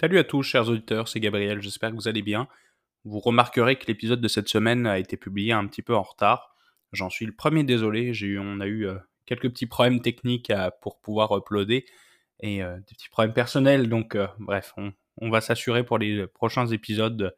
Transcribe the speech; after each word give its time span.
Salut 0.00 0.18
à 0.18 0.24
tous, 0.24 0.42
chers 0.42 0.66
auditeurs, 0.66 1.08
c'est 1.08 1.20
Gabriel, 1.20 1.60
j'espère 1.60 1.90
que 1.90 1.94
vous 1.94 2.08
allez 2.08 2.22
bien. 2.22 2.48
Vous 3.04 3.20
remarquerez 3.20 3.76
que 3.76 3.84
l'épisode 3.86 4.22
de 4.22 4.28
cette 4.28 4.48
semaine 4.48 4.86
a 4.86 4.98
été 4.98 5.18
publié 5.18 5.52
un 5.52 5.66
petit 5.66 5.82
peu 5.82 5.94
en 5.94 6.00
retard. 6.00 6.56
J'en 6.94 7.10
suis 7.10 7.26
le 7.26 7.34
premier 7.34 7.64
désolé, 7.64 8.18
eu, 8.18 8.38
on 8.38 8.60
a 8.60 8.66
eu 8.66 8.86
euh, 8.86 8.94
quelques 9.26 9.50
petits 9.50 9.66
problèmes 9.66 10.00
techniques 10.00 10.50
pour 10.80 11.02
pouvoir 11.02 11.36
uploader 11.36 11.84
et 12.42 12.62
euh, 12.62 12.78
des 12.78 12.94
petits 12.94 13.10
problèmes 13.10 13.34
personnels, 13.34 13.90
donc 13.90 14.14
euh, 14.14 14.26
bref, 14.38 14.72
on, 14.78 15.28
va 15.28 15.42
s'assurer 15.42 15.84
pour 15.84 15.98
les 15.98 16.26
prochains 16.26 16.68
épisodes 16.68 17.34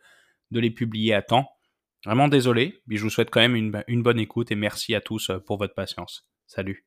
de, 0.52 0.60
les 0.60 0.70
publier 0.70 1.14
à 1.14 1.22
temps. 1.22 1.50
Vraiment 2.04 2.28
désolé, 2.28 2.80
mais 2.86 2.96
je 2.96 3.02
vous 3.02 3.10
souhaite 3.10 3.30
quand 3.30 3.40
même 3.40 3.82
une 3.88 4.02
bonne 4.04 4.20
écoute 4.20 4.52
et 4.52 4.56
merci 4.56 4.94
à 4.94 5.00
tous 5.00 5.32
pour 5.46 5.58
votre 5.58 5.74
patience. 5.74 6.28
Salut. 6.46 6.86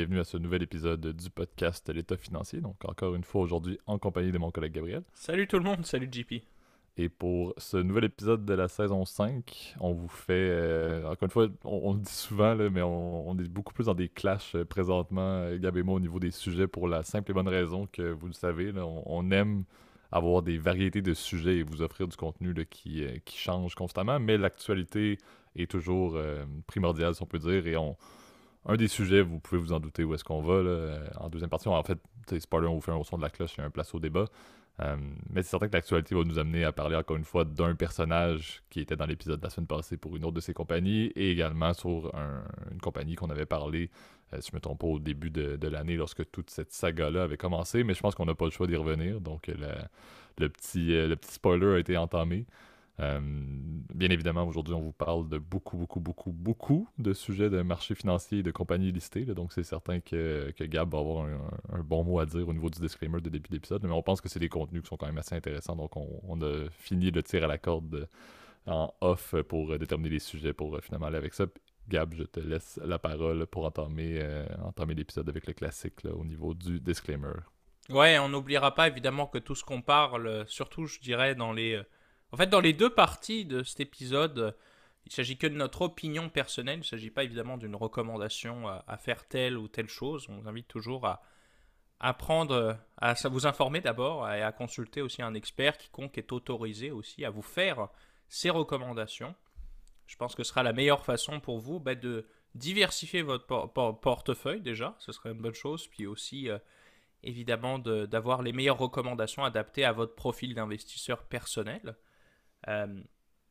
Bienvenue 0.00 0.20
à 0.20 0.24
ce 0.24 0.38
nouvel 0.38 0.62
épisode 0.62 1.08
du 1.14 1.28
podcast 1.28 1.90
L'État 1.90 2.16
financier. 2.16 2.62
Donc 2.62 2.76
encore 2.86 3.14
une 3.14 3.22
fois 3.22 3.42
aujourd'hui 3.42 3.78
en 3.86 3.98
compagnie 3.98 4.32
de 4.32 4.38
mon 4.38 4.50
collègue 4.50 4.72
Gabriel. 4.72 5.02
Salut 5.12 5.46
tout 5.46 5.58
le 5.58 5.64
monde, 5.64 5.84
salut 5.84 6.08
JP. 6.10 6.36
Et 6.96 7.10
pour 7.10 7.52
ce 7.58 7.76
nouvel 7.76 8.04
épisode 8.04 8.46
de 8.46 8.54
la 8.54 8.68
saison 8.68 9.04
5, 9.04 9.74
on 9.78 9.92
vous 9.92 10.08
fait, 10.08 10.32
euh, 10.32 11.04
encore 11.04 11.24
une 11.24 11.28
fois, 11.28 11.48
on, 11.64 11.92
le 11.92 12.00
dit 12.00 12.10
souvent, 12.10 12.56
mais 12.70 12.80
on, 12.80 13.36
est 13.38 13.48
beaucoup 13.50 13.74
plus 13.74 13.84
dans 13.84 13.94
des 13.94 14.08
clashs 14.08 14.54
euh, 14.54 14.64
présentement, 14.64 15.20
euh, 15.20 15.58
Gab 15.58 15.76
et 15.76 15.82
moi, 15.82 15.96
au 15.96 16.00
niveau 16.00 16.18
des 16.18 16.30
sujets, 16.30 16.66
pour 16.66 16.88
la 16.88 17.02
simple 17.02 17.32
et 17.32 17.34
bonne 17.34 17.48
raison 17.48 17.86
que 17.92 18.10
vous 18.10 18.26
le 18.26 18.32
savez, 18.32 18.72
on, 18.78 19.30
aime 19.30 19.64
avoir 20.12 20.40
des 20.40 20.56
variétés 20.56 21.02
de 21.02 21.12
sujets 21.12 21.58
et 21.58 21.62
vous 21.62 21.82
offrir 21.82 22.08
du 22.08 22.16
contenu 22.16 22.54
qui, 22.70 23.04
qui 23.26 23.36
change 23.36 23.74
constamment, 23.74 24.18
mais 24.18 24.38
l'actualité 24.38 25.18
est 25.56 25.70
toujours 25.70 26.18
primordiale, 26.66 27.14
si 27.14 27.22
on 27.22 27.26
peut 27.26 27.38
dire, 27.38 27.66
et 27.66 27.76
on 27.76 27.98
un 28.66 28.76
des 28.76 28.88
sujets, 28.88 29.22
vous 29.22 29.38
pouvez 29.38 29.60
vous 29.60 29.72
en 29.72 29.80
douter 29.80 30.04
où 30.04 30.14
est-ce 30.14 30.24
qu'on 30.24 30.42
va. 30.42 30.62
Là, 30.62 30.98
en 31.18 31.28
deuxième 31.28 31.50
partie, 31.50 31.68
en 31.68 31.82
fait, 31.82 31.98
spoiler, 32.38 32.68
on 32.68 32.74
vous 32.74 32.80
fait 32.80 32.92
un 32.92 33.02
son 33.02 33.16
de 33.16 33.22
la 33.22 33.30
cloche, 33.30 33.54
il 33.56 33.60
y 33.60 33.62
a 33.62 33.66
un 33.66 33.70
place 33.70 33.94
au 33.94 34.00
débat. 34.00 34.26
Euh, 34.80 34.96
mais 35.28 35.42
c'est 35.42 35.50
certain 35.50 35.68
que 35.68 35.74
l'actualité 35.74 36.14
va 36.14 36.24
nous 36.24 36.38
amener 36.38 36.64
à 36.64 36.72
parler 36.72 36.96
encore 36.96 37.16
une 37.16 37.24
fois 37.24 37.44
d'un 37.44 37.74
personnage 37.74 38.62
qui 38.70 38.80
était 38.80 38.96
dans 38.96 39.04
l'épisode 39.04 39.38
de 39.38 39.44
la 39.44 39.50
semaine 39.50 39.66
passée 39.66 39.96
pour 39.96 40.16
une 40.16 40.24
autre 40.24 40.34
de 40.34 40.40
ses 40.40 40.54
compagnies 40.54 41.06
et 41.16 41.30
également 41.30 41.74
sur 41.74 42.12
une 42.70 42.80
compagnie 42.80 43.14
qu'on 43.14 43.28
avait 43.28 43.46
parlé, 43.46 43.90
euh, 44.32 44.40
si 44.40 44.50
je 44.50 44.56
me 44.56 44.60
trompe 44.60 44.80
pas, 44.80 44.86
au 44.86 44.98
début 44.98 45.30
de, 45.30 45.68
l'année 45.68 45.96
lorsque 45.96 46.30
toute 46.30 46.50
cette 46.50 46.72
saga-là 46.72 47.24
avait 47.24 47.36
commencé. 47.36 47.84
Mais 47.84 47.94
je 47.94 48.00
pense 48.00 48.14
qu'on 48.14 48.26
n'a 48.26 48.34
pas 48.34 48.46
le 48.46 48.52
choix 48.52 48.66
d'y 48.66 48.76
revenir. 48.76 49.20
Donc 49.20 49.48
euh, 49.48 49.54
le 50.38 50.48
petit 50.48 50.96
spoiler 51.22 51.74
a 51.74 51.78
été 51.78 51.96
entamé. 51.96 52.46
Euh, 53.00 53.20
bien 53.94 54.10
évidemment, 54.10 54.46
aujourd'hui, 54.46 54.74
on 54.74 54.80
vous 54.80 54.92
parle 54.92 55.28
de 55.28 55.38
beaucoup, 55.38 55.76
beaucoup, 55.76 56.00
beaucoup, 56.00 56.32
beaucoup 56.32 56.88
de 56.98 57.12
sujets 57.12 57.48
de 57.48 57.62
marché 57.62 57.94
financier 57.94 58.38
et 58.38 58.42
de 58.42 58.50
compagnies 58.50 58.92
listées. 58.92 59.24
donc, 59.24 59.52
c'est 59.52 59.62
certain 59.62 60.00
que, 60.00 60.52
Gab 60.60 60.92
va 60.92 60.98
avoir 60.98 61.26
un, 61.26 61.80
bon 61.80 62.04
mot 62.04 62.20
à 62.20 62.26
dire 62.26 62.46
au 62.46 62.52
niveau 62.52 62.68
du 62.68 62.80
disclaimer 62.80 63.20
de 63.20 63.30
début 63.30 63.48
d'épisode. 63.48 63.82
Mais 63.84 63.92
on 63.92 64.02
pense 64.02 64.20
que 64.20 64.28
c'est 64.28 64.40
des 64.40 64.48
contenus 64.48 64.82
qui 64.82 64.88
sont 64.88 64.96
quand 64.96 65.06
même 65.06 65.18
assez 65.18 65.34
intéressants. 65.34 65.76
Donc, 65.76 65.96
on, 65.96 66.40
a 66.42 66.68
fini 66.70 67.10
de 67.10 67.20
tirer 67.20 67.44
à 67.44 67.48
la 67.48 67.58
corde 67.58 68.08
en 68.66 68.92
off 69.00 69.34
pour 69.48 69.78
déterminer 69.78 70.10
les 70.10 70.18
sujets 70.18 70.52
pour 70.52 70.76
euh, 70.76 70.80
finalement 70.80 71.06
aller 71.06 71.16
avec 71.16 71.32
ça. 71.32 71.46
Gab, 71.88 72.14
je 72.14 72.24
te 72.24 72.38
laisse 72.38 72.78
la 72.84 72.98
parole 72.98 73.46
pour 73.46 73.64
entamer, 73.64 74.18
euh, 74.20 74.46
entamer 74.62 74.94
l'épisode 74.94 75.28
avec 75.28 75.46
le 75.46 75.54
classique 75.54 76.04
au 76.04 76.24
niveau 76.24 76.54
du 76.54 76.78
disclaimer. 76.78 77.32
Ouais, 77.88 78.18
on 78.18 78.28
n'oubliera 78.28 78.74
pas 78.74 78.86
évidemment 78.86 79.26
que 79.26 79.38
tout 79.38 79.54
ce 79.54 79.64
qu'on 79.64 79.82
parle, 79.82 80.44
surtout 80.46 80.86
je 80.86 81.00
dirais 81.00 81.34
dans 81.34 81.52
les 81.52 81.80
en 82.32 82.36
fait, 82.36 82.46
dans 82.46 82.60
les 82.60 82.72
deux 82.72 82.90
parties 82.90 83.44
de 83.44 83.62
cet 83.62 83.80
épisode, 83.80 84.56
il 85.06 85.12
s'agit 85.12 85.36
que 85.36 85.46
de 85.46 85.54
notre 85.54 85.82
opinion 85.82 86.28
personnelle. 86.28 86.76
Il 86.76 86.80
ne 86.80 86.84
s'agit 86.84 87.10
pas 87.10 87.24
évidemment 87.24 87.56
d'une 87.56 87.74
recommandation 87.74 88.68
à, 88.68 88.96
faire 88.98 89.26
telle 89.26 89.56
ou 89.58 89.68
telle 89.68 89.88
chose. 89.88 90.26
On 90.28 90.38
vous 90.38 90.48
invite 90.48 90.68
toujours 90.68 91.06
à 91.06 91.22
apprendre 91.98 92.78
à 92.96 93.14
vous 93.28 93.46
informer 93.46 93.80
d'abord 93.80 94.30
et 94.30 94.42
à 94.42 94.52
consulter 94.52 95.02
aussi 95.02 95.22
un 95.22 95.34
expert 95.34 95.76
quiconque 95.76 96.16
est 96.16 96.32
autorisé 96.32 96.90
aussi 96.90 97.24
à 97.24 97.30
vous 97.30 97.42
faire 97.42 97.88
ces 98.28 98.48
recommandations. 98.48 99.34
Je 100.06 100.16
pense 100.16 100.34
que 100.34 100.42
ce 100.42 100.50
sera 100.50 100.62
la 100.62 100.72
meilleure 100.72 101.04
façon 101.04 101.40
pour 101.40 101.58
vous 101.58 101.78
bah, 101.78 101.94
de 101.94 102.26
diversifier 102.54 103.22
votre 103.22 103.46
portefeuille 104.00 104.60
déjà, 104.60 104.96
ce 104.98 105.12
serait 105.12 105.30
une 105.30 105.40
bonne 105.40 105.54
chose, 105.54 105.86
puis 105.88 106.06
aussi 106.06 106.48
euh, 106.48 106.58
évidemment 107.22 107.78
d'avoir 107.78 108.42
les 108.42 108.52
meilleures 108.52 108.78
recommandations 108.78 109.44
adaptées 109.44 109.84
à 109.84 109.92
votre 109.92 110.14
profil 110.14 110.54
d'investisseur 110.54 111.22
personnel. 111.24 111.96
Euh, 112.68 113.00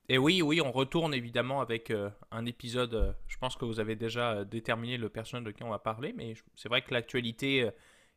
et 0.07 0.17
oui, 0.17 0.41
oui, 0.41 0.61
on 0.61 0.71
retourne 0.71 1.13
évidemment 1.13 1.61
avec 1.61 1.91
euh, 1.91 2.09
un 2.31 2.45
épisode. 2.45 2.93
Euh, 2.93 3.13
je 3.27 3.37
pense 3.37 3.55
que 3.55 3.65
vous 3.65 3.79
avez 3.79 3.95
déjà 3.95 4.43
déterminé 4.43 4.97
le 4.97 5.09
personnage 5.09 5.45
de 5.45 5.51
qui 5.51 5.63
on 5.63 5.69
va 5.69 5.79
parler, 5.79 6.13
mais 6.13 6.33
c'est 6.55 6.69
vrai 6.69 6.81
que 6.81 6.93
l'actualité 6.93 7.69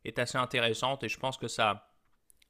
est 0.04 0.18
assez 0.18 0.38
intéressante 0.38 1.04
et 1.04 1.08
je 1.08 1.18
pense 1.18 1.36
que 1.36 1.48
ça. 1.48 1.88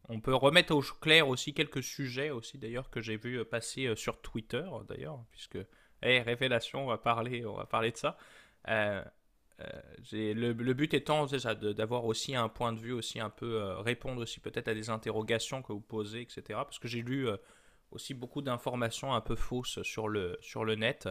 On 0.08 0.20
peut 0.20 0.34
remettre 0.34 0.75
au 0.75 0.81
clair 0.81 1.28
aussi 1.28 1.54
quelques 1.54 1.82
sujets 1.82 2.31
aussi 2.31 2.58
d'ailleurs 2.58 2.91
que 2.91 3.00
j'ai 3.00 3.16
vu 3.16 3.44
passer 3.44 3.94
sur 3.94 4.20
Twitter 4.20 4.64
d'ailleurs, 4.88 5.25
puisque 5.31 5.58
hey, 6.02 6.20
révélation, 6.20 6.84
on 6.84 6.88
va 6.88 6.98
parler, 6.98 7.47
on 7.47 7.54
va 7.54 7.66
parler 7.66 7.92
de 7.92 7.97
ça. 7.97 8.16
le, 10.12 10.72
but 10.72 10.92
étant 10.92 11.26
d'avoir 11.26 12.04
aussi 12.04 12.34
un 12.34 12.48
point 12.48 12.72
de 12.72 12.81
vue 12.81 12.92
aussi 12.92 13.20
un 13.20 13.31
peu 13.31 13.62
répondre 13.78 14.22
aussi 14.22 14.41
peut-être 14.41 14.66
à 14.66 14.75
des 14.75 14.91
interrogations 14.91 15.62
que 15.62 15.72
vous 15.72 15.81
posez, 15.81 16.22
etc. 16.22 16.42
Parce 16.48 16.81
que 16.81 16.88
j'ai 16.88 17.02
lu 17.02 17.28
aussi 17.92 18.14
beaucoup 18.14 18.42
d'informations 18.42 19.14
un 19.14 19.20
peu 19.20 19.36
fausses 19.36 19.82
sur 19.82 20.08
le, 20.08 20.36
sur 20.41 20.64
le 20.64 20.75
net. 20.75 21.08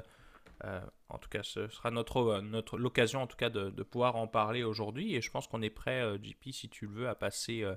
Euh, 0.63 0.81
en 1.09 1.17
tout 1.17 1.29
cas, 1.29 1.43
ce 1.43 1.67
sera 1.67 1.91
notre, 1.91 2.39
notre, 2.41 2.77
l'occasion 2.77 3.21
en 3.21 3.27
tout 3.27 3.37
cas 3.37 3.49
de, 3.49 3.69
de 3.69 3.83
pouvoir 3.83 4.15
en 4.15 4.27
parler 4.27 4.63
aujourd'hui. 4.63 5.15
Et 5.15 5.21
je 5.21 5.31
pense 5.31 5.47
qu'on 5.47 5.61
est 5.61 5.69
prêt, 5.69 6.01
euh, 6.01 6.17
JP, 6.21 6.51
si 6.51 6.69
tu 6.69 6.85
le 6.85 6.93
veux, 6.93 7.09
à 7.09 7.15
passer 7.15 7.63
euh, 7.63 7.75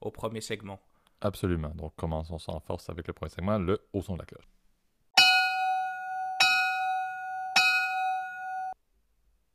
au 0.00 0.10
premier 0.10 0.40
segment. 0.40 0.80
Absolument. 1.20 1.70
Donc 1.74 1.94
commençons 1.96 2.38
sans 2.38 2.60
force 2.60 2.90
avec 2.90 3.06
le 3.06 3.12
premier 3.12 3.30
segment, 3.30 3.58
le 3.58 3.80
haut 3.92 4.02
son 4.02 4.14
de 4.14 4.20
la 4.20 4.26
cloche. 4.26 4.48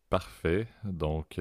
Parfait. 0.10 0.68
Donc, 0.84 1.40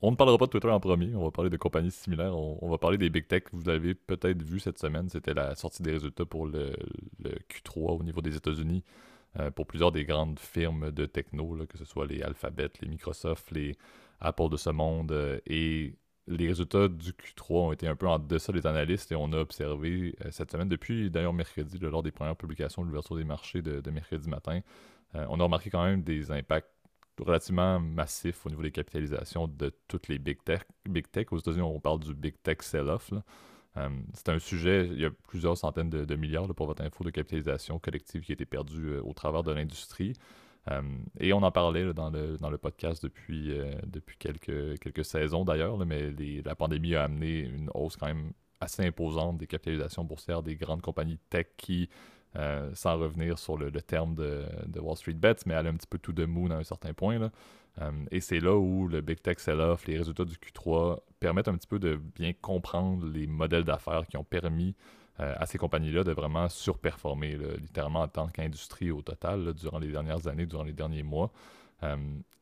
on 0.00 0.12
ne 0.12 0.16
parlera 0.16 0.38
pas 0.38 0.46
de 0.46 0.50
Twitter 0.50 0.70
en 0.70 0.78
premier, 0.78 1.14
on 1.16 1.24
va 1.24 1.30
parler 1.32 1.50
de 1.50 1.56
compagnies 1.56 1.90
similaires. 1.90 2.36
On, 2.36 2.70
va 2.70 2.78
parler 2.78 2.98
des 2.98 3.10
big 3.10 3.26
tech. 3.26 3.44
Vous 3.52 3.64
l'avez 3.64 3.94
peut-être 3.94 4.42
vu 4.42 4.60
cette 4.60 4.78
semaine, 4.78 5.08
c'était 5.08 5.34
la 5.34 5.56
sortie 5.56 5.82
des 5.82 5.90
résultats 5.90 6.24
pour 6.24 6.46
le, 6.46 6.72
Q3 7.24 7.98
au 7.98 8.02
niveau 8.04 8.20
des 8.20 8.36
États-Unis 8.36 8.84
euh, 9.40 9.50
pour 9.50 9.66
plusieurs 9.66 9.90
des 9.90 10.04
grandes 10.04 10.38
firmes 10.38 10.92
de 10.92 11.04
techno, 11.06 11.58
que 11.68 11.76
ce 11.76 11.84
soit 11.84 12.06
les 12.06 12.22
Alphabet, 12.22 12.70
les 12.80 12.88
Microsoft, 12.88 13.50
les 13.50 13.76
Apple 14.20 14.48
de 14.50 14.56
ce 14.56 14.70
monde. 14.70 15.10
Euh, 15.10 15.40
et 15.46 15.96
les 16.28 16.46
résultats 16.46 16.86
du 16.86 17.10
Q3 17.10 17.52
ont 17.52 17.72
été 17.72 17.88
un 17.88 17.96
peu 17.96 18.06
en 18.06 18.20
deçà 18.20 18.52
des 18.52 18.68
analystes 18.68 19.10
et 19.10 19.16
on 19.16 19.32
a 19.32 19.38
observé 19.38 20.14
euh, 20.24 20.28
cette 20.30 20.52
semaine, 20.52 20.68
depuis 20.68 21.10
d'ailleurs 21.10 21.32
mercredi, 21.32 21.76
lors 21.80 22.04
des 22.04 22.12
premières 22.12 22.36
publications 22.36 22.82
de 22.82 22.86
l'ouverture 22.86 23.16
des 23.16 23.24
marchés 23.24 23.62
de, 23.62 23.90
mercredi 23.90 24.28
matin, 24.28 24.60
on 25.14 25.40
a 25.40 25.42
remarqué 25.42 25.70
quand 25.70 25.82
même 25.82 26.02
des 26.02 26.30
impacts 26.30 26.68
relativement 27.24 27.80
massif 27.80 28.44
au 28.46 28.50
niveau 28.50 28.62
des 28.62 28.70
capitalisations 28.70 29.48
de 29.48 29.72
toutes 29.88 30.08
les 30.08 30.18
big 30.18 30.42
tech. 30.44 30.62
Big 30.88 31.10
tech 31.10 31.26
aux 31.30 31.38
États-Unis, 31.38 31.62
on 31.62 31.80
parle 31.80 32.00
du 32.00 32.14
big 32.14 32.34
tech 32.42 32.58
sell-off. 32.60 33.12
Euh, 33.76 33.88
c'est 34.14 34.28
un 34.30 34.38
sujet, 34.38 34.86
il 34.86 35.00
y 35.00 35.04
a 35.04 35.10
plusieurs 35.28 35.56
centaines 35.56 35.90
de, 35.90 36.16
milliards 36.16 36.52
pour 36.54 36.66
votre 36.66 36.82
info 36.82 37.04
de 37.04 37.10
capitalisation 37.10 37.78
collective 37.78 38.22
qui 38.22 38.32
a 38.32 38.34
été 38.34 38.46
perdue 38.46 38.88
euh, 38.88 39.02
au 39.02 39.12
travers 39.12 39.42
de 39.42 39.52
l'industrie. 39.52 40.14
Euh, 40.70 40.82
et 41.18 41.32
on 41.32 41.42
en 41.42 41.50
parlait 41.50 41.92
dans, 41.94 42.10
le, 42.10 42.36
dans 42.38 42.50
le 42.50 42.58
podcast 42.58 43.02
depuis, 43.02 43.52
depuis 43.86 44.16
quelques, 44.18 44.78
quelques 44.80 45.04
saisons 45.04 45.44
d'ailleurs, 45.44 45.78
mais 45.86 46.12
la 46.44 46.54
pandémie 46.54 46.94
a 46.94 47.04
amené 47.04 47.40
une 47.40 47.70
hausse 47.74 47.96
quand 47.96 48.06
même 48.06 48.32
assez 48.60 48.84
imposante 48.84 49.38
des 49.38 49.46
capitalisations 49.46 50.04
boursières 50.04 50.42
des 50.42 50.56
grandes 50.56 50.82
compagnies 50.82 51.18
tech 51.30 51.46
qui 51.56 51.88
euh, 52.36 52.70
sans 52.74 52.98
revenir 52.98 53.38
sur 53.38 53.56
le, 53.56 53.70
terme 53.80 54.14
de, 54.14 54.44
Wall 54.78 54.96
Street 54.96 55.14
Bets, 55.14 55.36
mais 55.46 55.54
elle 55.54 55.66
a 55.66 55.70
un 55.70 55.76
petit 55.76 55.86
peu 55.86 55.98
tout 55.98 56.12
de 56.12 56.24
moon 56.24 56.50
à 56.50 56.56
un 56.56 56.62
certain 56.62 56.92
point. 56.92 57.30
Euh, 57.80 57.90
et 58.10 58.20
c'est 58.20 58.40
là 58.40 58.56
où 58.56 58.86
le 58.86 59.00
Big 59.00 59.20
Tech 59.20 59.38
Sell-Off, 59.38 59.86
les 59.86 59.98
résultats 59.98 60.24
du 60.24 60.34
Q3 60.34 60.98
permettent 61.20 61.48
un 61.48 61.56
petit 61.56 61.66
peu 61.66 61.78
de 61.78 61.96
bien 62.16 62.32
comprendre 62.32 63.06
les 63.06 63.26
modèles 63.26 63.64
d'affaires 63.64 64.06
qui 64.06 64.16
ont 64.16 64.24
permis 64.24 64.74
euh, 65.20 65.34
à 65.38 65.46
ces 65.46 65.58
compagnies-là 65.58 66.04
de 66.04 66.12
vraiment 66.12 66.48
surperformer, 66.48 67.36
littéralement 67.60 68.02
en 68.02 68.08
tant 68.08 68.28
qu'industrie 68.28 68.90
au 68.90 69.02
total, 69.02 69.54
durant 69.54 69.78
les 69.78 69.90
dernières 69.90 70.28
années, 70.28 70.46
durant 70.46 70.64
les 70.64 70.72
derniers 70.72 71.02
mois. 71.02 71.32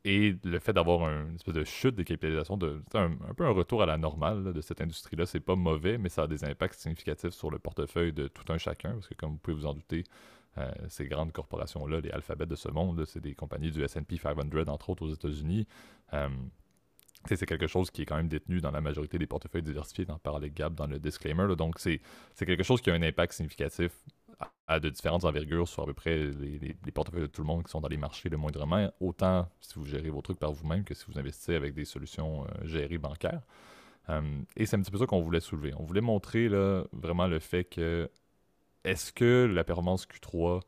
Et 0.06 0.36
le 0.44 0.58
fait 0.60 0.72
d'avoir 0.72 1.08
une 1.10 1.34
espèce 1.34 1.54
de 1.54 1.64
chute 1.64 1.96
des 1.96 2.04
capitalisations, 2.04 2.56
de, 2.56 2.80
un, 2.94 3.10
peu 3.36 3.44
un 3.44 3.50
retour 3.50 3.82
à 3.82 3.86
la 3.86 3.98
normale 3.98 4.52
de 4.52 4.60
cette 4.60 4.80
industrie-là, 4.80 5.26
c'est 5.26 5.40
pas 5.40 5.56
mauvais, 5.56 5.98
mais 5.98 6.08
ça 6.08 6.22
a 6.22 6.26
des 6.28 6.44
impacts 6.44 6.78
significatifs 6.78 7.32
sur 7.32 7.50
le 7.50 7.58
portefeuille 7.58 8.12
de 8.12 8.28
tout 8.28 8.50
un 8.52 8.56
chacun, 8.56 8.92
parce 8.92 9.08
que 9.08 9.14
comme 9.14 9.32
vous 9.32 9.38
pouvez 9.38 9.56
vous 9.56 9.66
en 9.66 9.74
douter, 9.74 10.04
euh, 10.58 10.70
ces 10.88 11.06
grandes 11.06 11.32
corporations-là, 11.32 12.00
les 12.00 12.10
alphabets 12.10 12.46
de 12.46 12.54
ce 12.54 12.68
monde, 12.68 13.04
c'est 13.04 13.20
des 13.20 13.34
compagnies 13.34 13.72
du 13.72 13.82
SP 13.82 14.14
500, 14.16 14.68
entre 14.68 14.90
autres 14.90 15.02
aux 15.02 15.12
États-Unis. 15.12 15.66
Euh, 16.14 16.28
c'est 17.28 17.44
quelque 17.44 17.66
chose 17.66 17.90
qui 17.90 18.02
est 18.02 18.06
quand 18.06 18.16
même 18.16 18.28
détenu 18.28 18.60
dans 18.60 18.70
la 18.70 18.80
majorité 18.80 19.18
des 19.18 19.26
portefeuilles 19.26 19.62
diversifiés, 19.62 20.04
dans 20.04 20.18
parlait 20.18 20.50
Gap 20.50 20.74
dans 20.74 20.86
le 20.86 21.00
disclaimer. 21.00 21.56
donc, 21.56 21.80
c'est 21.80 22.00
quelque 22.38 22.62
chose 22.62 22.80
qui 22.80 22.90
a 22.90 22.94
un 22.94 23.02
impact 23.02 23.32
significatif 23.32 23.90
à, 24.66 24.80
de 24.80 24.88
différentes 24.90 25.24
envergures 25.24 25.68
sur 25.68 25.82
à 25.82 25.86
peu 25.86 25.94
près 25.94 26.16
les, 26.18 26.74
portefeuilles 26.92 27.22
de 27.22 27.26
tout 27.26 27.42
le 27.42 27.46
monde 27.46 27.64
qui 27.64 27.70
sont 27.70 27.80
dans 27.80 27.88
les 27.88 27.96
marchés 27.96 28.28
le 28.28 28.36
moindrement, 28.36 28.90
autant 29.00 29.48
si 29.60 29.74
vous 29.78 29.86
gérez 29.86 30.10
vos 30.10 30.22
trucs 30.22 30.38
par 30.38 30.52
vous-même 30.52 30.84
que 30.84 30.94
si 30.94 31.04
vous 31.08 31.18
investissez 31.18 31.54
avec 31.54 31.74
des 31.74 31.84
solutions 31.84 32.44
euh, 32.44 32.66
gérées 32.66 32.98
bancaires. 32.98 33.42
et 34.56 34.66
c'est 34.66 34.76
un 34.76 34.80
petit 34.80 34.90
peu 34.90 34.98
ça 34.98 35.06
qu'on 35.06 35.20
voulait 35.20 35.40
soulever. 35.40 35.72
On 35.78 35.84
voulait 35.84 36.00
montrer 36.00 36.48
là, 36.48 36.84
vraiment 36.92 37.26
le 37.26 37.38
fait 37.38 37.64
que 37.64 38.10
est-ce 38.84 39.12
que 39.12 39.50
la 39.52 39.64
performance 39.64 40.06
Q3 40.06 40.60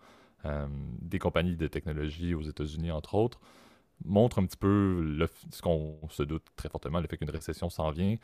euh, 0.44 0.66
des 1.00 1.18
compagnies 1.18 1.56
de 1.56 1.66
technologie 1.66 2.34
aux 2.34 2.42
États-Unis, 2.42 2.92
entre 2.92 3.14
autres, 3.14 3.40
montre 4.04 4.38
un 4.38 4.46
petit 4.46 4.56
peu 4.56 5.16
ce 5.50 5.62
qu'on 5.62 5.98
se 6.10 6.22
doute 6.22 6.44
très 6.54 6.68
fortement, 6.68 7.00
le 7.00 7.08
fait 7.08 7.16
qu'une 7.16 7.30
récession 7.30 7.70
s'en 7.70 7.90
vient. 7.90 8.16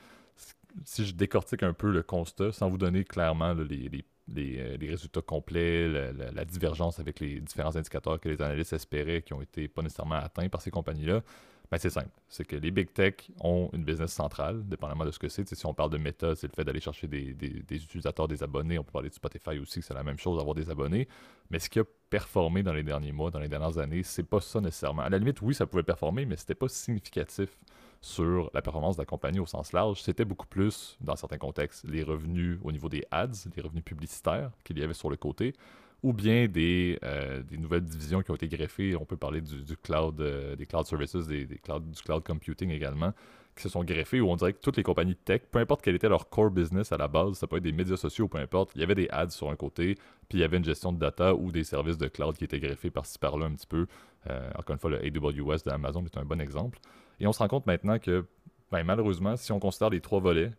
Si 0.85 1.07
je 1.07 1.15
décortique 1.15 1.63
un 1.63 1.73
peu 1.73 1.91
le 1.91 2.03
constat, 2.03 2.53
sans 2.53 2.69
vous 2.69 2.79
donner 2.79 3.05
clairement 3.05 3.55
les, 3.55 3.89
euh, 4.37 4.77
les, 4.79 4.89
résultats 4.89 5.23
complets, 5.23 5.89
la, 5.89 6.45
divergence 6.45 6.99
avec 6.99 7.21
les 7.21 7.41
différents 7.41 7.77
indicateurs 7.77 8.19
que 8.19 8.29
les 8.29 8.41
analystes 8.41 8.73
espéraient 8.73 9.23
qui 9.23 9.35
ont 9.35 9.43
été 9.43 9.69
pas 9.69 9.83
nécessairement 9.83 10.17
atteints 10.17 10.49
par 10.49 10.63
ces 10.63 10.71
compagnies-là, 10.71 11.23
ben, 11.71 11.79
c'est 11.79 11.91
simple. 11.91 12.11
C'est 12.29 12.45
que 12.45 12.57
les 12.57 12.71
big 12.71 12.93
tech 12.93 13.15
ont 13.41 13.69
une 13.73 13.85
business 13.85 14.13
centrale, 14.13 14.67
dépendamment 14.67 15.05
de 15.05 15.11
ce 15.11 15.19
que 15.19 15.29
c'est. 15.29 15.53
Si 15.55 15.67
on 15.67 15.75
parle 15.75 15.91
de 15.91 15.99
méta, 15.99 16.35
c'est 16.35 16.47
le 16.47 16.53
fait 16.53 16.65
d'aller 16.65 16.81
chercher 16.81 17.07
des, 17.07 17.35
utilisateurs, 17.71 18.29
des 18.29 18.43
abonnés. 18.43 18.79
On 18.79 18.85
peut 18.85 18.93
parler 18.93 19.09
de 19.09 19.15
Spotify 19.15 19.59
aussi, 19.59 19.83
c'est 19.83 19.95
la 19.95 20.03
même 20.03 20.19
chose, 20.19 20.39
d'avoir 20.39 20.55
des 20.55 20.71
abonnés. 20.71 21.09
Mais 21.51 21.59
ce 21.59 21.69
qui 21.69 21.81
a 21.81 21.85
performé 22.11 22.63
dans 22.63 22.73
les 22.73 22.83
derniers 22.83 23.13
mois, 23.13 23.31
dans 23.31 23.41
les 23.41 23.49
dernières 23.49 23.79
années, 23.79 24.03
c'est 24.03 24.23
pas 24.23 24.41
ça 24.41 24.61
nécessairement. 24.61 25.03
À 25.03 25.11
la 25.11 25.19
limite, 25.19 25.43
oui, 25.43 25.55
ça 25.55 25.67
pouvait 25.67 25.83
performer, 25.83 26.27
mais 26.27 26.37
c'était 26.37 26.55
pas 26.55 26.69
significatif 26.69 27.59
sur 28.05 28.51
la 28.53 28.61
performance 28.61 28.97
de 28.97 29.03
la 29.03 29.07
compagnie 29.07 29.41
au 29.41 29.47
sens 29.47 29.73
large. 29.73 30.03
C'était 30.03 30.27
beaucoup 30.27 30.47
plus, 30.47 30.99
dans 31.01 31.17
certains 31.17 31.39
contextes, 31.39 31.89
les 31.89 32.03
revenus 32.03 32.59
au 32.63 32.71
niveau 32.71 32.91
des 32.91 33.03
ads, 33.11 33.49
les 33.57 33.63
revenus 33.63 33.83
publicitaires 33.83 34.51
qu'il 34.63 34.79
y 34.79 34.83
avait 34.83 34.93
sur 34.93 35.09
le 35.09 35.17
côté 35.17 35.55
ou 36.03 36.13
bien 36.13 36.47
des, 36.47 36.99
euh, 37.03 37.43
nouvelles 37.53 37.83
divisions 37.83 38.21
qui 38.21 38.31
ont 38.31 38.35
été 38.35 38.47
greffées. 38.47 38.95
On 38.95 39.07
peut 39.07 39.17
parler 39.17 39.41
du, 39.41 39.77
cloud, 39.79 40.21
euh, 40.21 40.55
des 40.55 40.67
cloud 40.67 40.85
services, 40.85 41.17
des, 41.17 41.47
cloud, 41.63 41.91
du 41.91 42.03
cloud 42.03 42.23
computing 42.23 42.71
également, 42.71 43.15
qui 43.57 43.63
se 43.63 43.71
sont 43.71 43.83
greffées 43.83 44.21
où 44.21 44.29
on 44.29 44.37
dirait 44.37 44.53
que 44.53 44.61
toutes 44.61 44.77
les 44.77 44.83
compagnies 44.83 45.17
tech, 45.17 45.41
peu 45.51 45.61
importe 45.61 45.81
quel 45.81 45.95
était 45.95 46.11
leur 46.11 46.29
core 46.29 46.51
business 46.51 46.93
à 46.93 46.99
la 46.99 47.09
base, 47.09 47.39
ça 47.39 47.47
peut 47.47 47.57
être 47.57 47.63
des 47.63 47.73
médias 47.73 47.97
sociaux, 47.97 48.29
peu 48.29 48.37
importe, 48.37 48.73
il 48.75 48.83
y 48.83 48.85
avait 48.85 48.95
des 48.95 49.09
ads 49.09 49.31
sur 49.31 49.49
un 49.49 49.57
côté, 49.57 49.95
puis 50.29 50.39
il 50.39 50.41
y 50.43 50.45
avait 50.45 50.59
une 50.59 50.65
gestion 50.65 50.93
de 50.93 50.99
data 50.99 51.35
ou 51.35 51.51
des 51.51 51.65
services 51.65 51.97
de 51.97 52.09
cloud 52.09 52.37
qui 52.37 52.45
étaient 52.45 52.61
greffés 52.61 52.91
par-ci 52.91 53.19
par-là 53.19 53.47
un 53.47 53.55
petit 53.55 53.67
peu. 53.67 53.87
Euh, 54.29 54.51
encore 54.59 54.75
une 54.75 54.81
fois, 54.81 54.91
le 54.91 54.99
AWS 54.99 55.63
d'Amazon 55.65 56.05
est 56.05 56.19
un 56.19 56.25
bon 56.27 56.39
exemple. 56.39 56.79
Et 57.21 57.27
on 57.27 57.33
se 57.33 57.39
rend 57.39 57.49
compte 57.49 57.67
maintenant 57.67 57.99
que, 57.99 58.27
ben, 58.71 58.85
malheureusement, 58.85 59.37
si 59.37 59.53
on 59.53 59.61
considère 59.61 59.91
les 59.91 60.01
trois 60.01 60.21
volets, 60.21 60.51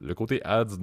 le 0.00 0.14
côté 0.14 0.42
ads 0.44 0.78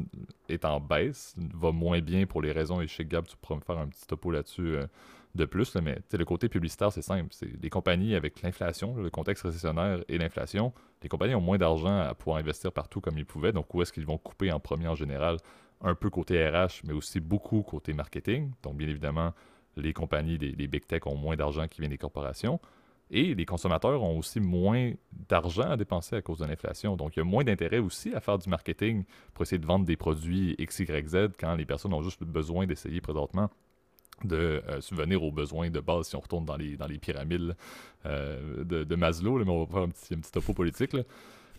est 0.48 0.66
en 0.66 0.80
baisse, 0.80 1.36
va 1.54 1.72
moins 1.72 2.00
bien 2.00 2.26
pour 2.26 2.42
les 2.42 2.52
raisons, 2.52 2.82
et 2.82 2.88
chez 2.88 3.06
Gab, 3.06 3.26
tu 3.26 3.36
pourras 3.38 3.56
me 3.56 3.62
faire 3.62 3.78
un 3.78 3.88
petit 3.88 4.06
topo 4.08 4.32
là-dessus 4.32 4.76
euh, 4.76 4.88
de 5.36 5.46
plus, 5.46 5.76
mais 5.76 6.00
le 6.12 6.26
côté 6.26 6.50
publicitaire, 6.50 6.92
c'est 6.92 7.02
simple. 7.02 7.28
C'est 7.32 7.62
les 7.62 7.70
compagnies 7.70 8.16
avec 8.16 8.42
l'inflation, 8.42 8.96
le 8.96 9.10
contexte 9.10 9.44
récessionnaire 9.44 10.00
et 10.08 10.18
l'inflation, 10.18 10.74
les 11.04 11.10
compagnies 11.10 11.36
ont 11.36 11.42
moins 11.42 11.58
d'argent 11.58 12.00
à 12.00 12.14
pouvoir 12.16 12.38
investir 12.38 12.72
partout 12.72 13.02
comme 13.02 13.18
ils 13.18 13.26
pouvaient, 13.26 13.52
donc 13.52 13.74
où 13.74 13.82
est-ce 13.82 13.94
qu'ils 13.94 14.06
vont 14.06 14.18
couper 14.18 14.52
en 14.52 14.60
premier 14.60 14.88
en 14.88 14.96
général? 14.96 15.38
Un 15.82 15.96
peu 15.96 16.10
côté 16.10 16.46
RH, 16.48 16.82
mais 16.86 16.94
aussi 16.94 17.20
beaucoup 17.20 17.62
côté 17.62 17.94
marketing. 17.94 18.52
Donc, 18.64 18.76
bien 18.76 18.88
évidemment, 18.88 19.34
les 19.78 19.94
compagnies, 19.94 20.38
les 20.38 20.68
big 20.68 20.86
tech 20.86 21.06
ont 21.06 21.16
moins 21.16 21.38
d'argent 21.38 21.68
qui 21.68 21.80
vient 21.80 21.90
des 21.90 21.98
corporations. 21.98 22.60
Et 23.12 23.34
les 23.34 23.46
consommateurs 23.46 24.04
ont 24.04 24.20
aussi 24.20 24.40
moins 24.40 24.92
d'argent 25.28 25.72
à 25.72 25.78
dépenser 25.78 26.16
à 26.18 26.22
cause 26.22 26.40
de 26.40 26.46
l'inflation. 26.46 26.96
Donc, 26.96 27.16
il 27.16 27.20
y 27.20 27.22
a 27.22 27.26
moins 27.26 27.44
d'intérêt 27.44 27.80
aussi 27.80 28.14
à 28.14 28.20
faire 28.20 28.38
du 28.38 28.50
marketing 28.50 29.04
pour 29.34 29.44
essayer 29.44 29.58
de 29.58 29.66
vendre 29.66 29.86
des 29.86 29.98
produits 29.98 30.56
X, 30.60 30.80
Y, 30.80 31.08
Z 31.08 31.18
quand 31.40 31.56
les 31.56 31.66
personnes 31.66 31.94
ont 31.94 32.04
juste 32.04 32.24
besoin 32.24 32.68
d'essayer 32.68 33.02
présentement 33.02 33.50
de 34.24 34.62
euh, 34.68 34.82
subvenir 34.82 35.24
aux 35.24 35.32
besoins 35.32 35.70
de 35.70 35.80
base 35.80 36.10
si 36.10 36.16
on 36.16 36.20
retourne 36.20 36.46
dans 36.46 36.58
les, 36.58 36.78
pyramides 37.00 37.56
euh, 38.06 38.64
de, 38.64 38.96
Maslow. 38.96 39.44
mais 39.44 39.50
on 39.50 39.64
va 39.64 39.72
faire 39.72 39.84
un 39.84 39.90
petit, 39.90 40.32
topo 40.32 40.54
politique. 40.54 40.96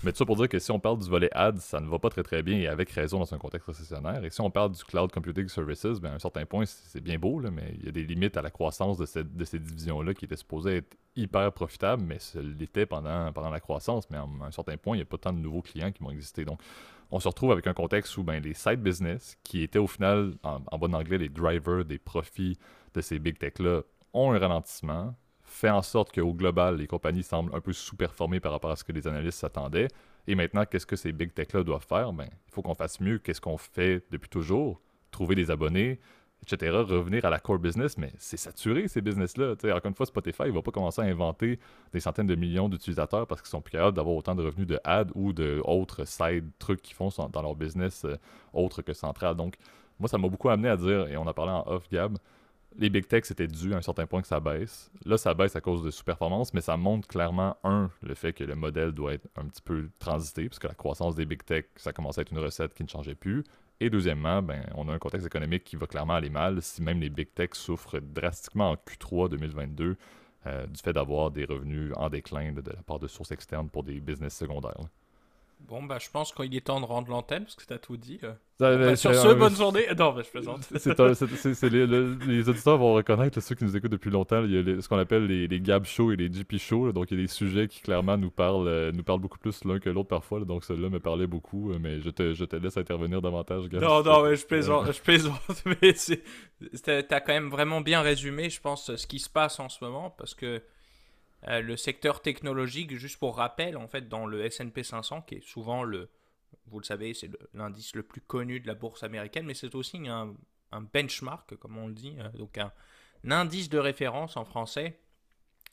Mais 0.03 0.13
tout 0.13 0.19
ça 0.19 0.25
pour 0.25 0.37
dire 0.37 0.49
que 0.49 0.59
si 0.59 0.71
on 0.71 0.81
parle 0.81 0.99
du 0.99 1.11
volet 1.11 1.29
ads, 1.33 1.59
ça 1.59 1.79
ne 1.79 1.87
va 1.87 1.99
pas 1.99 2.09
très 2.09 2.23
très 2.23 2.43
bien 2.43 2.59
et 2.59 2.67
avec 2.69 2.91
raison 2.91 3.19
dans 3.19 3.35
un 3.35 3.39
contexte 3.39 3.67
récessionnaire. 3.67 4.25
Et 4.25 4.31
si 4.31 4.41
on 4.41 4.51
parle 4.51 4.73
du 4.73 4.83
cloud 4.83 5.13
computing 5.13 5.47
services, 5.49 6.01
ben 6.01 6.13
à 6.13 6.15
un 6.15 6.19
certain 6.19 6.47
point, 6.47 6.65
c'est 6.65 7.03
bien 7.03 7.19
beau, 7.19 7.39
là, 7.39 7.51
mais 7.51 7.75
il 7.79 7.85
y 7.85 7.89
a 7.89 7.93
des 7.93 8.05
limites 8.05 8.39
à 8.39 8.43
la 8.43 8.51
croissance 8.51 8.97
de, 8.97 9.05
cette, 9.05 9.37
de 9.37 9.45
ces 9.45 9.59
divisions-là 9.59 10.15
qui 10.15 10.25
étaient 10.25 10.37
supposées 10.37 10.79
être 10.79 10.97
hyper 11.17 11.53
profitables, 11.53 12.03
mais 12.03 12.19
ce 12.19 12.39
l'était 12.39 12.87
pendant, 12.87 13.31
pendant 13.33 13.51
la 13.51 13.61
croissance. 13.61 14.09
Mais 14.09 14.17
à 14.17 14.25
un 14.47 14.51
certain 14.53 14.79
point, 14.79 14.97
il 14.97 15.01
n'y 15.01 15.03
a 15.03 15.07
pas 15.07 15.19
tant 15.19 15.35
de 15.35 15.39
nouveaux 15.39 15.63
clients 15.63 15.93
qui 15.93 16.03
vont 16.03 16.11
exister. 16.11 16.47
Donc, 16.47 16.61
on 17.11 17.21
se 17.21 17.29
retrouve 17.29 17.53
avec 17.53 17.67
un 17.67 17.75
contexte 17.75 18.17
où 18.17 18.23
ben, 18.23 18.43
les 18.43 18.55
side 18.55 18.81
business, 18.81 19.37
qui 19.43 19.63
étaient 19.63 19.79
au 19.79 19.87
final, 19.87 20.33
en 20.43 20.79
bon 20.79 20.95
anglais, 20.95 21.19
les 21.19 21.29
drivers 21.29 21.85
des 21.85 21.99
profits 21.99 22.57
de 22.95 23.03
ces 23.03 23.19
big 23.19 23.37
tech-là, 23.37 23.83
ont 24.15 24.33
un 24.33 24.39
ralentissement 24.39 25.15
fait 25.51 25.71
en 25.71 25.83
sorte 25.83 26.15
qu'au 26.15 26.33
global, 26.33 26.77
les 26.77 26.87
compagnies 26.87 27.23
semblent 27.23 27.55
un 27.55 27.61
peu 27.61 27.73
sous-performer 27.73 28.41
par 28.41 28.53
rapport 28.53 28.71
à 28.71 28.77
ce 28.77 28.85
que 28.85 28.93
les 28.93 29.07
analystes 29.07 29.41
s'attendaient. 29.41 29.89
Et 30.27 30.35
maintenant, 30.35 30.65
qu'est-ce 30.65 30.87
que 30.87 30.97
ces 30.97 31.13
big 31.13 31.35
tech-là 31.35 31.65
doivent 31.65 31.85
faire? 31.87 32.13
Ben, 32.13 32.29
il 32.47 32.53
faut 32.53 32.63
qu'on 32.63 32.75
fasse 32.75 33.01
mieux. 33.01 33.19
Qu'est-ce 33.19 33.41
qu'on 33.41 33.59
fait 33.59 34.05
depuis 34.11 34.29
toujours? 34.29 34.81
Trouver 35.11 35.35
des 35.35 35.51
abonnés, 35.51 35.99
etc. 36.43 36.77
Revenir 36.77 37.25
à 37.25 37.31
la 37.31 37.41
core 37.41 37.59
business, 37.59 37.99
mais 37.99 38.13
c'est 38.17 38.37
saturé 38.37 38.87
ces 38.87 39.01
business-là. 39.01 39.55
Encore 39.55 39.87
une 39.87 39.95
fois, 39.95 40.07
Spotify 40.07 40.45
ne 40.45 40.53
va 40.53 40.63
pas 40.63 40.71
commencer 40.71 41.03
à 41.03 41.05
inventer 41.05 41.59
des 41.93 42.01
centaines 42.01 42.29
de 42.29 42.37
millions 42.37 42.69
d'utilisateurs 42.69 43.27
parce 43.27 43.43
qu'ils 43.43 43.51
sont 43.51 43.61
plus 43.61 43.73
capables 43.73 43.97
d'avoir 43.97 44.15
autant 44.15 44.37
de 44.37 44.45
revenus 44.45 44.69
de 44.69 44.79
ad 44.85 45.11
ou 45.17 45.33
d'autres 45.33 46.07
side 46.07 46.49
trucs 46.61 46.81
qu'ils 46.81 46.95
font 46.95 47.09
dans 47.33 47.43
leur 47.43 47.57
business 47.57 48.05
euh, 48.05 48.17
autre 48.53 48.83
que 48.83 48.93
central. 48.93 49.35
Donc, 49.35 49.57
moi, 49.99 50.09
ça 50.09 50.17
m'a 50.17 50.29
beaucoup 50.29 50.49
amené 50.49 50.69
à 50.69 50.77
dire, 50.77 51.09
et 51.09 51.17
on 51.17 51.27
a 51.27 51.35
parlé 51.35 51.53
en 51.53 51.65
off-gab, 51.67 52.17
les 52.77 52.91
big 52.91 53.07
tech, 53.07 53.25
c'était 53.25 53.47
dû 53.47 53.75
à 53.75 53.79
un 53.79 53.83
certain 53.83 54.07
point 54.07 54.23
que 54.23 54.29
ça 54.29 54.41
baisse. 54.41 54.91
Là, 55.05 55.19
ça 55.19 55.35
baisse 55.35 55.57
à 55.57 55.61
cause 55.61 55.83
de 55.83 55.91
sous-performance, 55.91 56.55
mais 56.55 56.61
ça 56.61 56.77
montre 56.77 57.09
clairement, 57.09 57.57
un, 57.65 57.91
le 58.03 58.15
fait 58.15 58.33
que 58.33 58.45
le 58.45 58.55
modèle 58.55 58.93
doit 58.93 59.15
être 59.15 59.29
un 59.37 59.47
petit 59.47 59.63
peu 59.63 59.91
transité, 59.99 60.49
puisque 60.49 60.65
la 60.65 60.75
croissance 60.75 61.15
des 61.15 61.27
big 61.27 61.45
tech, 61.45 61.67
ça 61.77 61.93
commence 61.93 62.19
à 62.19 62.23
être 62.23 62.33
une 62.33 62.39
recette 62.39 62.75
qui 62.75 62.85
ne 62.85 62.89
changeait 62.89 63.15
plus. 63.15 63.45
Et 63.81 63.91
deuxièmement, 63.91 64.43
ben, 64.43 64.63
on 64.75 64.89
a 64.89 64.93
un 64.93 64.99
contexte 64.99 65.27
économique 65.27 65.65
qui 65.65 65.77
va 65.77 65.87
clairement 65.87 66.15
aller 66.15 66.31
mal 66.31 66.61
si 66.61 66.83
même 66.83 67.01
les 67.01 67.09
big 67.09 67.33
tech 67.35 67.51
souffrent 67.55 68.01
drastiquement 68.01 68.73
en 68.73 68.75
Q3 68.75 69.31
2022 69.31 69.97
euh, 70.47 70.67
du 70.67 70.81
fait 70.81 70.93
d'avoir 70.93 71.31
des 71.31 71.45
revenus 71.45 71.93
en 71.97 72.09
déclin 72.09 72.53
de, 72.53 72.63
la 72.67 72.83
part 72.83 72.99
de 72.99 73.09
sources 73.09 73.31
externes 73.31 73.71
pour 73.71 73.83
des 73.83 74.01
business 74.01 74.37
secondaires. 74.37 74.89
Bon, 75.69 75.83
bah, 75.85 75.99
je 76.01 76.11
pense 76.11 76.33
qu'il 76.33 76.55
est 76.57 76.67
temps 76.67 76.81
de 76.81 76.87
rendre 76.87 77.11
l'antenne 77.11 77.45
parce 77.45 77.55
que 77.55 77.65
tu 77.65 77.73
as 77.73 77.79
tout 77.79 77.97
dit. 77.97 78.21
Bah, 78.59 78.97
sur 78.97 79.15
ce, 79.15 79.35
bonne 79.35 79.55
journée. 79.55 79.87
Non, 79.97 80.13
bah, 80.13 80.23
je 80.25 80.31
plaisante. 80.31 80.69
les, 82.27 82.49
auditeurs 82.49 82.77
vont 82.77 82.95
reconnaître, 82.95 83.41
ceux 83.41 83.55
qui 83.55 83.65
nous 83.65 83.77
écoutent 83.77 83.93
depuis 83.93 84.11
longtemps, 84.11 84.45
il 84.45 84.53
y 84.53 84.59
a 84.59 84.81
ce 84.81 84.89
qu'on 84.89 84.99
appelle 84.99 85.27
les, 85.27 85.47
les, 85.47 85.61
Gab 85.61 85.85
Shows 85.85 86.13
et 86.13 86.17
les 86.17 86.29
GP 86.29 86.59
Shows. 86.59 86.93
donc, 86.93 87.11
il 87.11 87.19
y 87.19 87.21
a 87.21 87.23
des 87.23 87.29
sujets 87.29 87.69
qui 87.69 87.81
clairement 87.81 88.17
nous 88.17 88.31
parlent, 88.31 88.69
euh, 88.69 88.93
nous 88.93 89.03
parlent 89.03 89.21
beaucoup 89.21 89.39
plus 89.39 89.65
l'un 89.65 89.79
que 89.79 89.89
l'autre 89.89 90.09
parfois. 90.09 90.41
donc, 90.41 90.65
celui-là 90.65 90.89
me 90.89 91.01
parlait 91.01 91.27
beaucoup, 91.27 91.71
euh, 91.71 91.79
mais 91.81 92.01
je 92.01 92.11
te, 92.11 92.35
je 92.35 92.45
te 92.45 92.57
laisse 92.57 92.77
intervenir 92.77 93.23
davantage, 93.23 93.69
Gab. 93.69 93.83
Non, 93.83 94.03
non, 94.03 94.25
mais 94.25 94.37
je 94.37 94.47
plaisante. 94.47 94.93
je 94.93 95.01
plaisante 95.01 95.65
mais 95.65 97.03
t'as 97.03 97.21
quand 97.21 97.33
même 97.33 97.49
vraiment 97.49 97.81
bien 97.81 98.03
résumé, 98.03 98.51
je 98.51 98.61
pense, 98.61 98.95
ce 98.95 99.07
qui 99.07 99.19
se 99.19 99.31
passe 99.31 99.61
en 99.61 99.69
ce 99.69 99.85
moment 99.85 100.11
parce 100.11 100.35
que. 100.35 100.61
Euh, 101.49 101.63
le 101.63 101.77
secteur 101.77 102.21
technologique, 102.21 102.95
juste 102.97 103.19
pour 103.19 103.37
rappel, 103.37 103.77
en 103.77 103.89
fait, 103.89 104.09
dans 104.09 104.27
le 104.27 104.45
S&P 104.45 104.83
500, 104.83 105.23
qui 105.23 105.37
est 105.37 105.47
souvent 105.47 105.83
le, 105.83 106.11
vous 106.67 106.79
le 106.79 106.85
savez, 106.85 107.15
c'est 107.15 107.31
l'indice 107.55 107.95
le, 107.95 108.03
plus 108.03 108.21
connu 108.21 108.61
de 108.61 108.67
la 108.67 108.75
bourse 108.75 109.03
américaine, 109.03 109.47
mais 109.47 109.55
c'est 109.55 109.75
aussi 109.75 110.07
un, 110.07 110.35
benchmark, 110.93 111.57
comme 111.57 111.79
on 111.79 111.89
le 111.89 111.95
dit, 111.95 112.17
euh, 112.19 112.29
donc 112.31 112.59
un, 112.59 112.73
indice 113.29 113.69
de 113.69 113.79
référence 113.79 114.37
en 114.37 114.45
français 114.45 114.99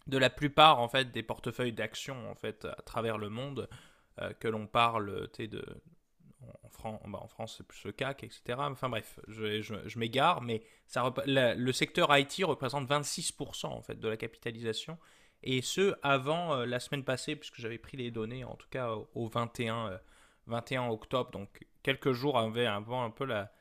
de 0.07 0.17
la 0.17 0.29
plupart 0.29 0.79
en 0.79 0.87
fait 0.87 1.11
des 1.11 1.23
portefeuilles 1.23 1.73
d'actions 1.73 2.29
en 2.31 2.35
fait 2.35 2.65
à 2.65 2.81
travers 2.81 3.17
le 3.17 3.29
monde 3.29 3.69
euh, 4.19 4.31
que 4.33 4.47
l'on 4.47 4.65
parle 4.65 5.29
de 5.37 5.65
en, 6.83 7.09
bah, 7.09 7.19
en, 7.21 7.27
France 7.27 7.55
c'est 7.57 7.67
plus 7.67 7.83
le 7.83 7.91
CAC 7.91 8.23
etc 8.23 8.39
enfin 8.59 8.87
bref 8.87 9.19
je, 9.27 9.97
m'égare 9.99 10.41
mais 10.41 10.61
le 10.95 11.71
secteur 11.71 12.15
IT 12.17 12.43
représente 12.43 12.87
26% 12.89 13.65
en 13.65 13.81
fait 13.81 13.99
de 13.99 14.07
la 14.07 14.15
capitalisation 14.15 14.97
et 15.43 15.61
ce 15.61 15.95
avant 16.01 16.55
euh, 16.55 16.65
la 16.65 16.79
semaine 16.79 17.03
passée, 17.03 17.35
puisque 17.35 17.59
j'avais 17.59 17.77
pris 17.77 17.97
les 17.97 18.11
données 18.11 18.43
en 18.43 18.55
tout 18.55 18.67
cas 18.69 18.91
au 19.13 19.27
21, 19.27 19.99
21 20.47 20.83
euh, 20.83 20.87
octobre, 20.89 21.31
donc 21.31 21.65
quelques 21.83 22.11
jours 22.11 22.37
avant, 22.37 23.03
un 23.03 23.11
peu 23.11 23.25
la, 23.25 23.51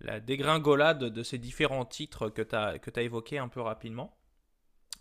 la 0.00 0.20
dégringolade 0.20 1.04
de 1.04 1.22
ces 1.22 1.38
différents 1.38 1.84
titres 1.84 2.28
que 2.30 2.42
tu 2.42 2.54
as, 2.54 2.76
as 2.96 3.02
évoqués 3.02 3.38
un 3.38 3.48
peu 3.48 3.60
rapidement. 3.60 4.16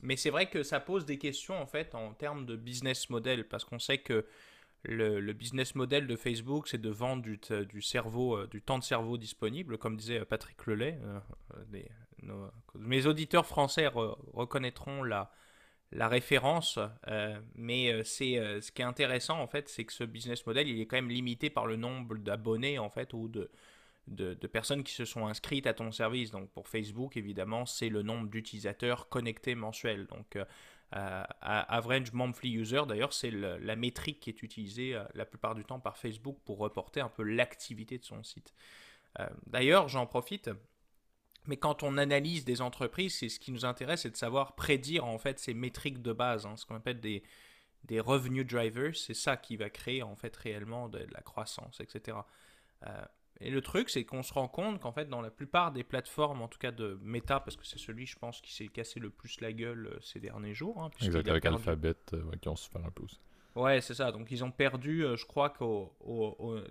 mais 0.02 0.18
c'est 0.18 0.30
vrai 0.30 0.50
que 0.50 0.64
ça 0.64 0.80
pose 0.80 1.06
des 1.06 1.18
questions 1.18 1.60
en 1.60 1.66
fait 1.66 1.96
en 1.96 2.14
termes 2.14 2.46
de 2.46 2.56
business 2.56 3.10
model 3.10 3.48
parce 3.48 3.66
qu'on 3.66 3.80
sait 3.80 4.00
que 4.00 4.26
le, 4.84 5.34
business 5.34 5.76
model 5.76 6.08
de 6.08 6.16
Facebook, 6.16 6.70
c'est 6.70 6.80
de 6.80 6.90
vendre 6.90 7.22
du, 7.22 7.40
du, 7.66 7.82
cerveau, 7.82 8.38
euh, 8.38 8.48
du 8.48 8.62
temps 8.62 8.80
de 8.80 8.84
cerveau 8.84 9.18
disponible, 9.18 9.78
comme 9.78 9.98
disait 9.98 10.24
Patrick 10.24 10.66
Lelay. 10.68 10.98
mes 12.76 13.06
auditeurs 13.06 13.46
français 13.46 13.88
reconnaîtront 13.88 15.04
la, 15.04 15.32
la 15.92 16.08
référence, 16.08 16.78
mais 17.56 18.04
c'est 18.04 18.62
ce 18.62 18.72
qui 18.72 18.82
est 18.82 18.86
intéressant 18.86 19.40
en 19.40 19.48
fait, 19.48 19.70
c'est 19.70 19.86
que 19.86 19.94
ce 19.94 20.04
business 20.04 20.46
model, 20.46 20.68
il 20.68 20.80
est 20.80 20.86
quand 20.86 20.98
même 20.98 21.10
limité 21.10 21.50
par 21.50 21.66
le 21.66 21.76
nombre 21.76 22.16
d'abonnés 22.18 22.78
en 22.78 22.90
fait 22.90 23.14
ou 23.14 23.28
de 23.28 24.48
personnes 24.48 24.84
qui 24.84 24.94
se 24.94 25.06
sont 25.06 25.26
inscrites 25.26 25.66
à 25.66 25.74
ton 25.74 25.92
service. 25.92 26.32
Donc 26.32 26.50
pour 26.52 26.68
Facebook, 26.68 27.18
évidemment, 27.18 27.66
c'est 27.66 27.90
le 27.90 28.04
nombre 28.04 28.30
d'utilisateurs 28.30 29.10
connectés 29.10 29.56
mensuels. 29.56 30.06
Donc 30.06 30.38
euh, 30.96 31.24
average 31.42 32.14
monthly 32.14 32.52
user, 32.54 32.82
d'ailleurs, 32.88 33.14
c'est 33.14 33.30
la 33.32 33.76
métrique 33.76 34.22
qui 34.22 34.32
est 34.32 34.42
utilisée 34.42 34.96
euh, 34.96 35.04
la 35.14 35.26
plupart 35.26 35.54
du 35.54 35.64
temps 35.64 35.80
par 35.80 35.98
Facebook 35.98 36.40
pour 36.46 36.58
reporter 36.58 37.00
un 37.00 37.10
peu 37.10 37.22
l'activité 37.22 38.00
de 38.00 38.06
son 38.06 38.24
site. 38.24 38.56
Euh, 39.20 39.28
d'ailleurs, 39.46 39.88
j'en 39.88 40.08
profite. 40.08 40.50
Mais 41.48 41.58
quand 41.58 41.84
on 41.84 41.98
analyse 41.98 42.46
des 42.46 42.62
entreprises, 42.62 43.18
c'est 43.18 43.30
ce 43.30 43.40
qui 43.40 43.52
nous 43.52 43.66
intéresse, 43.66 44.02
c'est 44.02 44.12
de 44.12 44.18
savoir 44.18 44.56
prédire 44.56 45.06
en 45.06 45.18
fait 45.18 45.40
ces 45.40 45.54
métriques 45.54 46.02
de 46.02 46.14
base, 46.14 46.46
hein, 46.46 46.56
ce 46.58 46.66
qu'on 46.66 46.76
appelle 46.76 47.00
des, 47.00 47.24
des 47.86 48.00
revenue 48.00 48.46
drivers. 48.46 48.96
C'est 48.96 49.14
ça 49.14 49.38
qui 49.38 49.58
va 49.58 49.70
créer 49.70 50.04
en 50.04 50.16
fait 50.16 50.36
réellement 50.36 50.90
de, 50.90 51.00
la 51.12 51.22
croissance, 51.22 51.80
etc. 51.80 52.18
Et 53.42 53.52
le 53.52 53.62
truc, 53.62 53.90
c'est 53.90 54.04
qu'on 54.04 54.22
se 54.22 54.34
rend 54.34 54.48
compte 54.48 54.82
qu'en 54.82 54.92
fait, 54.92 55.08
dans 55.08 55.22
la 55.22 55.32
plupart 55.32 55.72
des 55.72 55.84
plateformes, 55.84 56.42
en 56.42 56.50
tout 56.50 56.60
cas 56.60 56.72
de 56.72 57.00
Meta, 57.02 57.40
parce 57.40 57.56
que 57.56 57.66
c'est 57.66 57.80
celui, 57.80 58.06
je 58.06 58.18
pense, 58.18 58.42
qui 58.42 58.54
s'est 58.54 58.68
cassé 58.68 59.00
le 59.00 59.10
plus 59.10 59.40
la 59.40 59.54
gueule 59.54 59.88
euh, 59.88 60.00
ces 60.02 60.20
derniers 60.20 60.54
jours. 60.54 60.82
Hein, 60.82 60.90
exact, 61.02 61.28
avec 61.28 61.46
Alphabet, 61.46 61.96
euh, 62.14 62.32
qui 62.42 62.50
ont 62.50 62.58
souffert 62.58 62.86
un 62.86 62.92
peu 62.92 63.04
aussi. 63.04 63.20
Ouais, 63.56 63.82
c'est 63.82 63.96
ça. 63.96 64.12
Donc, 64.12 64.32
ils 64.32 64.44
ont 64.44 64.52
perdu, 64.52 65.04
euh, 65.04 65.16
je 65.16 65.26
crois 65.26 65.50
qu'au. 65.50 65.92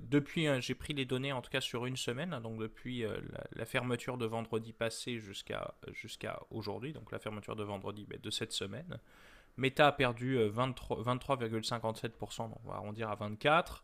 depuis, 0.00 0.46
j'ai 0.60 0.74
pris 0.74 0.94
les 0.94 1.04
données, 1.04 1.32
en 1.32 1.42
tout 1.42 1.50
cas, 1.50 1.60
sur 1.60 1.86
une 1.86 1.96
semaine. 1.96 2.32
Hein, 2.32 2.40
donc, 2.40 2.58
depuis 2.58 3.04
la, 3.52 3.64
fermeture 3.64 4.16
de 4.16 4.26
vendredi 4.26 4.72
passé 4.72 5.18
jusqu'à 5.18 5.74
jusqu'à 5.92 6.40
aujourd'hui. 6.50 6.92
Donc, 6.92 7.12
la 7.12 7.18
fermeture 7.18 7.56
de 7.56 7.64
vendredi 7.64 8.06
ben, 8.08 8.18
de 8.20 8.30
cette 8.30 8.52
semaine. 8.52 8.98
Meta 9.56 9.88
a 9.88 9.92
perdu 9.92 10.38
23,57%, 10.38 12.48
donc 12.48 12.58
on 12.64 12.68
va 12.68 12.76
arrondir 12.76 13.10
à 13.10 13.16
24% 13.16 13.80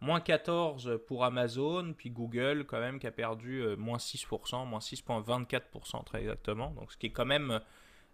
moins 0.00 0.20
14 0.20 1.00
pour 1.06 1.24
Amazon, 1.24 1.92
puis 1.96 2.10
Google 2.10 2.64
quand 2.66 2.80
même 2.80 2.98
qui 2.98 3.06
a 3.06 3.10
perdu 3.10 3.62
euh, 3.62 3.76
moins 3.76 3.98
6%, 3.98 4.66
moins 4.66 4.78
6,24% 4.78 6.04
très 6.04 6.20
exactement, 6.20 6.70
donc 6.70 6.92
ce 6.92 6.96
qui 6.96 7.06
est 7.06 7.12
quand 7.12 7.26
même 7.26 7.50
euh, 7.50 7.58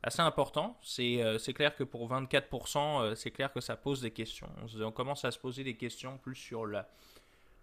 assez 0.05 0.21
important. 0.21 0.79
Euh, 0.99 1.39
c'est 1.39 1.53
clair 1.55 1.75
que 1.75 1.85
pour 1.85 2.09
24%, 2.11 3.15
c'est 3.15 3.31
clair 3.31 3.53
que 3.53 3.61
ça 3.61 3.77
pose 3.77 4.01
des 4.01 4.11
questions. 4.11 4.49
On, 4.81 4.93
commence 4.93 5.25
à 5.25 5.31
se 5.31 5.39
poser 5.39 5.65
des 5.65 5.77
questions 5.77 6.19
plus 6.19 6.35
sur 6.35 6.67
la, 6.67 6.89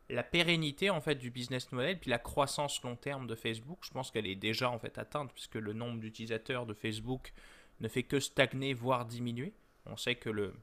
la 0.09 0.23
pérennité 0.23 0.89
en 0.89 1.01
fait 1.01 1.15
du 1.15 1.29
business 1.29 1.71
model, 1.71 1.99
puis 1.99 2.09
la 2.09 2.19
croissance 2.19 2.81
long 2.83 2.95
terme 2.95 3.27
de 3.27 3.35
Facebook. 3.35 3.79
Je 3.83 3.91
pense 3.91 4.11
qu'elle 4.11 4.27
est 4.27 4.35
déjà 4.35 4.69
en 4.69 4.79
fait 4.79 4.97
atteinte 4.97 5.31
puisque 5.33 5.55
le 5.55 5.73
nombre 5.73 5.99
d'utilisateurs 5.99 6.65
de 6.65 6.73
Facebook 6.73 7.33
ne 7.79 7.87
fait 7.87 8.03
que 8.03 8.19
stagner, 8.19 8.73
voire 8.73 9.05
diminuer. 9.05 9.53
On 9.85 9.97
sait 9.97 10.15
que 10.15 10.29
le, 10.29 10.53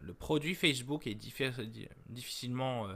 le 0.00 0.14
produit 0.14 0.54
Facebook 0.54 1.06
est 1.06 1.14
difficilement 1.14 2.88
euh, 2.88 2.94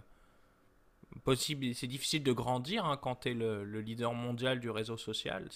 possible. 1.25 1.75
C'est 1.75 1.87
difficile 1.87 2.23
de 2.23 2.33
grandir 2.33 2.85
hein, 2.85 2.97
quand 2.97 3.17
tu 3.17 3.31
es 3.31 3.35
le, 3.35 3.81
leader 3.81 4.15
mondial 4.15 4.61
du 4.61 4.71
réseau 4.71 4.97
social. 4.97 5.49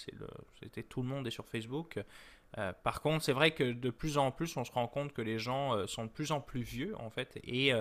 Tout 0.89 1.01
le 1.01 1.07
monde 1.07 1.27
est 1.27 1.31
sur 1.31 1.47
Facebook. 1.47 1.99
Euh, 2.57 2.71
par 2.83 3.01
contre, 3.01 3.23
c'est 3.23 3.33
vrai 3.33 3.51
que 3.51 3.63
de 3.63 3.89
plus 3.89 4.17
en 4.17 4.31
plus, 4.31 4.57
on 4.57 4.63
se 4.63 4.71
rend 4.71 4.87
compte 4.87 5.13
que 5.13 5.21
les 5.21 5.39
gens 5.39 5.75
euh, 5.75 5.87
sont 5.87 6.05
de 6.05 6.09
plus 6.09 6.31
en 6.31 6.41
plus 6.41 6.61
vieux 6.61 6.95
en 6.99 7.09
fait 7.09 7.39
et 7.43 7.71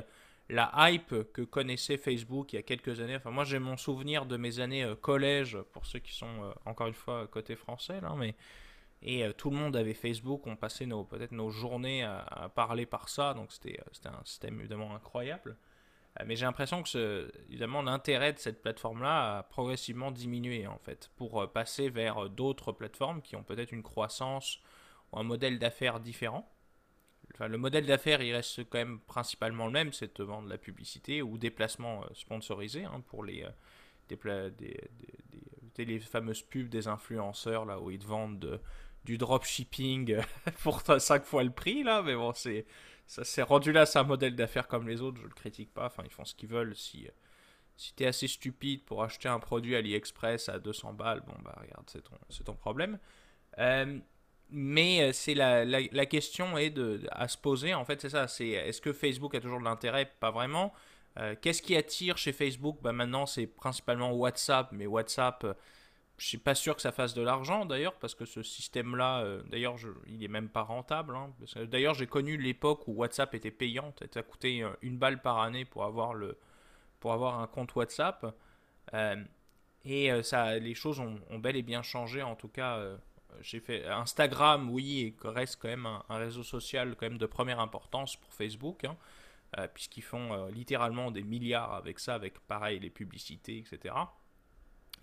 la 0.48 0.72
hype 0.76 1.32
que 1.32 1.42
connaissait 1.42 1.96
Facebook 1.96 2.52
il 2.52 2.56
y 2.56 2.58
a 2.58 2.62
quelques 2.62 3.00
années. 3.00 3.16
Enfin, 3.16 3.30
moi, 3.30 3.44
j'ai 3.44 3.58
mon 3.58 3.76
souvenir 3.76 4.26
de 4.26 4.36
mes 4.36 4.60
années 4.60 4.90
collège 5.00 5.58
pour 5.72 5.86
ceux 5.86 5.98
qui 5.98 6.14
sont 6.14 6.52
encore 6.64 6.88
une 6.88 6.94
fois 6.94 7.26
côté 7.26 7.56
français 7.56 8.00
là, 8.00 8.14
mais 8.16 8.34
et 9.02 9.24
euh, 9.24 9.32
tout 9.32 9.50
le 9.50 9.56
monde 9.56 9.76
avait 9.76 9.94
Facebook, 9.94 10.46
on 10.46 10.56
passait 10.56 10.86
peut-être 10.86 11.32
nos 11.32 11.50
journées 11.50 12.04
à, 12.04 12.50
parler 12.54 12.86
par 12.86 13.08
ça, 13.08 13.34
donc 13.34 13.50
euh, 13.66 13.70
c'était 13.92 14.08
un 14.08 14.24
système 14.24 14.60
évidemment 14.60 14.94
incroyable. 14.94 15.56
Euh, 16.20 16.24
mais 16.26 16.36
j'ai 16.36 16.44
l'impression 16.44 16.82
que 16.82 17.32
évidemment 17.48 17.82
l'intérêt 17.82 18.32
de 18.32 18.38
cette 18.38 18.62
plateforme-là 18.62 19.38
a 19.38 19.42
progressivement 19.42 20.10
diminué 20.10 20.66
en 20.66 20.78
fait, 20.78 21.10
pour 21.16 21.50
passer 21.52 21.88
vers 21.90 22.28
d'autres 22.28 22.72
plateformes 22.72 23.22
qui 23.22 23.36
ont 23.36 23.42
peut-être 23.42 23.72
une 23.72 23.82
croissance 23.82 24.60
ou 25.12 25.18
un 25.18 25.22
modèle 25.22 25.58
d'affaires 25.58 26.00
différent. 26.00 26.48
Enfin, 27.34 27.48
le 27.48 27.56
modèle 27.56 27.86
d'affaires, 27.86 28.20
il 28.20 28.34
reste 28.34 28.64
quand 28.68 28.78
même 28.78 29.00
principalement 29.00 29.66
le 29.66 29.72
même, 29.72 29.92
c'est 29.92 30.14
de 30.18 30.24
vendre 30.24 30.48
la 30.48 30.58
publicité 30.58 31.22
ou 31.22 31.38
des 31.38 31.50
placements 31.50 32.04
sponsorisés 32.12 32.84
hein, 32.84 33.02
pour 33.06 33.24
les 33.24 33.46
fameuses 36.00 36.42
pubs 36.42 36.68
des 36.68 36.88
influenceurs 36.88 37.64
là 37.64 37.80
où 37.80 37.90
ils 37.90 37.98
te 37.98 38.06
vendent 38.06 38.60
du 39.04 39.18
dropshipping 39.18 40.18
pour 40.62 40.82
5 40.82 41.24
fois 41.24 41.42
le 41.42 41.50
prix, 41.50 41.82
là, 41.82 42.02
mais 42.02 42.14
bon, 42.14 42.32
c'est 42.34 42.66
ça 43.06 43.24
s'est 43.24 43.42
rendu 43.42 43.72
là, 43.72 43.84
c'est 43.84 43.98
un 43.98 44.04
modèle 44.04 44.34
d'affaires 44.34 44.68
comme 44.68 44.88
les 44.88 45.02
autres, 45.02 45.18
je 45.18 45.26
le 45.26 45.34
critique 45.34 45.72
pas, 45.74 45.86
enfin, 45.86 46.02
ils 46.06 46.10
font 46.10 46.24
ce 46.24 46.34
qu'ils 46.34 46.48
veulent. 46.48 46.74
Si, 46.74 47.08
si 47.76 47.94
tu 47.94 48.04
es 48.04 48.06
assez 48.06 48.28
stupide 48.28 48.84
pour 48.84 49.02
acheter 49.02 49.28
un 49.28 49.38
produit 49.38 49.76
AliExpress 49.76 50.48
à 50.48 50.58
200 50.58 50.94
balles, 50.94 51.22
bon, 51.26 51.34
bah, 51.44 51.54
regarde, 51.60 51.84
c'est 51.90 52.02
ton, 52.02 52.16
ton 52.44 52.54
problème. 52.54 52.98
Euh, 53.58 53.98
mais 54.50 55.02
euh, 55.02 55.12
c'est 55.12 55.34
la, 55.34 55.64
la, 55.64 56.06
question 56.06 56.56
est 56.56 56.70
de, 56.70 57.00
à 57.10 57.28
se 57.28 57.36
poser, 57.36 57.74
en 57.74 57.84
fait, 57.84 58.00
c'est 58.00 58.10
ça, 58.10 58.28
c'est 58.28 58.48
est-ce 58.48 58.80
que 58.80 58.92
Facebook 58.92 59.34
a 59.34 59.40
toujours 59.40 59.60
de 59.60 59.64
l'intérêt? 59.64 60.10
Pas 60.20 60.30
vraiment. 60.30 60.72
Euh, 61.18 61.34
qu'est-ce 61.40 61.60
qui 61.60 61.76
attire 61.76 62.16
chez 62.16 62.32
Facebook? 62.32 62.78
Bah, 62.82 62.92
Maintenant, 62.92 63.26
c'est 63.26 63.46
principalement 63.46 64.12
WhatsApp, 64.12 64.70
mais 64.72 64.86
WhatsApp 64.86 65.44
je 66.22 66.28
suis 66.28 66.38
pas 66.38 66.54
sûr 66.54 66.76
que 66.76 66.82
ça 66.82 66.92
fasse 66.92 67.14
de 67.14 67.22
l'argent 67.22 67.66
d'ailleurs, 67.66 67.94
parce 67.94 68.14
que 68.14 68.24
ce 68.26 68.44
système-là, 68.44 69.22
euh, 69.22 69.42
d'ailleurs, 69.50 69.74
il 70.06 70.22
est 70.22 70.28
même 70.28 70.48
pas 70.48 70.62
rentable. 70.62 71.16
Hein, 71.16 71.34
d'ailleurs, 71.64 71.94
j'ai 71.94 72.06
connu 72.06 72.36
l'époque 72.36 72.86
où 72.86 72.92
WhatsApp 72.92 73.34
était 73.34 73.50
payant, 73.50 73.92
ça 74.14 74.22
coûté 74.22 74.62
euh, 74.62 74.70
une 74.82 74.98
balle 74.98 75.20
par 75.20 75.40
année 75.40 75.64
pour 75.64 75.82
avoir, 75.82 76.14
le, 76.14 76.38
pour 77.00 77.12
avoir 77.12 77.40
un 77.40 77.48
compte 77.48 77.74
WhatsApp. 77.74 78.36
Euh, 78.94 79.16
et 79.84 80.22
ça, 80.22 80.60
les 80.60 80.76
choses 80.76 81.00
ont, 81.00 81.18
bel 81.40 81.56
et 81.56 81.62
bien 81.62 81.82
changé, 81.82 82.22
en 82.22 82.36
tout 82.36 82.46
cas. 82.46 82.80
j'ai 83.40 83.58
fait 83.58 83.84
Instagram, 83.88 84.70
oui, 84.70 85.16
reste 85.24 85.56
quand 85.60 85.66
même 85.66 85.86
un, 85.86 86.16
réseau 86.18 86.44
social 86.44 86.94
quand 86.94 87.06
même 87.06 87.18
de 87.18 87.26
première 87.26 87.58
importance 87.58 88.14
pour 88.14 88.32
Facebook, 88.32 88.84
hein, 88.84 88.96
puisqu'ils 89.74 90.04
font 90.04 90.46
littéralement 90.46 91.10
des 91.10 91.24
milliards 91.24 91.74
avec 91.74 91.98
ça, 91.98 92.14
avec 92.14 92.38
pareil 92.46 92.78
les 92.78 92.90
publicités, 92.90 93.58
etc. 93.58 93.92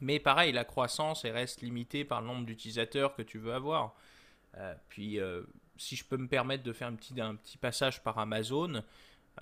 Mais 0.02 0.20
pareil, 0.20 0.52
la 0.52 0.64
croissance 0.64 1.26
reste 1.26 1.62
limitée 1.62 2.06
par 2.06 2.22
le 2.22 2.28
nombre 2.28 2.46
d'utilisateurs 2.46 3.16
que 3.16 3.22
tu 3.22 3.38
veux 3.38 3.54
avoir. 3.54 3.96
Euh, 4.58 4.74
puis, 4.88 5.20
euh, 5.20 5.44
si 5.78 5.96
je 5.96 6.06
peux 6.06 6.18
me 6.18 6.28
permettre 6.28 6.64
de 6.64 6.74
faire 6.74 6.88
un 6.88 6.96
petit, 6.96 7.58
passage 7.58 8.02
par 8.04 8.18
Amazon, 8.18 8.84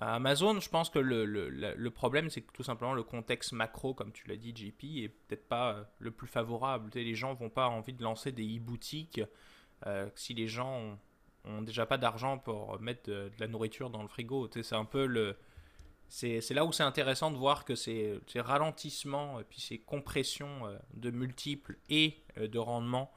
Amazon, 0.00 0.60
je 0.60 0.68
pense 0.68 0.90
que 0.90 0.98
le, 0.98 1.88
problème, 1.90 2.30
c'est 2.30 2.42
que 2.42 2.52
tout 2.52 2.62
simplement 2.62 2.94
le 2.94 3.02
contexte 3.02 3.52
macro, 3.52 3.94
comme 3.94 4.12
tu 4.12 4.28
l'as 4.28 4.36
dit, 4.36 4.54
JP, 4.54 4.84
est 5.02 5.08
peut-être 5.08 5.48
pas 5.48 5.72
euh, 5.72 5.84
le 5.98 6.10
plus 6.10 6.28
favorable. 6.28 6.90
les 6.94 7.14
gens 7.14 7.34
vont 7.34 7.50
pas 7.50 7.68
envie 7.68 7.92
de 7.92 8.02
lancer 8.02 8.32
des 8.32 8.56
e-boutiques 8.56 9.20
si 10.16 10.34
les 10.34 10.48
gens 10.48 10.98
ont, 11.44 11.62
déjà 11.62 11.86
pas 11.86 11.98
d'argent 11.98 12.36
pour 12.36 12.80
mettre 12.80 13.08
de, 13.08 13.30
la 13.38 13.46
nourriture 13.46 13.90
dans 13.90 14.02
le 14.02 14.08
frigo. 14.08 14.50
C'est 14.50 14.74
un 14.74 14.84
peu 14.84 15.06
le, 15.06 15.36
c'est 16.08 16.54
là 16.54 16.64
où 16.64 16.72
c'est 16.72 16.82
intéressant 16.82 17.30
de 17.30 17.36
voir 17.36 17.64
que 17.64 17.74
ces, 17.74 18.20
ralentissements 18.36 19.40
puis 19.48 19.60
ces 19.60 19.78
compressions 19.78 20.66
euh, 20.66 20.78
de 20.94 21.10
multiples 21.10 21.76
et 21.90 22.16
euh, 22.38 22.48
de 22.48 22.58
rendement, 22.58 23.12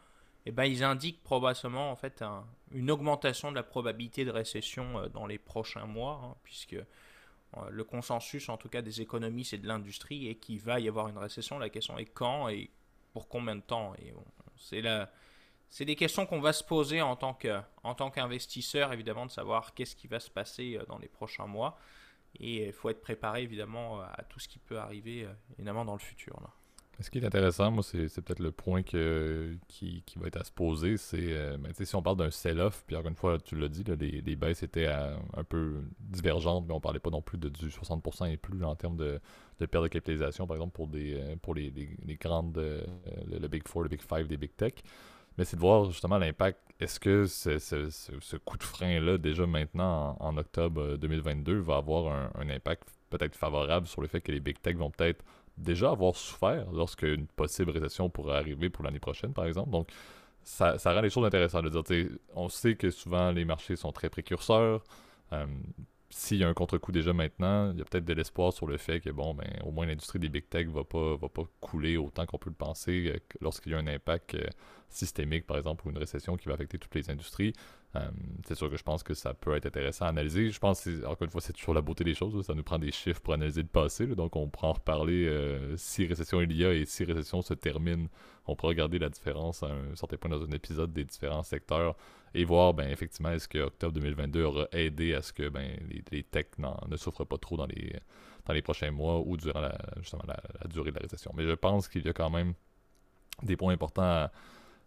eh 0.45 0.51
ben, 0.51 0.65
ils 0.65 0.83
indiquent 0.83 1.23
probablement 1.23 1.91
en 1.91 1.95
fait 1.95 2.23
une 2.71 2.91
augmentation 2.91 3.51
de 3.51 3.55
la 3.55 3.63
probabilité 3.63 4.25
de 4.25 4.31
récession 4.31 4.99
euh, 4.99 5.07
dans 5.07 5.25
les 5.25 5.37
prochains 5.37 5.85
mois, 5.85 6.21
hein, 6.23 6.35
puisque 6.43 6.77
le 7.69 7.83
consensus 7.83 8.47
en 8.47 8.55
tout 8.55 8.69
cas 8.69 8.81
des 8.81 9.01
économistes 9.01 9.51
et 9.51 9.57
de 9.57 9.67
l'industrie 9.67 10.29
est 10.29 10.35
qu'il 10.35 10.59
va 10.61 10.79
y 10.79 10.87
avoir 10.87 11.09
une 11.09 11.17
récession. 11.17 11.59
La 11.59 11.69
question 11.69 11.97
est 11.97 12.05
quand 12.05 12.47
et 12.47 12.69
pour 13.11 13.27
combien 13.27 13.57
de 13.57 13.61
temps. 13.61 13.93
Et 13.95 14.13
c'est 14.57 14.81
c'est 15.69 15.83
des 15.83 15.97
questions 15.97 16.25
qu'on 16.25 16.39
va 16.39 16.53
se 16.53 16.63
poser 16.63 17.01
en 17.01 17.17
tant 17.17 17.33
qu'investisseur, 17.33 18.93
évidemment, 18.93 19.25
de 19.25 19.31
savoir 19.31 19.73
qu'est-ce 19.73 19.97
qui 19.97 20.07
va 20.07 20.21
se 20.21 20.29
passer 20.29 20.79
dans 20.87 20.97
les 20.97 21.09
prochains 21.09 21.45
mois. 21.45 21.77
Et 22.39 22.67
il 22.67 22.73
faut 22.73 22.89
être 22.89 23.01
préparé 23.01 23.43
évidemment 23.43 24.01
à 24.01 24.23
tout 24.29 24.39
ce 24.39 24.47
qui 24.47 24.59
peut 24.59 24.79
arriver 24.79 25.25
euh, 25.25 25.33
évidemment 25.57 25.85
dans 25.85 25.93
le 25.93 25.99
futur. 25.99 26.39
Là. 26.41 26.49
Ce 26.99 27.09
qui 27.09 27.17
est 27.17 27.25
intéressant, 27.25 27.71
moi, 27.71 27.83
c'est, 27.83 28.21
peut-être 28.21 28.39
le 28.39 28.51
point 28.51 28.83
qui, 28.83 30.03
va 30.17 30.27
être 30.27 30.39
à 30.39 30.43
se 30.43 30.51
poser. 30.51 30.97
C'est 30.97 31.33
euh, 31.33 31.57
ben, 31.57 31.73
si 31.73 31.95
on 31.95 32.03
parle 32.03 32.17
d'un 32.17 32.29
sell-off, 32.29 32.83
puis 32.85 32.95
encore 32.95 33.09
une 33.09 33.15
fois, 33.15 33.39
tu 33.39 33.55
l'as 33.55 33.69
dit, 33.69 33.83
les, 33.83 34.35
baisses 34.35 34.61
étaient 34.61 34.87
un 34.87 35.43
peu 35.43 35.81
divergentes, 35.99 36.65
mais 36.67 36.73
on 36.73 36.79
parlait 36.79 36.99
pas 36.99 37.09
non 37.09 37.21
plus 37.21 37.39
de 37.39 37.49
du 37.49 37.69
60% 37.69 38.31
et 38.31 38.37
plus 38.37 38.63
en 38.63 38.75
termes 38.75 38.97
de, 38.97 39.19
perte 39.57 39.83
de 39.83 39.87
capitalisation, 39.87 40.45
par 40.45 40.57
exemple, 40.57 40.73
pour, 40.73 40.87
des, 40.87 41.15
euh, 41.15 41.35
pour 41.41 41.55
les, 41.55 41.71
les, 41.71 42.15
grandes, 42.17 42.57
le, 42.57 43.47
Big 43.47 43.67
Four, 43.67 43.83
le 43.83 43.89
Big 43.89 44.01
Five 44.01 44.27
des 44.27 44.37
Big 44.37 44.55
Tech. 44.55 44.73
Mais 45.37 45.45
c'est 45.45 45.55
de 45.55 45.61
voir 45.61 45.85
justement 45.85 46.17
l'impact. 46.17 46.59
Est-ce 46.79 46.99
que 46.99 47.25
ce, 47.27 48.37
coup 48.37 48.57
de 48.57 48.63
frein-là, 48.63 49.17
déjà 49.17 49.45
maintenant 49.45 50.17
en, 50.19 50.37
octobre 50.37 50.97
2022, 50.97 51.59
va 51.59 51.77
avoir 51.77 52.31
un, 52.35 52.49
impact 52.49 52.83
peut-être 53.09 53.35
favorable 53.35 53.87
sur 53.87 54.01
le 54.01 54.07
fait 54.07 54.21
que 54.21 54.31
les 54.31 54.39
big 54.39 54.59
tech 54.59 54.75
vont 54.75 54.89
peut-être 54.89 55.23
déjà 55.57 55.91
avoir 55.91 56.15
souffert 56.15 56.71
lorsqu'une 56.71 57.27
possible 57.27 57.71
récession 57.71 58.09
pourrait 58.09 58.37
arriver 58.37 58.69
pour 58.69 58.83
l'année 58.83 58.99
prochaine, 58.99 59.33
par 59.33 59.45
exemple? 59.45 59.69
Donc, 59.69 59.89
ça, 60.43 60.75
rend 60.85 61.01
les 61.01 61.09
choses 61.09 61.25
intéressantes 61.25 61.65
de 61.65 61.81
dire, 61.81 62.09
on 62.33 62.49
sait 62.49 62.75
que 62.75 62.89
souvent 62.89 63.31
les 63.31 63.45
marchés 63.45 63.75
sont 63.75 63.91
très 63.91 64.09
précurseurs. 64.09 64.83
Euh, 65.33 65.45
s'il 66.11 66.37
y 66.37 66.43
a 66.43 66.49
un 66.49 66.53
contre-coup 66.53 66.91
déjà 66.91 67.13
maintenant, 67.13 67.71
il 67.71 67.79
y 67.79 67.81
a 67.81 67.85
peut-être 67.85 68.05
de 68.05 68.13
l'espoir 68.13 68.51
sur 68.51 68.67
le 68.67 68.77
fait 68.77 68.99
que, 68.99 69.09
bon, 69.09 69.33
ben, 69.33 69.47
au 69.63 69.71
moins 69.71 69.85
l'industrie 69.85 70.19
des 70.19 70.29
big 70.29 70.47
tech 70.49 70.67
va 70.67 70.83
pas, 70.83 71.15
va 71.15 71.29
pas 71.29 71.43
couler 71.61 71.97
autant 71.97 72.25
qu'on 72.25 72.37
peut 72.37 72.49
le 72.49 72.55
penser 72.55 73.13
euh, 73.15 73.19
lorsqu'il 73.39 73.71
y 73.71 73.75
a 73.75 73.77
un 73.77 73.87
impact 73.87 74.35
euh, 74.35 74.45
systémique, 74.89 75.47
par 75.47 75.57
exemple, 75.57 75.87
ou 75.87 75.89
une 75.89 75.97
récession 75.97 76.35
qui 76.35 76.49
va 76.49 76.55
affecter 76.55 76.77
toutes 76.77 76.93
les 76.95 77.09
industries. 77.09 77.53
Euh, 77.95 78.09
c'est 78.45 78.55
sûr 78.55 78.69
que 78.69 78.75
je 78.75 78.83
pense 78.83 79.03
que 79.03 79.13
ça 79.13 79.33
peut 79.33 79.55
être 79.55 79.65
intéressant 79.65 80.05
à 80.05 80.09
analyser. 80.09 80.49
Je 80.49 80.59
pense, 80.59 80.85
encore 81.05 81.23
une 81.23 81.29
fois, 81.29 81.41
c'est 81.41 81.53
toujours 81.53 81.73
la 81.73 81.81
beauté 81.81 82.03
des 82.03 82.13
choses. 82.13 82.45
Ça 82.45 82.53
nous 82.53 82.63
prend 82.63 82.77
des 82.77 82.91
chiffres 82.91 83.21
pour 83.21 83.33
analyser 83.33 83.61
le 83.61 83.69
passé. 83.69 84.05
donc, 84.07 84.35
on 84.35 84.49
pourra 84.49 84.67
en 84.67 84.73
reparler 84.73 85.29
si 85.77 86.05
récession 86.05 86.41
il 86.41 86.51
y 86.55 86.65
a 86.65 86.73
et 86.73 86.85
si 86.85 87.05
récession 87.05 87.41
se 87.41 87.53
termine. 87.53 88.07
On 88.47 88.55
pourra 88.55 88.69
regarder 88.69 88.99
la 88.99 89.09
différence 89.09 89.63
à 89.63 89.67
un 89.67 89.95
certain 89.95 90.17
point 90.17 90.29
dans 90.29 90.43
un 90.43 90.51
épisode 90.51 90.91
des 90.93 91.05
différents 91.05 91.43
secteurs 91.43 91.95
et 92.33 92.45
voir, 92.45 92.73
ben, 92.73 92.89
effectivement, 92.89 93.31
est-ce 93.31 93.47
que 93.47 93.59
octobre 93.59 93.93
2022 93.93 94.43
aura 94.43 94.67
aidé 94.71 95.13
à 95.13 95.21
ce 95.21 95.33
que 95.33 95.49
ben, 95.49 95.77
les, 96.11 96.23
techs 96.23 96.57
ne 96.59 96.97
souffrent 96.97 97.25
pas 97.25 97.37
trop 97.37 97.57
dans 97.57 97.65
les, 97.65 97.99
dans 98.45 98.53
les 98.53 98.61
prochains 98.61 98.91
mois 98.91 99.19
ou 99.19 99.37
durant 99.37 99.61
la, 99.61 99.77
justement 100.01 100.23
la, 100.27 100.67
durée 100.69 100.91
de 100.91 100.95
la 100.95 101.01
récession. 101.01 101.31
Mais 101.35 101.43
je 101.43 101.51
pense 101.51 101.87
qu'il 101.87 102.05
y 102.05 102.09
a 102.09 102.13
quand 102.13 102.29
même 102.29 102.53
des 103.43 103.57
points 103.57 103.73
importants 103.73 104.29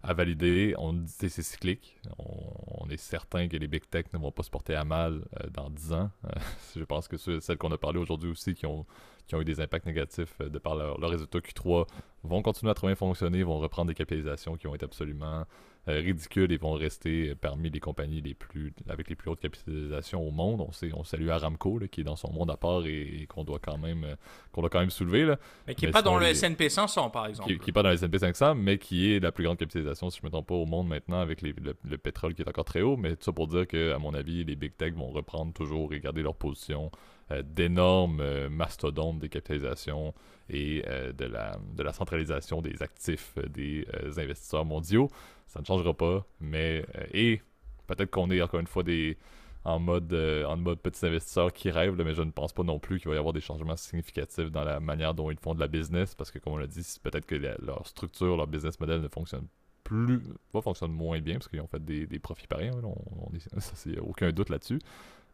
à 0.04 0.14
valider. 0.14 0.74
On 0.78 0.92
dit 0.92 1.12
c'est 1.28 1.42
cyclique. 1.42 1.98
On, 2.18 2.88
est 2.90 2.98
certain 2.98 3.48
que 3.48 3.56
les 3.56 3.66
big 3.66 3.88
tech 3.88 4.04
ne 4.12 4.18
vont 4.18 4.30
pas 4.30 4.42
se 4.42 4.50
porter 4.50 4.74
à 4.74 4.84
mal 4.84 5.24
euh, 5.40 5.48
dans 5.50 5.70
10 5.70 5.92
ans. 5.94 6.10
Euh, 6.26 6.30
je 6.76 6.84
pense 6.84 7.08
que 7.08 7.16
celles 7.16 7.56
qu'on 7.56 7.72
a 7.72 7.78
parlé 7.78 7.98
aujourd'hui 7.98 8.30
aussi 8.30 8.54
qui 8.54 8.66
ont, 8.66 8.84
qui 9.26 9.34
ont 9.34 9.40
eu 9.40 9.44
des 9.44 9.60
impacts 9.60 9.86
négatifs 9.86 10.34
euh, 10.42 10.50
de 10.50 10.58
par 10.58 10.76
leur, 10.76 11.00
leur 11.00 11.10
résultat 11.10 11.38
Q3 11.38 11.86
vont 12.22 12.42
continuer 12.42 12.70
à 12.70 12.74
très 12.74 12.86
bien 12.86 12.94
fonctionner, 12.94 13.42
vont 13.42 13.58
reprendre 13.58 13.88
des 13.88 13.94
capitalisations 13.94 14.56
qui 14.56 14.66
ont 14.66 14.74
été 14.74 14.84
absolument 14.84 15.46
ridicules 15.86 16.50
et 16.52 16.56
vont 16.56 16.72
rester 16.72 17.34
parmi 17.34 17.70
les 17.70 17.80
compagnies 17.80 18.20
les 18.20 18.34
plus 18.34 18.72
avec 18.88 19.08
les 19.08 19.16
plus 19.16 19.30
hautes 19.30 19.40
capitalisations 19.40 20.26
au 20.26 20.30
monde. 20.30 20.60
On, 20.60 20.72
sait, 20.72 20.90
on 20.94 21.04
salue 21.04 21.28
Aramco 21.28 21.80
qui 21.90 22.00
est 22.00 22.04
dans 22.04 22.16
son 22.16 22.32
monde 22.32 22.50
à 22.50 22.56
part 22.56 22.86
et, 22.86 23.26
qu'on 23.28 23.44
doit 23.44 23.58
quand 23.58 23.78
même 23.78 24.04
euh, 24.04 24.14
qu'on 24.52 24.60
doit 24.60 24.70
quand 24.70 24.80
même 24.80 24.90
soulever. 24.90 25.24
Là. 25.24 25.38
Mais 25.66 25.74
qui 25.74 25.86
n'est 25.86 25.92
pas 25.92 26.02
dans 26.02 26.18
le 26.18 26.26
S&P 26.26 26.68
500 26.68 27.10
par 27.10 27.26
exemple. 27.26 27.54
Qui 27.56 27.66
n'est 27.66 27.72
pas 27.72 27.82
dans 27.82 27.90
le 27.90 27.96
S&P 27.96 28.18
500, 28.18 28.54
mais 28.54 28.78
qui 28.78 29.12
est 29.12 29.20
la 29.20 29.32
plus 29.32 29.44
grande 29.44 29.58
capitalisation, 29.58 30.10
si 30.10 30.18
je 30.18 30.22
ne 30.22 30.28
me 30.28 30.32
trompe 30.32 30.48
pas, 30.48 30.54
au 30.54 30.66
monde 30.66 30.88
maintenant 30.88 31.20
avec 31.20 31.42
le, 31.42 31.52
pétrole 31.98 32.34
qui 32.34 32.42
est 32.42 32.48
encore 32.48 32.64
très 32.64 32.82
haut. 32.82 32.96
Mais 32.96 33.16
tout 33.16 33.24
ça 33.24 33.32
pour 33.32 33.48
dire 33.48 33.66
que, 33.66 33.92
à 33.92 33.98
mon 33.98 34.14
avis, 34.14 34.44
les 34.44 34.56
big 34.56 34.76
tech 34.76 34.94
vont 34.94 35.10
reprendre 35.10 35.52
toujours 35.52 35.92
et 35.92 36.00
garder 36.00 36.22
leur 36.22 36.34
position 36.34 36.90
euh, 37.30 37.42
d'énormes 37.42 38.20
euh, 38.20 38.50
mastodontes 38.50 39.18
des 39.18 39.30
capitalisations 39.30 40.12
et 40.50 40.84
euh, 40.86 41.10
de, 41.14 41.24
la, 41.24 41.56
de 41.74 41.82
la 41.82 41.94
centralisation 41.94 42.60
des 42.60 42.82
actifs 42.82 43.34
des 43.48 43.86
investisseurs 44.18 44.66
mondiaux. 44.66 45.10
Ça 45.54 45.60
ne 45.60 45.64
changera 45.64 45.94
pas, 45.94 46.26
mais 46.40 46.84
et 47.12 47.40
peut-être 47.86 48.10
qu'on 48.10 48.30
est 48.30 48.42
encore 48.42 48.60
une 48.60 48.66
fois 48.66 48.82
des 48.82 49.16
en 49.64 49.78
mode 49.78 50.12
en 50.12 50.56
mode 50.58 50.80
petits 50.80 51.06
investisseurs 51.06 51.52
qui 51.52 51.70
rêvent, 51.70 51.94
mais 52.02 52.12
je 52.12 52.22
ne 52.22 52.30
pense 52.30 52.52
pas 52.52 52.64
non 52.64 52.78
plus 52.78 52.98
qu'il 52.98 53.08
va 53.08 53.14
y 53.14 53.18
avoir 53.18 53.32
des 53.32 53.40
changements 53.40 53.76
significatifs 53.76 54.50
dans 54.50 54.64
la 54.64 54.78
manière 54.80 55.14
dont 55.14 55.30
ils 55.30 55.38
font 55.38 55.54
de 55.54 55.60
la 55.60 55.68
business, 55.68 56.14
parce 56.14 56.30
que 56.30 56.38
comme 56.38 56.54
on 56.54 56.58
l'a 56.58 56.66
dit, 56.66 56.82
peut-être 57.02 57.24
que 57.24 57.36
leur 57.36 57.86
structure, 57.86 58.36
leur 58.36 58.46
business 58.46 58.78
model 58.78 59.00
ne 59.00 59.08
fonctionne 59.08 59.46
plus, 59.84 60.20
pas 60.52 60.62
fonctionne 60.62 60.92
moins 60.92 61.20
bien, 61.20 61.34
parce 61.34 61.48
qu'ils 61.48 61.60
ont 61.60 61.68
fait 61.68 61.84
des, 61.84 62.18
profits 62.18 62.46
pareils, 62.46 62.68
hein, 62.68 62.80
on, 62.82 63.30
ça, 63.60 63.72
aucun 64.02 64.32
doute 64.32 64.50
là-dessus. 64.50 64.80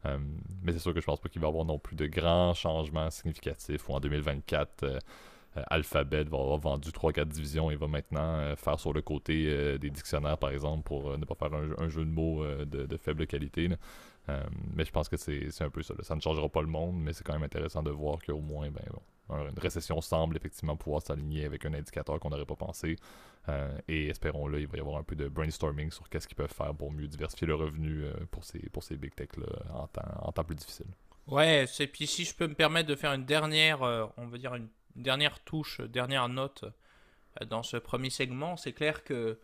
Euh, 0.06 0.18
mais 0.62 0.72
c'est 0.72 0.78
sûr 0.78 0.94
que 0.94 1.00
je 1.00 1.06
pense 1.06 1.20
pas 1.20 1.28
qu'il 1.28 1.40
va 1.40 1.48
y 1.48 1.50
avoir 1.50 1.64
non 1.64 1.78
plus 1.78 1.96
de 1.96 2.06
grands 2.06 2.54
changements 2.54 3.10
significatifs 3.10 3.88
ou 3.88 3.92
en 3.92 4.00
2024. 4.00 4.82
Euh, 4.82 4.86
euh, 4.86 4.98
Alphabet 5.68 6.24
va 6.24 6.38
avoir 6.38 6.58
vendu 6.58 6.90
3-4 6.90 7.24
divisions 7.26 7.70
et 7.70 7.76
va 7.76 7.88
maintenant 7.88 8.54
faire 8.56 8.78
sur 8.78 8.92
le 8.92 9.02
côté 9.02 9.78
des 9.78 9.90
dictionnaires, 9.90 10.38
par 10.38 10.50
exemple, 10.50 10.84
pour 10.84 11.18
ne 11.18 11.24
pas 11.24 11.34
faire 11.34 11.52
un, 11.54 11.88
jeu 11.88 12.04
de 12.04 12.10
mots 12.10 12.44
de, 12.44 12.96
faible 12.96 13.26
qualité. 13.26 13.68
mais 14.28 14.84
je 14.84 14.90
pense 14.92 15.08
que 15.08 15.16
c'est 15.16 15.62
un 15.62 15.70
peu 15.70 15.82
ça. 15.82 15.94
Ça 16.02 16.14
ne 16.14 16.20
changera 16.20 16.48
pas 16.48 16.60
le 16.60 16.68
monde, 16.68 17.00
mais 17.00 17.12
c'est 17.12 17.24
quand 17.24 17.32
même 17.32 17.42
intéressant 17.42 17.82
de 17.82 17.90
voir 17.90 18.18
qu'au 18.24 18.40
moins, 18.40 18.70
ben, 18.70 18.84
une 19.32 19.58
récession 19.58 20.00
semble 20.00 20.36
effectivement 20.36 20.76
pouvoir 20.76 21.02
s'aligner 21.02 21.44
avec 21.44 21.64
un 21.64 21.74
indicateur 21.74 22.18
qu'on 22.20 22.30
n'aurait 22.30 22.46
pas 22.46 22.56
pensé. 22.56 22.96
Euh, 23.48 23.76
et 23.88 24.08
espérons-le, 24.08 24.60
il 24.60 24.66
va 24.66 24.76
y 24.76 24.80
avoir 24.80 24.96
un 24.96 25.02
peu 25.02 25.16
de 25.16 25.28
brainstorming 25.28 25.90
sur 25.90 26.08
qu'est-ce 26.08 26.28
qu'ils 26.28 26.36
peuvent 26.36 26.52
faire 26.52 26.74
pour 26.74 26.92
mieux 26.92 27.06
diversifier 27.06 27.46
le 27.46 27.54
revenu 27.54 28.04
euh, 28.04 28.12
pour, 28.30 28.44
ces, 28.44 28.58
pour 28.70 28.82
ces 28.82 28.96
big 28.96 29.14
tech-là 29.14 29.46
en 29.74 29.86
temps, 29.86 30.02
en 30.22 30.32
temps 30.32 30.44
plus 30.44 30.56
difficile. 30.56 30.86
Ouais, 31.26 31.64
et 31.78 31.86
puis 31.86 32.06
si 32.06 32.24
je 32.24 32.34
peux 32.34 32.48
me 32.48 32.54
permettre 32.54 32.88
de 32.88 32.94
faire 32.94 33.12
une 33.12 33.24
dernière, 33.24 33.82
euh, 33.82 34.06
on 34.16 34.26
va 34.26 34.38
dire 34.38 34.54
une 34.54 34.68
dernière 34.96 35.40
touche, 35.40 35.80
dernière 35.80 36.28
note 36.28 36.64
dans 37.46 37.62
ce 37.62 37.76
premier 37.76 38.10
segment, 38.10 38.56
c'est 38.56 38.72
clair 38.72 39.04
que 39.04 39.38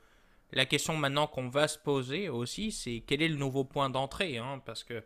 la 0.52 0.66
question 0.66 0.96
maintenant 0.96 1.26
qu'on 1.26 1.48
va 1.48 1.68
se 1.68 1.78
poser 1.78 2.28
aussi, 2.28 2.70
c'est 2.72 3.02
quel 3.06 3.22
est 3.22 3.28
le 3.28 3.36
nouveau 3.36 3.64
point 3.64 3.90
d'entrée 3.90 4.38
hein, 4.38 4.62
Parce 4.64 4.84
que 4.84 5.02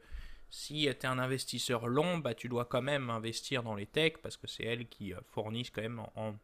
si 0.51 0.83
tu 0.83 0.89
es 0.89 1.07
un 1.07 1.19
investisseur 1.19 1.87
long, 1.87 2.19
bah, 2.19 2.35
tu 2.35 2.49
dois 2.49 2.65
quand 2.65 2.83
même 2.83 3.09
investir 3.11 3.63
dans 3.63 3.75
les 3.75 3.87
techs 3.87 4.19
parce 4.19 4.37
que 4.37 4.47
c'est 4.47 4.65
elles 4.65 4.89
qui 4.89 5.15
euh, 5.15 5.21
fournissent 5.29 5.71
quand 5.71 5.83
même 5.83 6.03
en, 6.17 6.35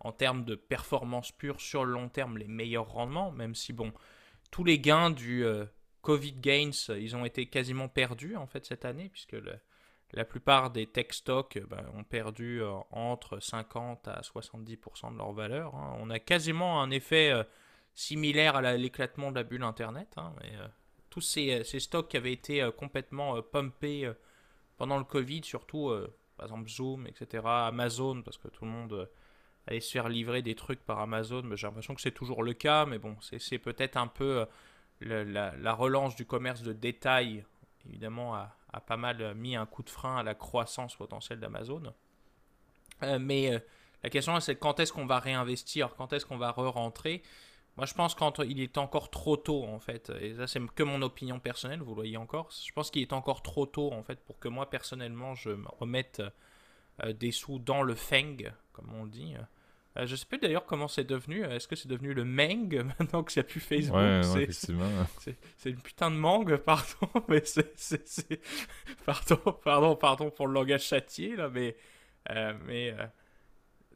en, 0.00 0.12
termes 0.12 0.44
de 0.44 0.54
performance 0.54 1.32
pure 1.32 1.60
sur 1.60 1.84
le 1.84 1.92
long 1.92 2.08
terme 2.08 2.38
les 2.38 2.46
meilleurs 2.46 2.88
rendements, 2.88 3.32
même 3.32 3.54
si 3.54 3.72
bon, 3.72 3.92
tous 4.50 4.64
les 4.64 4.78
gains 4.78 5.10
du 5.10 5.44
euh, 5.44 5.64
Covid 6.02 6.32
gains, 6.32 6.70
ils 6.90 7.16
ont 7.16 7.24
été 7.24 7.46
quasiment 7.46 7.88
perdus 7.88 8.36
en 8.36 8.46
fait 8.46 8.66
cette 8.66 8.84
année 8.84 9.08
puisque 9.08 9.36
la 10.12 10.24
plupart 10.24 10.70
des 10.70 10.86
tech 10.86 11.08
stocks 11.10 11.58
bah, 11.68 11.84
ont 11.94 12.04
perdu 12.04 12.62
euh, 12.62 12.72
entre 12.90 13.40
50 13.40 14.08
à 14.08 14.20
70% 14.20 15.12
de 15.12 15.18
leur 15.18 15.32
valeur. 15.32 15.74
Hein. 15.74 15.96
On 15.98 16.10
a 16.10 16.18
quasiment 16.18 16.82
un 16.82 16.90
effet 16.90 17.32
similaire 17.94 18.56
à 18.56 18.76
l'éclatement 18.76 19.30
de 19.30 19.36
la 19.36 19.42
bulle 19.42 19.64
Internet. 19.64 20.08
Hein, 20.16 20.32
tous 21.10 21.36
euh, 21.38 21.64
ces, 21.64 21.80
stocks 21.80 22.08
qui 22.08 22.16
avaient 22.16 22.32
été 22.32 22.62
euh, 22.62 22.70
complètement 22.70 23.36
euh, 23.36 23.42
pumpés 23.42 24.10
pendant 24.76 24.98
le 24.98 25.04
Covid, 25.04 25.42
surtout 25.42 25.92
par 26.36 26.46
exemple 26.46 26.68
Zoom, 26.68 27.08
etc., 27.08 27.42
Amazon, 27.44 28.22
parce 28.22 28.38
que 28.38 28.46
tout 28.46 28.64
le 28.64 28.70
monde 28.70 29.10
allait 29.66 29.80
se 29.80 29.90
faire 29.90 30.08
livrer 30.08 30.40
des 30.40 30.54
trucs 30.54 30.84
par 30.84 31.00
Amazon. 31.00 31.42
J'ai 31.56 31.66
l'impression 31.66 31.96
que 31.96 32.00
c'est 32.00 32.12
toujours 32.12 32.44
le 32.44 32.52
cas, 32.52 32.86
mais 32.86 32.98
bon, 32.98 33.16
c'est 33.20 33.58
peut-être 33.58 33.96
un 33.96 34.06
peu 34.06 34.46
la, 35.00 35.74
relance 35.74 36.14
du 36.14 36.26
commerce 36.26 36.62
de 36.62 36.72
détail, 36.72 37.44
évidemment, 37.86 38.34
a, 38.34 38.56
a, 38.72 38.80
pas 38.80 38.96
mal 38.96 39.34
mis 39.34 39.56
un 39.56 39.66
coup 39.66 39.82
de 39.82 39.90
frein 39.90 40.16
à 40.16 40.22
la 40.22 40.34
croissance 40.34 40.96
potentielle 40.96 41.40
d'Amazon. 41.40 41.94
mais 43.20 43.62
la 44.02 44.10
question, 44.10 44.38
c'est 44.40 44.56
quand 44.56 44.80
est-ce 44.80 44.92
qu'on 44.92 45.06
va 45.06 45.18
réinvestir, 45.18 45.94
quand 45.96 46.12
est-ce 46.12 46.26
qu'on 46.26 46.38
va 46.38 46.50
re-rentrer? 46.50 47.22
Moi, 47.76 47.86
je 47.86 47.94
pense 47.94 48.14
qu'il 48.14 48.60
est 48.60 48.76
encore 48.76 49.08
trop 49.08 49.36
tôt, 49.36 49.64
en 49.64 49.78
fait. 49.78 50.10
Et 50.20 50.34
ça, 50.34 50.48
c'est 50.48 50.60
que 50.74 50.82
mon 50.82 51.00
opinion 51.02 51.38
personnelle, 51.38 51.78
vous 51.80 51.90
le 51.90 51.94
voyez 51.94 52.16
encore. 52.16 52.50
Je 52.50 52.72
pense 52.72 52.90
qu'il 52.90 53.02
est 53.02 53.12
encore 53.12 53.40
trop 53.42 53.66
tôt, 53.66 53.92
en 53.92 54.02
fait, 54.02 54.18
pour 54.24 54.40
que 54.40 54.48
moi, 54.48 54.68
personnellement, 54.68 55.36
je 55.36 55.50
me 55.50 55.68
remette 55.78 56.20
euh, 57.04 57.12
des 57.12 57.30
sous 57.30 57.60
dans 57.60 57.82
le 57.82 57.94
Feng, 57.94 58.52
comme 58.72 58.92
on 58.94 59.06
dit. 59.06 59.34
Euh, 59.98 60.06
je 60.06 60.16
sais 60.16 60.26
plus 60.26 60.38
d'ailleurs 60.38 60.64
comment 60.64 60.88
c'est 60.88 61.04
devenu. 61.04 61.44
Est-ce 61.44 61.66
que 61.66 61.76
c'est 61.76 61.88
devenu 61.88 62.14
le 62.14 62.24
Meng 62.24 62.68
maintenant 62.98 63.22
que 63.22 63.32
c'est 63.32 63.42
plus 63.42 63.60
Facebook? 63.60 63.96
Ouais, 63.96 64.20
c'est, 64.22 64.42
effectivement. 64.42 64.84
C'est, 65.56 65.70
une 65.70 65.80
putain 65.80 66.10
de 66.10 66.16
mangue, 66.16 66.56
pardon, 66.64 67.08
mais 67.28 67.42
c'est, 67.44 68.40
pardon, 69.04 69.36
pardon, 69.64 69.96
pardon 69.96 70.30
pour 70.30 70.46
le 70.46 70.54
langage 70.54 70.84
châtié 70.84 71.36
là, 71.36 71.48
mais 71.48 71.76
euh, 72.30 72.52
mais 72.66 72.94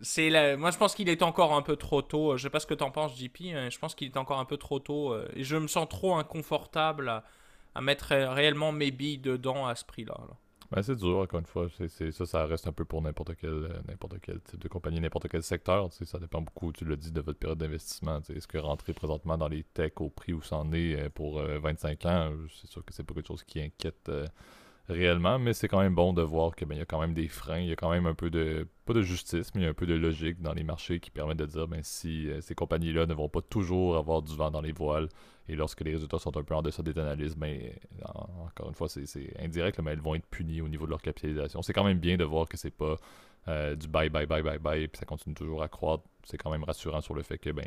c'est 0.03 0.57
moi 0.57 0.71
je 0.71 0.79
pense 0.79 0.95
qu'il 0.95 1.09
est 1.09 1.23
encore 1.23 1.55
un 1.55 1.63
peu 1.63 1.77
trop 1.77 2.03
tôt. 2.03 2.37
Je 2.37 2.43
sais 2.43 2.51
pas 2.51 2.61
ce 2.61 2.67
que 2.67 2.75
t'en 2.75 2.91
penses, 2.91 3.17
JP. 3.19 3.39
Je 3.71 3.79
pense 3.79 3.95
qu'il 3.95 4.09
est 4.09 4.17
encore 4.17 4.41
un 4.41 4.45
peu 4.45 4.57
trop 4.57 4.81
tôt 4.81 5.13
euh, 5.13 5.29
et 5.35 5.45
je 5.45 5.57
me 5.57 5.69
sens 5.69 5.89
trop 5.89 6.17
inconfortable 6.17 7.09
à, 7.75 7.81
mettre 7.81 8.15
réellement 8.15 8.73
mes 8.73 8.91
billes 8.91 9.19
dedans 9.19 9.67
à 9.67 9.75
ce 9.75 9.85
prix-là. 9.85 10.17
Ben, 10.73 10.83
c'est 10.83 10.97
dur, 10.97 11.19
encore 11.19 11.41
une 11.41 11.47
fois. 11.47 11.69
ça, 11.69 12.27
ça 12.27 12.47
reste 12.47 12.67
un 12.67 12.73
peu 12.73 12.87
pour 12.87 13.03
n'importe 13.03 13.35
quel, 13.37 13.51
euh, 13.51 14.39
type 14.45 14.59
de 14.59 14.69
compagnie, 14.69 15.01
n'importe 15.01 15.29
quel 15.29 15.43
secteur. 15.43 15.93
Ça 15.93 16.19
dépend 16.19 16.41
beaucoup, 16.41 16.73
tu 16.73 16.87
l'as 16.87 16.97
dit, 16.97 17.13
de 17.13 17.21
votre 17.21 17.39
période 17.39 17.59
d'investissement. 17.59 18.21
Est-ce 18.35 18.47
que 18.47 18.57
rentrer 18.57 18.95
présentement 18.95 19.37
dans 19.37 19.49
les 19.49 19.65
techs 19.65 20.01
au 20.01 20.09
prix 20.09 20.33
où 20.33 20.41
c'en 20.41 20.73
est 20.73 20.99
euh, 20.99 21.09
pour 21.11 21.43
25 21.43 22.07
ans, 22.07 22.33
c'est 22.59 22.71
sûr 22.71 22.83
que 22.83 22.95
c'est 22.95 23.03
pas 23.03 23.13
quelque 23.13 23.29
chose 23.29 23.45
qui 23.45 23.61
inquiète 23.61 24.11
réellement, 24.89 25.39
mais 25.39 25.53
c'est 25.53 25.69
quand 25.69 25.81
même 25.81 25.95
bon 25.95 26.13
de 26.13 26.23
voir 26.23 26.55
qu'il 26.57 26.67
ben, 26.69 26.77
y 26.77 26.81
a 26.81 26.85
quand 26.85 27.01
même 27.01 27.15
des 27.15 27.29
freins, 27.29 27.61
il 27.61 27.69
y 27.69 27.73
a 27.73 27.77
quand 27.77 27.91
même 27.91 28.07
un 28.07 28.15
peu 28.15 28.31
de, 28.31 28.67
pas 28.85 28.93
de 28.93 29.03
justice, 29.03 29.55
mais 29.55 29.63
il 29.63 29.65
y 29.65 29.67
a 29.67 29.71
un 29.71 29.75
peu 29.75 29.87
de 29.87 29.95
logique 29.95 30.41
dans 30.41 30.53
les 30.53 30.65
marchés 30.65 31.01
qui 31.01 31.11
permet 31.11 31.35
de 31.35 31.47
dire, 31.47 31.69
ben, 31.69 31.81
si 31.83 32.29
euh, 32.29 32.41
ces 32.41 32.55
compagnies-là 32.55 33.07
ne 33.07 33.15
vont 33.15 33.29
pas 33.29 33.43
toujours 33.43 33.97
avoir 33.97 34.23
du 34.23 34.37
vent 34.37 34.51
dans 34.51 34.61
les 34.61 34.73
voiles, 34.73 35.09
et 35.49 35.57
lorsque 35.57 35.81
les 35.83 35.93
résultats 35.93 36.19
sont 36.19 36.37
un 36.37 36.43
peu 36.43 36.55
en 36.55 36.63
deçà 36.63 36.83
des 36.83 36.99
analyses, 36.99 37.37
ben, 37.37 37.73
encore 38.05 38.69
une 38.69 38.75
fois, 38.75 38.89
c'est 38.89 39.07
indirect, 39.41 39.81
mais 39.81 39.93
elles 39.93 40.01
vont 40.01 40.15
être 40.15 40.27
punies 40.27 40.61
au 40.61 40.69
niveau 40.69 40.85
de 40.87 40.91
leur 40.91 41.03
capitalisation. 41.03 41.63
C'est 41.63 41.73
quand 41.73 41.85
même 41.85 41.99
bien 41.99 42.17
de 42.17 42.25
voir 42.25 42.49
que 42.49 42.57
c'est 42.57 42.71
pas 42.71 42.97
euh, 43.49 43.75
du 43.75 43.89
bye, 43.89 44.09
bye, 44.09 44.27
bye, 44.27 44.43
bye, 44.43 44.59
bye, 44.59 44.89
puis 44.89 44.99
ça 44.99 45.05
continue 45.05 45.35
toujours 45.35 45.63
à 45.63 45.69
croître. 45.69 46.05
C'est 46.25 46.39
quand 46.39 46.51
même 46.51 46.65
rassurant 46.65 47.01
sur 47.01 47.15
le 47.15 47.23
fait 47.23 47.39
que, 47.39 47.51
ben, 47.51 47.67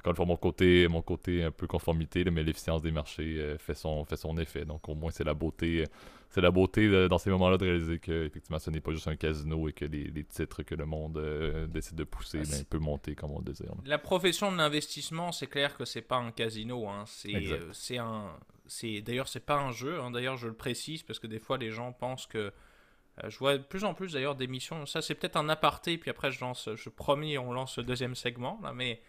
encore 0.00 0.10
une 0.10 0.16
fois, 0.16 0.26
mon 0.26 0.36
côté, 0.36 0.88
mon 0.88 1.02
côté 1.02 1.44
un 1.44 1.50
peu 1.50 1.66
conformité, 1.66 2.24
mais 2.24 2.42
l'efficience 2.42 2.82
des 2.82 2.90
marchés 2.90 3.56
fait, 3.58 3.74
son, 3.74 4.04
fait 4.04 4.16
son 4.16 4.36
effet. 4.38 4.64
Donc 4.64 4.88
au 4.88 4.94
moins, 4.94 5.10
c'est 5.10 5.24
la 5.24 5.34
beauté 5.34 5.84
c'est 6.30 6.40
la 6.40 6.52
beauté 6.52 7.08
dans 7.08 7.18
ces 7.18 7.28
moments-là 7.30 7.56
de 7.58 7.64
réaliser 7.64 7.98
que 7.98 8.26
effectivement 8.26 8.60
ce 8.60 8.70
n'est 8.70 8.80
pas 8.80 8.92
juste 8.92 9.08
un 9.08 9.16
casino 9.16 9.68
et 9.68 9.72
que 9.72 9.84
les, 9.84 10.24
titres 10.24 10.62
que 10.62 10.76
le 10.76 10.86
monde 10.86 11.20
décide 11.68 11.96
de 11.96 12.04
pousser 12.04 12.38
ben, 12.38 12.64
peuvent 12.70 12.80
monter 12.80 13.16
comme 13.16 13.32
on 13.32 13.40
le 13.40 13.44
désire. 13.44 13.72
La 13.84 13.98
profession 13.98 14.52
de 14.52 14.56
l'investissement, 14.56 15.32
c'est 15.32 15.48
clair 15.48 15.76
que 15.76 15.84
c'est 15.84 16.02
pas 16.02 16.18
un 16.18 16.30
casino. 16.30 16.88
Hein. 16.88 17.04
C'est 17.06 17.98
un 17.98 18.38
c'est 18.66 19.00
d'ailleurs 19.00 19.26
c'est 19.26 19.44
pas 19.44 19.56
un 19.56 19.72
jeu. 19.72 20.00
Hein. 20.00 20.12
D'ailleurs 20.12 20.36
je 20.36 20.46
le 20.46 20.54
précise 20.54 21.02
parce 21.02 21.18
que 21.18 21.26
des 21.26 21.40
fois 21.40 21.58
les 21.58 21.70
gens 21.70 21.92
pensent 21.92 22.26
que 22.26 22.38
euh, 22.38 23.28
je 23.28 23.36
vois 23.38 23.58
de 23.58 23.62
plus 23.64 23.82
en 23.82 23.94
plus 23.94 24.12
d'ailleurs 24.12 24.36
d'émissions. 24.36 24.86
Ça 24.86 25.02
c'est 25.02 25.16
peut-être 25.16 25.36
un 25.36 25.48
aparté. 25.48 25.98
Puis 25.98 26.10
après 26.10 26.30
je 26.30 26.40
lance, 26.40 26.68
je 26.76 26.88
promets, 26.88 27.38
on 27.38 27.52
lance 27.52 27.78
le 27.78 27.82
deuxième 27.82 28.14
segment 28.14 28.60
là. 28.62 28.72
Mais 28.72 29.02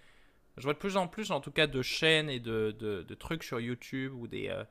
je 0.61 0.65
vois 0.65 0.73
de 0.73 0.79
plus 0.79 0.95
en 0.95 1.07
plus 1.07 1.31
en 1.31 1.41
tout 1.41 1.51
cas 1.51 1.67
de 1.67 1.81
chaînes 1.81 2.29
et 2.29 2.39
de, 2.39 3.15
trucs 3.19 3.43
sur 3.43 3.59
YouTube 3.59 4.13
ou 4.15 4.27
des 4.27 4.47
euh, 4.47 4.63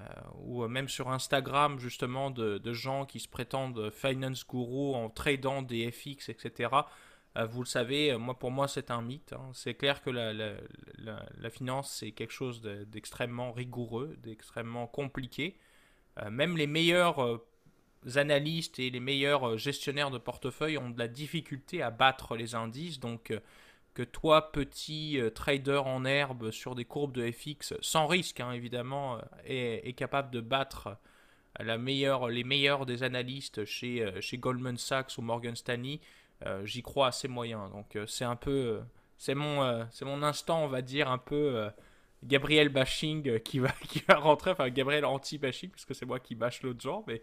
euh, 0.00 0.04
ou 0.42 0.68
même 0.68 0.88
sur 0.88 1.08
Instagram 1.10 1.78
justement 1.78 2.30
de, 2.30 2.72
gens 2.72 3.06
qui 3.06 3.20
se 3.20 3.28
prétendent 3.28 3.90
finance 3.90 4.46
guru 4.46 4.94
en 4.94 5.08
tradant 5.08 5.62
des 5.62 5.90
FX 5.90 6.28
etc. 6.28 6.68
Euh, 7.36 7.46
vous 7.46 7.60
le 7.60 7.66
savez, 7.66 8.12
euh, 8.12 8.18
moi, 8.18 8.38
pour 8.38 8.50
moi, 8.50 8.66
c'est 8.68 8.90
un 8.90 9.02
mythe. 9.02 9.32
Hein. 9.32 9.50
C'est 9.54 9.74
clair 9.74 10.02
que 10.02 10.10
la, 10.10 10.32
la, 10.32 11.50
finance, 11.50 11.92
c'est 11.92 12.12
quelque 12.12 12.32
chose 12.32 12.60
d'extrêmement 12.62 13.52
rigoureux, 13.52 14.16
d'extrêmement 14.22 14.86
compliqué. 14.86 15.56
Euh, 16.18 16.30
même 16.30 16.56
les 16.56 16.66
meilleurs 16.66 17.40
analystes 18.16 18.78
et 18.78 18.90
les 18.90 19.00
meilleurs 19.00 19.58
gestionnaires 19.58 20.10
de 20.10 20.18
portefeuille 20.18 20.78
ont 20.78 20.90
de 20.90 20.98
la 20.98 21.08
difficulté 21.08 21.82
à 21.82 21.90
battre 21.90 22.36
les 22.36 22.54
indices. 22.54 22.98
Donc, 22.98 23.32
que 24.00 24.10
toi, 24.10 24.52
petit 24.52 25.20
trader 25.34 25.82
en 25.84 26.04
herbe 26.04 26.50
sur 26.50 26.74
des 26.74 26.84
courbes 26.84 27.12
de 27.12 27.30
FX, 27.30 27.74
sans 27.80 28.06
risque, 28.06 28.40
hein, 28.40 28.52
évidemment, 28.52 29.18
est, 29.44 29.86
est, 29.86 29.92
capable 29.92 30.30
de 30.30 30.40
battre 30.40 30.96
la 31.58 31.78
meilleure, 31.78 32.28
les 32.28 32.44
meilleurs 32.44 32.86
des 32.86 33.02
analystes 33.02 33.64
chez, 33.64 34.12
Goldman 34.34 34.76
Sachs 34.76 35.18
ou 35.18 35.22
Morgan 35.22 35.56
Stanley, 35.56 36.00
euh, 36.46 36.64
j'y 36.64 36.82
crois 36.82 37.08
assez 37.08 37.28
moyen. 37.28 37.68
Donc 37.70 37.96
euh, 37.96 38.06
c'est 38.06 38.24
un 38.24 38.36
peu, 38.36 38.50
euh, 38.50 38.80
c'est 39.18 39.34
mon, 39.34 39.86
c'est 39.90 40.04
mon 40.04 40.22
instant, 40.22 40.64
on 40.64 40.68
va 40.68 40.82
dire 40.82 41.10
un 41.10 41.18
peu 41.18 41.68
Gabriel 42.24 42.68
bashing 42.68 43.40
qui 43.40 43.58
va, 43.58 43.70
qui 43.88 44.02
va 44.08 44.14
rentrer, 44.16 44.50
enfin 44.50 44.68
Gabriel 44.70 45.04
anti-bashing, 45.04 45.70
puisque 45.70 45.94
c'est 45.94 46.06
moi 46.06 46.20
qui 46.20 46.34
bâche 46.34 46.62
l'autre 46.62 46.80
genre, 46.80 47.04
mais 47.06 47.22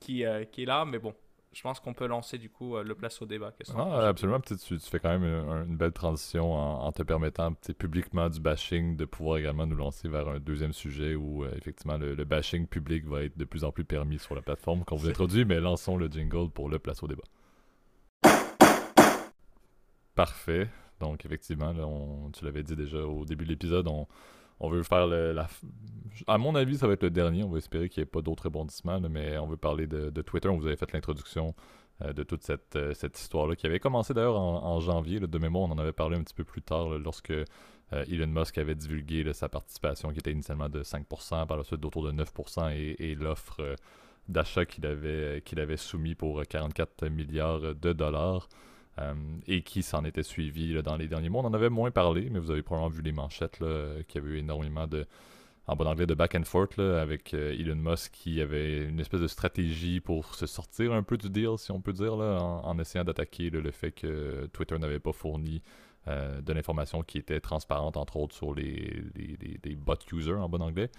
qui, 0.00 0.24
qui 0.50 0.62
est 0.62 0.66
là. 0.66 0.84
Mais 0.84 0.98
bon, 0.98 1.14
je 1.52 1.62
pense 1.62 1.80
qu'on 1.80 1.94
peut 1.94 2.06
lancer 2.06 2.38
du 2.38 2.48
coup 2.48 2.78
le 2.78 2.94
place 2.94 3.20
au 3.22 3.26
débat. 3.26 3.52
Ah, 3.76 4.08
absolument. 4.08 4.40
Tu, 4.40 4.56
tu, 4.56 4.78
fais 4.78 4.98
quand 4.98 5.18
même 5.18 5.24
une, 5.24 5.76
belle 5.76 5.92
transition 5.92 6.52
en, 6.52 6.90
te 6.92 7.02
permettant 7.02 7.52
publiquement 7.78 8.28
du 8.28 8.40
bashing 8.40 8.96
de 8.96 9.04
pouvoir 9.04 9.38
également 9.38 9.66
nous 9.66 9.76
lancer 9.76 10.08
vers 10.08 10.28
un 10.28 10.38
deuxième 10.38 10.72
sujet 10.72 11.14
où 11.14 11.44
effectivement 11.44 11.98
le, 11.98 12.14
le, 12.14 12.24
bashing 12.24 12.66
public 12.66 13.06
va 13.06 13.24
être 13.24 13.36
de 13.36 13.44
plus 13.44 13.64
en 13.64 13.72
plus 13.72 13.84
permis 13.84 14.18
sur 14.18 14.34
la 14.34 14.42
plateforme 14.42 14.84
qu'on 14.84 14.96
vous 14.96 15.08
introduit. 15.08 15.44
Mais 15.44 15.60
lançons 15.60 15.96
le 15.96 16.08
jingle 16.08 16.50
pour 16.50 16.68
le 16.68 16.78
place 16.78 17.02
au 17.02 17.08
débat. 17.08 17.24
Parfait. 20.14 20.68
Donc, 21.00 21.24
effectivement, 21.24 21.74
tu 22.32 22.44
l'avais 22.44 22.62
dit 22.62 22.76
déjà 22.76 22.98
au 22.98 23.24
début 23.24 23.44
de 23.44 23.50
l'épisode, 23.50 23.88
on, 23.88 24.06
veut 24.68 24.82
faire 24.82 25.06
le, 25.06 25.32
la. 25.32 25.48
À 26.26 26.38
mon 26.38 26.54
avis, 26.54 26.76
ça 26.76 26.86
va 26.86 26.92
être 26.92 27.02
le 27.02 27.10
dernier. 27.10 27.42
On 27.42 27.48
va 27.48 27.58
espérer 27.58 27.88
qu'il 27.88 28.00
n'y 28.00 28.04
ait 28.04 28.10
pas 28.10 28.22
d'autres 28.22 28.44
rebondissements, 28.44 29.00
mais 29.00 29.38
on 29.38 29.46
veut 29.46 29.56
parler 29.56 29.86
de, 29.86 30.22
Twitter. 30.22 30.48
On 30.48 30.56
vous 30.56 30.66
avait 30.66 30.76
fait 30.76 30.92
l'introduction 30.92 31.54
euh, 32.02 32.12
de 32.12 32.22
toute 32.22 32.42
cette, 32.42 32.76
euh, 32.76 32.94
cette 32.94 33.18
histoire-là, 33.18 33.56
qui 33.56 33.66
avait 33.66 33.80
commencé 33.80 34.14
d'ailleurs 34.14 34.38
en, 34.38 34.80
janvier. 34.80 35.20
de 35.20 35.38
mémoire, 35.38 35.68
on 35.68 35.72
en 35.72 35.78
avait 35.78 35.92
parlé 35.92 36.16
un 36.16 36.22
petit 36.22 36.34
peu 36.34 36.44
plus 36.44 36.62
tard, 36.62 36.90
lorsque 36.98 37.30
euh, 37.30 37.44
Elon 37.90 38.26
Musk 38.26 38.58
avait 38.58 38.74
divulgué 38.74 39.32
sa 39.32 39.48
participation, 39.48 40.10
qui 40.12 40.18
était 40.18 40.32
initialement 40.32 40.68
de 40.68 40.82
5%, 40.82 41.46
par 41.46 41.56
la 41.56 41.64
suite 41.64 41.80
d'autour 41.80 42.04
de 42.04 42.12
9%, 42.12 42.72
et, 42.72 43.14
l'offre 43.14 43.76
d'achat 44.28 44.64
qu'il 44.64 44.86
avait, 44.86 45.42
qu'il 45.44 45.58
avait 45.60 45.76
soumis 45.76 46.14
pour 46.14 46.42
44 46.46 47.08
milliards 47.08 47.74
de 47.74 47.92
dollars. 47.92 48.48
Euh, 48.98 49.14
et 49.46 49.62
qui 49.62 49.82
s'en 49.82 50.04
était 50.04 50.22
suivi 50.22 50.82
dans 50.82 50.96
les 50.96 51.08
derniers 51.08 51.30
mois. 51.30 51.42
On 51.42 51.46
en 51.46 51.54
avait 51.54 51.70
moins 51.70 51.90
parlé, 51.90 52.28
mais 52.30 52.38
vous 52.38 52.50
avez 52.50 52.60
probablement 52.60 52.90
vu 52.90 53.00
les 53.00 53.12
manchettes 53.12 53.56
qu'il 53.56 54.20
y 54.22 54.24
avait 54.24 54.34
eu 54.34 54.38
énormément 54.38 54.86
de, 54.86 55.06
en 55.66 55.76
bon 55.76 55.86
anglais, 55.86 56.04
de 56.04 56.12
back 56.12 56.34
and 56.34 56.44
forth 56.44 56.78
avec 56.78 57.32
euh, 57.32 57.58
Elon 57.58 57.76
Musk 57.76 58.12
qui 58.12 58.42
avait 58.42 58.84
une 58.84 59.00
espèce 59.00 59.22
de 59.22 59.28
stratégie 59.28 60.00
pour 60.00 60.34
se 60.34 60.44
sortir 60.44 60.92
un 60.92 61.02
peu 61.02 61.16
du 61.16 61.30
deal, 61.30 61.56
si 61.56 61.72
on 61.72 61.80
peut 61.80 61.94
dire, 61.94 62.12
en, 62.12 62.78
essayant 62.78 63.04
d'attaquer 63.04 63.48
le 63.48 63.70
fait 63.70 63.92
que 63.92 64.46
Twitter 64.52 64.78
n'avait 64.78 65.00
pas 65.00 65.12
fourni 65.12 65.62
euh, 66.08 66.42
de 66.42 66.52
l'information 66.52 67.02
qui 67.02 67.16
était 67.16 67.40
transparente, 67.40 67.96
entre 67.96 68.18
autres, 68.18 68.34
sur 68.34 68.54
les, 68.54 69.04
les, 69.14 69.74
bot 69.74 69.94
users 70.12 70.34
en 70.34 70.50
bon 70.50 70.60
anglais, 70.60 70.90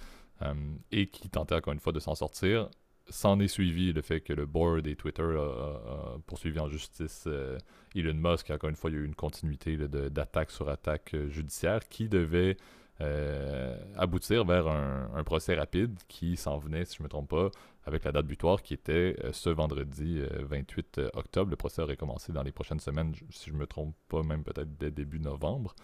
et 0.91 1.07
qui 1.07 1.29
tentait 1.29 1.55
encore 1.55 1.73
une 1.73 1.79
fois 1.79 1.93
de 1.93 1.99
s'en 1.99 2.15
sortir 2.15 2.69
s'en 3.09 3.39
est 3.39 3.47
suivi 3.47 3.93
le 3.93 4.01
fait 4.01 4.21
que 4.21 4.33
le 4.33 4.45
board 4.45 4.87
et 4.87 4.95
Twitter 4.95 5.23
a, 5.23 6.17
poursuivi 6.25 6.59
en 6.59 6.69
justice 6.69 7.25
euh, 7.27 7.57
Elon 7.95 8.13
Musk. 8.13 8.49
Encore 8.49 8.69
une 8.69 8.75
fois, 8.75 8.89
il 8.89 8.95
y 8.95 8.99
a 8.99 9.01
eu 9.01 9.05
une 9.05 9.15
continuité 9.15 9.77
d'attaque 9.77 10.51
sur 10.51 10.69
attaque 10.69 11.13
euh, 11.13 11.29
judiciaire 11.29 11.87
qui 11.89 12.07
devait 12.07 12.57
euh, 13.01 13.75
aboutir 13.97 14.45
vers 14.45 14.67
un, 14.67 15.23
procès 15.23 15.55
rapide 15.55 15.97
qui 16.07 16.37
s'en 16.37 16.57
venait, 16.57 16.85
si 16.85 16.97
je 16.97 17.01
ne 17.01 17.05
me 17.05 17.09
trompe 17.09 17.29
pas, 17.29 17.49
avec 17.85 18.03
la 18.05 18.11
date 18.11 18.27
butoir 18.27 18.61
qui 18.61 18.73
était 18.73 19.17
ce 19.33 19.49
vendredi 19.49 20.21
28 20.39 21.01
octobre. 21.13 21.49
Le 21.49 21.57
procès 21.57 21.81
aurait 21.81 21.97
commencé 21.97 22.31
dans 22.31 22.43
les 22.43 22.51
prochaines 22.51 22.79
semaines, 22.79 23.13
si 23.29 23.49
je 23.49 23.53
ne 23.53 23.59
me 23.59 23.67
trompe 23.67 23.95
pas, 24.07 24.23
même 24.23 24.43
peut-être 24.43 24.77
dès 24.77 24.91
début 24.91 25.19
novembre. 25.19 25.75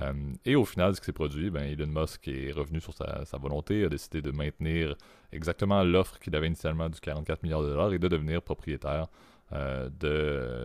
Euh, 0.00 0.12
et 0.44 0.56
au 0.56 0.64
final, 0.64 0.94
ce 0.94 1.00
qui 1.00 1.06
s'est 1.06 1.12
produit, 1.12 1.50
ben, 1.50 1.64
Elon 1.64 1.86
Musk 1.86 2.28
est 2.28 2.52
revenu 2.52 2.80
sur 2.80 2.92
sa, 2.92 3.38
volonté, 3.38 3.84
a 3.84 3.88
décidé 3.88 4.20
de 4.20 4.30
maintenir 4.30 4.94
exactement 5.32 5.82
l'offre 5.82 6.18
qu'il 6.18 6.34
avait 6.36 6.46
initialement 6.46 6.88
du 6.88 7.00
44 7.00 7.42
milliards 7.42 7.62
de 7.62 7.68
dollars 7.68 7.92
et 7.92 7.98
de 7.98 8.08
devenir 8.08 8.42
propriétaire 8.42 9.08
euh, 9.52 9.88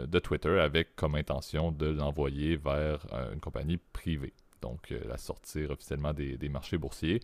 de, 0.06 0.20
Twitter 0.20 0.60
avec 0.60 0.96
comme 0.96 1.16
intention 1.16 1.72
de 1.72 1.88
l'envoyer 1.88 2.58
vers 2.58 3.06
euh, 3.14 3.34
une 3.34 3.40
compagnie 3.40 3.78
privée. 3.78 4.34
Donc, 4.62 4.94
la 5.08 5.18
sortir 5.18 5.72
officiellement 5.72 6.14
des, 6.14 6.50
marchés 6.50 6.78
boursiers. 6.78 7.20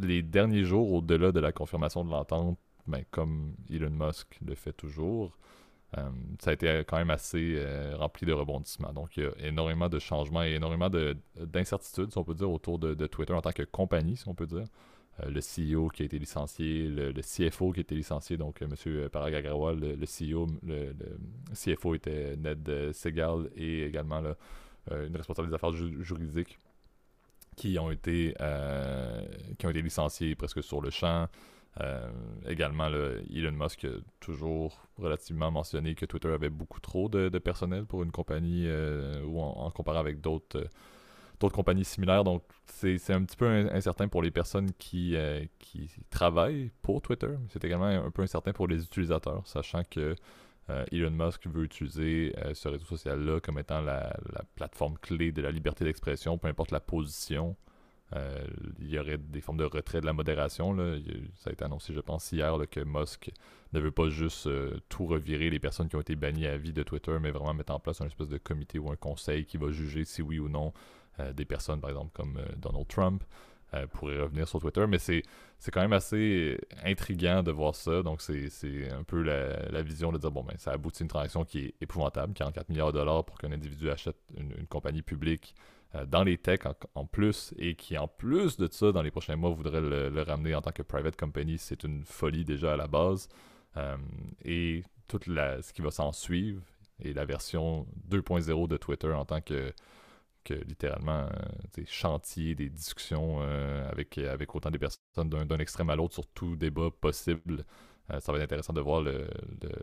les 0.00 0.22
derniers 0.22 0.62
jours, 0.62 0.92
au-delà 0.92 1.32
de 1.32 1.40
la 1.40 1.50
confirmation 1.50 2.04
de 2.04 2.10
l'entente, 2.10 2.56
ben, 2.86 3.02
comme 3.10 3.56
Elon 3.68 3.90
Musk 3.90 4.38
le 4.46 4.54
fait 4.54 4.72
toujours, 4.72 5.36
ça 6.38 6.50
a 6.50 6.52
été 6.52 6.84
quand 6.86 6.98
même 6.98 7.10
assez 7.10 7.56
euh, 7.56 7.96
rempli 7.96 8.26
de 8.26 8.32
rebondissements. 8.32 8.92
Donc, 8.92 9.16
il 9.16 9.24
y 9.24 9.26
a 9.26 9.30
énormément 9.46 9.88
de 9.88 9.98
changements 9.98 10.42
et 10.42 10.52
énormément 10.52 10.90
d'incertitudes, 11.36 12.10
si 12.10 12.18
on 12.18 12.24
peut 12.24 12.34
dire, 12.34 12.50
autour 12.50 12.78
de, 12.78 13.06
Twitter 13.06 13.32
en 13.32 13.40
tant 13.40 13.52
que 13.52 13.62
compagnie, 13.62 14.16
si 14.16 14.28
on 14.28 14.34
peut 14.34 14.46
dire. 14.46 14.64
Euh, 15.20 15.30
le 15.30 15.40
CEO 15.40 15.88
qui 15.88 16.02
a 16.02 16.06
été 16.06 16.18
licencié, 16.18 16.88
le, 16.88 17.12
CFO 17.22 17.72
qui 17.72 17.80
a 17.80 17.82
été 17.82 17.94
licencié, 17.94 18.36
donc 18.36 18.60
M. 18.60 18.74
Parag 19.10 19.34
Agrawal, 19.34 19.78
le, 19.78 20.06
CEO, 20.06 20.46
le, 20.62 20.94
CFO 21.54 21.94
était 21.94 22.36
Ned 22.36 22.92
Segal 22.92 23.48
et 23.56 23.84
également 23.84 24.22
une 24.90 25.16
responsable 25.16 25.48
des 25.48 25.54
affaires 25.54 25.72
juridiques 25.72 26.58
qui 27.56 27.78
ont 27.78 27.90
été 27.90 28.34
qui 29.58 29.66
ont 29.66 29.70
été 29.70 29.80
licenciés 29.80 30.34
presque 30.34 30.62
sur 30.62 30.82
le 30.82 30.90
champ. 30.90 31.28
Euh, 31.80 32.08
également, 32.46 32.86
Elon 32.86 33.52
Musk 33.52 33.84
a 33.84 33.88
toujours 34.20 34.86
relativement 34.96 35.50
mentionné 35.50 35.94
que 35.94 36.06
Twitter 36.06 36.28
avait 36.28 36.48
beaucoup 36.48 36.80
trop 36.80 37.08
de, 37.08 37.28
personnel 37.38 37.84
pour 37.84 38.02
une 38.02 38.12
compagnie 38.12 38.64
euh, 38.66 39.22
ou 39.24 39.40
en, 39.40 39.70
comparant 39.70 39.98
avec 39.98 40.20
d'autres 40.20 40.58
euh, 40.58 40.68
d'autres 41.38 41.54
compagnies 41.54 41.84
similaires. 41.84 42.24
Donc, 42.24 42.42
c'est 42.64 43.10
un 43.10 43.22
petit 43.22 43.36
peu 43.36 43.46
incertain 43.70 44.08
pour 44.08 44.22
les 44.22 44.30
personnes 44.30 44.72
qui, 44.78 45.14
qui 45.58 45.90
travaillent 46.08 46.70
pour 46.80 47.02
Twitter. 47.02 47.28
C'est 47.50 47.62
également 47.62 47.84
un 47.84 48.10
peu 48.10 48.22
incertain 48.22 48.54
pour 48.54 48.66
les 48.66 48.82
utilisateurs, 48.82 49.46
sachant 49.46 49.82
que 49.84 50.16
Elon 50.90 51.10
Musk 51.10 51.46
veut 51.46 51.64
utiliser 51.64 52.34
ce 52.54 52.68
réseau 52.68 52.86
social-là 52.86 53.40
comme 53.40 53.58
étant 53.58 53.82
la, 53.82 54.16
plateforme 54.54 54.96
clé 54.96 55.30
de 55.30 55.42
la 55.42 55.50
liberté 55.50 55.84
d'expression, 55.84 56.38
peu 56.38 56.48
importe 56.48 56.70
la 56.70 56.80
position 56.80 57.54
euh, 58.14 58.46
il 58.78 58.88
y 58.88 58.98
aurait 58.98 59.18
des 59.18 59.40
formes 59.40 59.58
de 59.58 59.64
retrait 59.64 60.00
de 60.00 60.06
la 60.06 60.12
modération. 60.12 60.76
Ça 61.36 61.50
a 61.50 61.52
été 61.52 61.64
annoncé, 61.64 61.92
je 61.92 62.00
pense, 62.00 62.30
hier 62.32 62.56
que 62.70 62.80
Musk 62.80 63.30
ne 63.72 63.80
veut 63.80 63.90
pas 63.90 64.08
juste 64.08 64.46
euh, 64.46 64.78
tout 64.88 65.06
revirer 65.06 65.50
les 65.50 65.58
personnes 65.58 65.88
qui 65.88 65.96
ont 65.96 66.00
été 66.00 66.14
bannies 66.14 66.46
à 66.46 66.56
vie 66.56 66.72
de 66.72 66.82
Twitter, 66.82 67.16
mais 67.20 67.30
vraiment 67.30 67.54
mettre 67.54 67.72
en 67.72 67.80
place 67.80 68.00
un 68.00 68.06
espèce 68.06 68.28
de 68.28 68.38
comité 68.38 68.78
ou 68.78 68.90
un 68.90 68.96
conseil 68.96 69.44
qui 69.44 69.56
va 69.56 69.70
juger 69.70 70.04
si 70.04 70.22
oui 70.22 70.38
ou 70.38 70.48
non 70.48 70.72
euh, 71.18 71.32
des 71.32 71.44
personnes, 71.44 71.80
par 71.80 71.90
exemple, 71.90 72.12
comme 72.12 72.38
Donald 72.56 72.86
Trump, 72.86 73.24
pourraient 73.92 74.22
revenir 74.22 74.48
sur 74.48 74.58
Twitter. 74.58 74.86
Mais 74.86 74.98
c'est, 74.98 75.22
quand 75.70 75.82
même 75.82 75.92
assez 75.92 76.58
intriguant 76.84 77.42
de 77.42 77.50
voir 77.50 77.74
ça. 77.74 78.02
Donc, 78.02 78.22
c'est, 78.22 78.90
un 78.90 79.02
peu 79.02 79.20
la, 79.20 79.82
vision 79.82 80.12
de 80.12 80.18
dire 80.18 80.30
bon, 80.30 80.44
ben, 80.44 80.54
ça 80.56 80.70
aboutit 80.70 81.02
à 81.02 81.04
une 81.04 81.08
transaction 81.08 81.44
qui 81.44 81.58
est 81.58 81.74
épouvantable 81.82 82.32
44 82.32 82.68
milliards 82.70 82.92
de 82.92 82.98
dollars 82.98 83.24
pour 83.24 83.36
qu'un 83.36 83.52
individu 83.52 83.90
achète 83.90 84.16
une 84.38 84.66
compagnie 84.68 85.02
publique 85.02 85.54
dans 86.04 86.24
les 86.24 86.38
techs 86.38 86.64
en, 86.94 87.06
plus 87.06 87.54
et 87.58 87.74
qui 87.74 87.96
en 87.96 88.08
plus 88.08 88.56
de 88.56 88.68
ça 88.70 88.92
dans 88.92 89.02
les 89.02 89.10
prochains 89.10 89.36
mois 89.36 89.50
voudrait 89.50 89.80
le, 89.80 90.22
ramener 90.22 90.54
en 90.54 90.62
tant 90.62 90.72
que 90.72 90.82
private 90.82 91.16
company, 91.16 91.58
c'est 91.58 91.84
une 91.84 92.04
folie 92.04 92.44
déjà 92.44 92.74
à 92.74 92.76
la 92.76 92.86
base. 92.86 93.28
Euh, 93.76 93.96
et 94.44 94.82
tout 95.08 95.20
ce 95.24 95.72
qui 95.72 95.82
va 95.82 95.90
s'en 95.90 96.12
suivre 96.12 96.62
et 97.00 97.12
la 97.12 97.24
version 97.24 97.86
2.0 98.08 98.68
de 98.68 98.76
Twitter 98.76 99.12
en 99.12 99.24
tant 99.24 99.40
que, 99.40 99.72
avec 100.50 100.66
littéralement 100.66 101.28
des 101.74 101.84
chantiers, 101.86 102.54
des 102.54 102.70
discussions 102.70 103.40
avec, 103.90 104.18
avec 104.18 104.54
autant 104.54 104.70
des 104.70 104.78
personnes 104.78 105.28
d'un 105.28 105.58
extrême 105.58 105.90
à 105.90 105.96
l'autre 105.96 106.14
sur 106.14 106.26
tout 106.28 106.56
débat 106.56 106.90
possible. 106.90 107.64
ça 108.08 108.32
va 108.32 108.38
être 108.38 108.44
intéressant 108.44 108.72
de 108.72 108.80
voir 108.80 109.02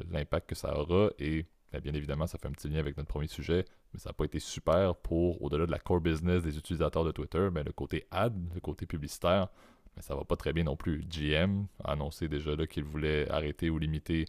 l'impact 0.10 0.49
que 0.49 0.56
ça 0.56 0.78
aura 0.78 1.12
et 1.19 1.45
ben, 1.74 1.82
bien 1.82 1.94
évidemment, 1.94 2.28
ça 2.28 2.38
fait 2.38 2.48
un 2.48 2.52
petit 2.52 2.70
lien 2.70 2.80
avec 2.80 2.96
notre 2.98 3.10
premier 3.10 3.28
sujet, 3.28 3.66
mais 3.94 4.00
ça 4.00 4.10
n'a 4.10 4.14
pas 4.14 4.26
été 4.26 4.40
super 4.40 4.96
pour, 4.96 5.42
au-delà 5.42 5.66
de 5.66 5.72
la 5.72 5.80
core 5.80 6.02
business 6.02 6.44
des 6.44 6.56
utilisateurs 6.58 7.04
de 7.04 7.12
Twitter, 7.12 7.50
ben, 7.52 7.64
le 7.66 7.72
côté 7.72 8.06
ad, 8.12 8.36
le 8.54 8.62
côté 8.62 8.86
publicitaire, 8.86 9.48
mais 9.96 10.04
ça 10.04 10.16
va 10.16 10.24
pas 10.24 10.36
très 10.36 10.54
bien 10.54 10.66
non 10.66 10.76
plus. 10.76 11.04
GM 11.10 11.66
a 11.84 11.94
annoncé 11.94 12.28
déjà 12.28 12.56
qu'ils 12.68 12.84
voulaient 12.84 13.28
arrêter 13.30 13.72
ou 13.72 13.80
limiter 13.80 14.26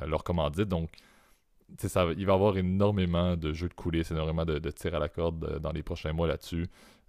euh, 0.00 0.06
leur 0.06 0.24
commandite. 0.24 0.68
Donc, 0.68 0.90
ça, 1.78 2.08
il 2.16 2.26
va 2.26 2.32
y 2.32 2.34
avoir 2.34 2.56
énormément 2.56 3.36
de 3.36 3.52
jeux 3.52 3.68
de 3.68 3.74
coulisses, 3.74 4.10
énormément 4.10 4.44
de, 4.44 4.58
de 4.58 4.70
tirs 4.72 4.96
à 4.96 4.98
la 4.98 5.08
corde 5.08 5.44
euh, 5.44 5.58
dans 5.60 5.70
les 5.70 5.84
prochains 5.84 6.12
mois 6.12 6.26
là-dessus. 6.26 6.66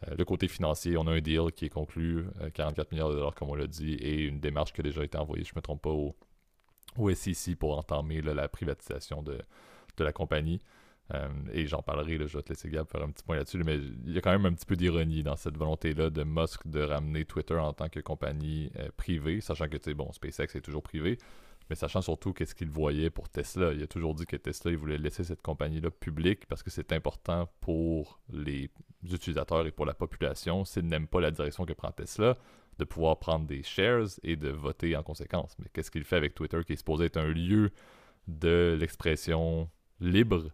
Euh, 0.08 0.16
le 0.16 0.26
côté 0.26 0.48
financier, 0.48 0.96
on 0.96 1.08
a 1.08 1.12
un 1.12 1.22
deal 1.22 1.52
qui 1.56 1.66
est 1.66 1.70
conclu, 1.70 2.26
44 2.54 2.92
milliards 2.92 3.10
de 3.10 3.16
dollars 3.16 3.34
comme 3.34 3.50
on 3.50 3.56
l'a 3.56 3.68
dit, 3.68 3.94
et 3.94 4.26
une 4.26 4.40
démarche 4.40 4.74
qui 4.74 4.82
a 4.82 4.84
déjà 4.84 5.04
été 5.04 5.18
envoyée, 5.18 5.44
je 5.44 5.54
ne 5.54 5.58
me 5.58 5.62
trompe 5.62 5.82
pas, 5.82 5.90
au 5.90 7.14
SEC 7.14 7.56
pour 7.58 7.78
entamer 7.78 8.22
la 8.22 8.48
privatisation 8.48 9.24
de, 9.24 9.40
de 9.98 10.04
la 10.04 10.12
compagnie. 10.12 10.60
Euh, 11.14 11.28
et 11.52 11.68
j'en 11.68 11.82
parlerai, 11.82 12.18
là, 12.18 12.28
je 12.28 12.38
vais 12.38 12.44
te 12.44 12.50
laisser 12.50 12.70
Gab 12.70 12.88
faire 12.88 13.04
un 13.04 13.10
petit 13.10 13.24
point 13.24 13.36
là-dessus, 13.36 13.58
mais 13.66 13.76
il 13.76 14.14
y 14.14 14.18
a 14.18 14.22
quand 14.22 14.32
même 14.32 14.46
un 14.46 14.54
petit 14.54 14.66
peu 14.66 14.76
d'ironie 14.76 15.24
dans 15.24 15.36
cette 15.36 15.58
volonté-là 15.58 16.10
de 16.10 16.24
Musk 16.24 16.68
de 16.68 16.82
ramener 16.82 17.26
Twitter 17.26 17.58
en 17.58 17.74
tant 17.74 17.90
que 17.90 18.00
compagnie 18.00 18.72
euh, 18.78 18.90
privée, 18.96 19.42
sachant 19.42 19.68
que, 19.68 19.78
tu 19.78 19.94
bon, 19.94 20.12
SpaceX 20.14 20.56
est 20.56 20.62
toujours 20.62 20.84
privé, 20.84 21.18
mais 21.70 21.76
sachant 21.76 22.02
surtout 22.02 22.34
qu'est-ce 22.34 22.56
qu'il 22.56 22.70
voyait 22.70 23.10
pour 23.10 23.28
Tesla. 23.30 23.74
Il 23.74 23.84
a 23.84 23.88
toujours 23.88 24.16
dit 24.16 24.26
que 24.26 24.38
Tesla, 24.38 24.72
il 24.72 24.78
voulait 24.78 24.98
laisser 24.98 25.24
cette 25.24 25.42
compagnie-là 25.42 25.92
publique 25.92 26.46
parce 26.46 26.64
que 26.64 26.70
c'est 26.70 26.94
important 26.94 27.50
pour 27.60 28.20
les 28.32 28.70
utilisateurs 29.04 29.66
et 29.66 29.72
pour 29.72 29.86
la 29.86 29.94
population, 29.94 30.64
s'ils 30.64 30.86
n'aiment 30.86 31.08
pas 31.08 31.20
la 31.20 31.32
direction 31.32 31.66
que 31.66 31.74
prend 31.74 31.92
Tesla, 31.92 32.38
de 32.78 32.86
pouvoir 32.86 33.20
prendre 33.20 33.46
des 33.46 33.64
shares 33.64 34.08
et 34.24 34.36
de 34.36 34.50
voter 34.50 34.96
en 34.96 35.04
conséquence. 35.04 35.56
Mais 35.60 35.66
qu'est-ce 35.74 35.92
qu'il 35.92 36.04
fait 36.04 36.16
avec 36.16 36.36
Twitter, 36.36 36.60
qui 36.66 36.74
est 36.74 36.78
supposé 36.78 37.06
être 37.06 37.18
un 37.18 37.28
lieu 37.28 37.72
de 38.28 38.78
l'expression 38.80 39.70
libre 40.02 40.52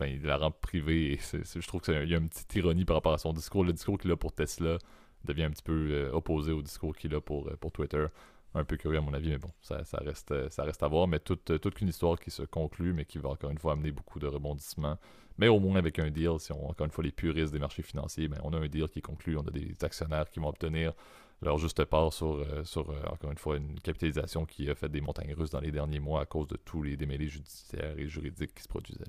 ben, 0.00 0.06
il 0.06 0.22
la 0.22 0.38
rend 0.38 0.50
privée. 0.50 1.18
je 1.32 1.66
trouve 1.66 1.82
qu'il 1.82 2.08
y 2.08 2.14
a 2.14 2.18
une 2.18 2.30
petite 2.30 2.54
ironie 2.56 2.86
par 2.86 2.96
rapport 2.96 3.12
à 3.12 3.18
son 3.18 3.34
discours. 3.34 3.64
Le 3.64 3.72
discours 3.74 3.98
qu'il 3.98 4.10
a 4.10 4.16
pour 4.16 4.32
Tesla 4.32 4.78
devient 5.24 5.44
un 5.44 5.50
petit 5.50 5.62
peu 5.62 5.88
euh, 5.90 6.10
opposé 6.12 6.52
au 6.52 6.62
discours 6.62 6.96
qu'il 6.96 7.14
a 7.14 7.20
pour, 7.20 7.48
euh, 7.48 7.56
pour 7.60 7.70
Twitter. 7.70 8.06
Un 8.54 8.64
peu 8.64 8.76
curieux 8.78 8.98
à 8.98 9.02
mon 9.02 9.12
avis, 9.12 9.28
mais 9.28 9.38
bon, 9.38 9.50
ça, 9.60 9.82
reste, 10.00 10.32
euh, 10.32 10.48
reste 10.58 10.82
à 10.82 10.88
voir. 10.88 11.06
Mais 11.06 11.20
toute, 11.20 11.60
toute 11.60 11.80
une 11.82 11.88
histoire 11.88 12.18
qui 12.18 12.30
se 12.30 12.42
conclut, 12.42 12.94
mais 12.94 13.04
qui 13.04 13.18
va 13.18 13.28
encore 13.28 13.50
une 13.50 13.58
fois 13.58 13.74
amener 13.74 13.90
beaucoup 13.90 14.18
de 14.18 14.26
rebondissements. 14.26 14.98
Mais 15.36 15.48
au 15.48 15.60
moins 15.60 15.76
avec 15.76 15.98
un 15.98 16.10
deal, 16.10 16.38
si 16.38 16.50
on, 16.52 16.70
encore 16.70 16.86
une 16.86 16.92
fois, 16.92 17.04
les 17.04 17.12
puristes 17.12 17.52
des 17.52 17.58
marchés 17.58 17.82
financiers, 17.82 18.26
ben, 18.26 18.40
on 18.42 18.54
a 18.54 18.58
un 18.58 18.68
deal 18.68 18.88
qui 18.88 19.00
est 19.00 19.02
conclu. 19.02 19.36
On 19.36 19.46
a 19.46 19.50
des 19.50 19.74
actionnaires 19.82 20.30
qui 20.30 20.40
vont 20.40 20.48
obtenir 20.48 20.94
leur 21.42 21.58
juste 21.58 21.84
part 21.84 22.12
sur, 22.12 22.44
sur 22.64 22.90
encore 23.10 23.30
une 23.30 23.38
fois, 23.38 23.56
une 23.56 23.80
capitalisation 23.80 24.44
qui 24.44 24.68
a 24.70 24.74
fait 24.74 24.88
des 24.88 25.00
montagnes 25.00 25.34
russes 25.34 25.50
dans 25.50 25.60
les 25.60 25.72
derniers 25.72 26.00
mois 26.00 26.20
à 26.22 26.26
cause 26.26 26.48
de 26.48 26.56
tous 26.56 26.82
les 26.82 26.96
démêlés 26.96 27.28
judiciaires 27.28 27.98
et 27.98 28.08
juridiques 28.08 28.54
qui 28.54 28.62
se 28.62 28.68
produisaient. 28.68 29.04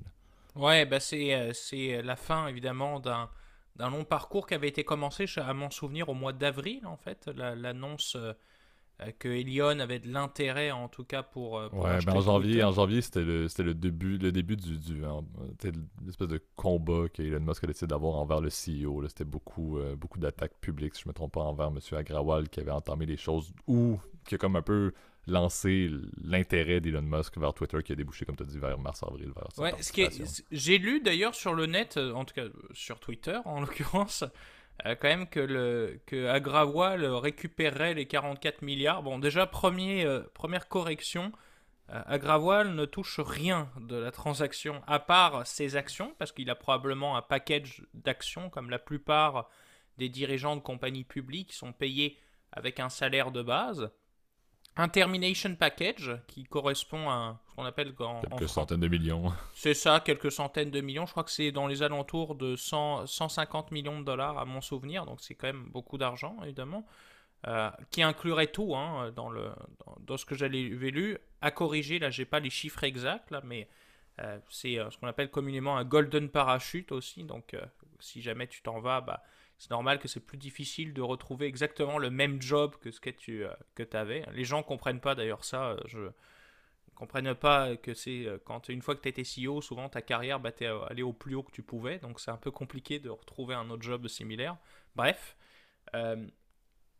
Ouais, 0.54 0.84
bah 0.84 1.00
c'est, 1.00 1.34
euh, 1.34 2.02
la 2.02 2.16
fin 2.16 2.46
évidemment 2.46 3.00
d'un, 3.00 3.30
d'un 3.76 3.90
long 3.90 4.04
parcours 4.04 4.46
qui 4.46 4.54
avait 4.54 4.68
été 4.68 4.84
commencé, 4.84 5.24
à 5.36 5.54
mon 5.54 5.70
souvenir, 5.70 6.08
au 6.10 6.14
mois 6.14 6.32
d'avril 6.32 6.86
en 6.86 6.96
fait. 6.96 7.26
l'annonce 7.34 8.16
euh, 8.16 8.30
euh, 8.30 8.34
que 9.18 9.28
Elion 9.28 9.78
avait 9.80 9.98
de 9.98 10.08
l'intérêt 10.08 10.70
en 10.70 10.88
tout 10.88 11.04
cas 11.04 11.22
pour. 11.22 11.54
ouais, 11.54 11.98
ben 12.04 12.16
en 12.16 12.20
janvier, 12.20 12.62
en 12.62 12.72
janvier 12.72 13.02
c'était 13.02 13.24
le, 13.24 13.48
c'était 13.48 13.62
le 13.62 13.74
début, 13.74 14.18
le 14.18 14.32
début 14.32 14.56
du, 14.56 14.78
du 14.78 15.02
l'espèce 16.04 16.28
de 16.28 16.40
combat 16.56 17.08
qu'Elon 17.12 17.40
Musk 17.40 17.64
a 17.64 17.66
décidé 17.66 17.88
d'avoir 17.88 18.16
envers 18.16 18.40
le 18.40 18.48
CEO. 18.48 19.06
C'était 19.08 19.24
beaucoup, 19.24 19.78
beaucoup 19.96 20.18
d'attaques 20.18 20.54
publiques, 20.60 20.94
si 20.94 21.02
je 21.02 21.08
me 21.08 21.14
trompe 21.14 21.32
pas, 21.32 21.40
envers 21.40 21.68
M. 21.68 21.78
Agrawal 21.92 22.48
qui 22.48 22.60
avait 22.60 22.70
entamé 22.70 23.06
les 23.06 23.16
choses 23.16 23.52
ou 23.66 23.98
qui 24.24 24.34
a 24.36 24.38
comme 24.38 24.56
un 24.56 24.62
peu 24.62 24.92
lancer 25.26 25.90
l'intérêt 26.22 26.80
d'Elon 26.80 27.02
Musk 27.02 27.38
vers 27.38 27.54
Twitter 27.54 27.82
qui 27.82 27.92
a 27.92 27.94
débouché, 27.94 28.24
comme 28.24 28.36
tu 28.36 28.42
as 28.42 28.46
dit, 28.46 28.58
vers 28.58 28.78
mars-avril. 28.78 29.32
Ouais, 29.58 29.72
ce 29.80 29.92
qui 29.92 30.06
j'ai 30.50 30.78
lu 30.78 31.00
d'ailleurs 31.00 31.34
sur 31.34 31.54
le 31.54 31.66
net, 31.66 31.96
euh, 31.96 32.12
en 32.12 32.24
tout 32.24 32.34
cas 32.34 32.46
sur 32.72 32.98
Twitter 32.98 33.38
en 33.44 33.60
l'occurrence, 33.60 34.24
euh, 34.86 34.94
quand 34.94 35.08
même 35.08 35.28
que, 35.28 35.40
le, 35.40 36.00
récupérerait 37.16 37.94
les 37.94 38.06
44 38.06 38.62
milliards. 38.62 39.02
Bon, 39.02 39.18
déjà, 39.18 39.42
euh, 39.42 40.22
première 40.34 40.68
correction, 40.68 41.32
Agrawal 41.88 42.74
ne 42.74 42.84
touche 42.86 43.20
rien 43.20 43.68
de 43.78 43.96
la 43.96 44.10
transaction 44.10 44.82
à 44.86 44.98
part 44.98 45.46
ses 45.46 45.76
actions, 45.76 46.14
parce 46.18 46.32
qu'il 46.32 46.48
a 46.48 46.54
probablement 46.54 47.16
un 47.16 47.22
package 47.22 47.84
d'actions, 47.92 48.48
comme 48.48 48.70
la 48.70 48.78
plupart 48.78 49.48
des 49.98 50.08
dirigeants 50.08 50.56
de 50.56 50.62
compagnies 50.62 51.04
publiques 51.04 51.52
sont 51.52 51.72
payés 51.72 52.18
avec 52.50 52.80
un 52.80 52.88
salaire 52.88 53.30
de 53.30 53.42
base 53.42 53.90
un 54.76 54.88
termination 54.88 55.54
package 55.54 56.16
qui 56.26 56.44
correspond 56.44 57.10
à 57.10 57.38
ce 57.48 57.54
qu'on 57.54 57.64
appelle 57.64 57.94
quelques 57.94 58.48
centaines 58.48 58.80
de 58.80 58.88
millions. 58.88 59.32
C'est 59.54 59.74
ça, 59.74 60.00
quelques 60.00 60.32
centaines 60.32 60.70
de 60.70 60.80
millions. 60.80 61.06
Je 61.06 61.10
crois 61.12 61.24
que 61.24 61.30
c'est 61.30 61.52
dans 61.52 61.66
les 61.66 61.82
alentours 61.82 62.34
de 62.34 62.56
100, 62.56 63.06
150 63.06 63.70
millions 63.70 64.00
de 64.00 64.04
dollars 64.04 64.38
à 64.38 64.44
mon 64.44 64.60
souvenir, 64.60 65.04
donc 65.04 65.20
c'est 65.20 65.34
quand 65.34 65.46
même 65.46 65.68
beaucoup 65.70 65.98
d'argent 65.98 66.36
évidemment. 66.42 66.86
Euh, 67.48 67.70
qui 67.90 68.02
inclurait 68.02 68.46
tout 68.46 68.76
hein, 68.76 69.10
dans, 69.16 69.28
le, 69.28 69.50
dans, 70.06 70.16
ce 70.16 70.24
que 70.24 70.36
j'avais 70.36 70.60
lu. 70.60 71.18
À 71.40 71.50
corriger, 71.50 71.98
là, 71.98 72.08
j'ai 72.08 72.24
pas 72.24 72.38
les 72.38 72.50
chiffres 72.50 72.84
exacts, 72.84 73.32
là, 73.32 73.40
mais 73.42 73.68
euh, 74.20 74.38
c'est 74.48 74.78
euh, 74.78 74.88
ce 74.90 74.98
qu'on 74.98 75.08
appelle 75.08 75.28
communément 75.28 75.76
un 75.76 75.84
golden 75.84 76.28
parachute 76.28 76.92
aussi. 76.92 77.24
Donc, 77.24 77.56
si 77.98 78.22
jamais 78.22 78.46
tu 78.46 78.62
t'en 78.62 78.78
vas, 78.78 79.00
bah, 79.00 79.24
c'est 79.62 79.70
normal 79.70 80.00
que 80.00 80.08
c'est 80.08 80.18
plus 80.18 80.38
difficile 80.38 80.92
de 80.92 81.02
retrouver 81.02 81.46
exactement 81.46 81.96
le 81.96 82.10
même 82.10 82.42
job 82.42 82.74
que 82.80 82.90
ce 82.90 82.98
que 82.98 83.10
tu 83.10 83.44
euh, 83.44 83.52
que 83.76 83.84
avais. 83.96 84.24
Les 84.32 84.42
gens 84.42 84.64
comprennent 84.64 84.98
pas 84.98 85.14
d'ailleurs 85.14 85.44
ça. 85.44 85.68
Euh, 85.68 85.80
je 85.86 86.00
comprennent 86.96 87.36
pas 87.36 87.76
que 87.76 87.94
c'est 87.94 88.26
euh, 88.26 88.38
quand 88.44 88.68
une 88.68 88.82
fois 88.82 88.96
que 88.96 89.02
tu 89.02 89.08
étais 89.08 89.22
CEO, 89.22 89.60
souvent 89.60 89.88
ta 89.88 90.02
carrière 90.02 90.40
bah, 90.40 90.50
t'es 90.50 90.66
allé 90.66 91.04
au 91.04 91.12
plus 91.12 91.36
haut 91.36 91.44
que 91.44 91.52
tu 91.52 91.62
pouvais, 91.62 92.00
donc 92.00 92.18
c'est 92.18 92.32
un 92.32 92.36
peu 92.38 92.50
compliqué 92.50 92.98
de 92.98 93.08
retrouver 93.08 93.54
un 93.54 93.70
autre 93.70 93.84
job 93.84 94.08
similaire. 94.08 94.56
Bref, 94.96 95.36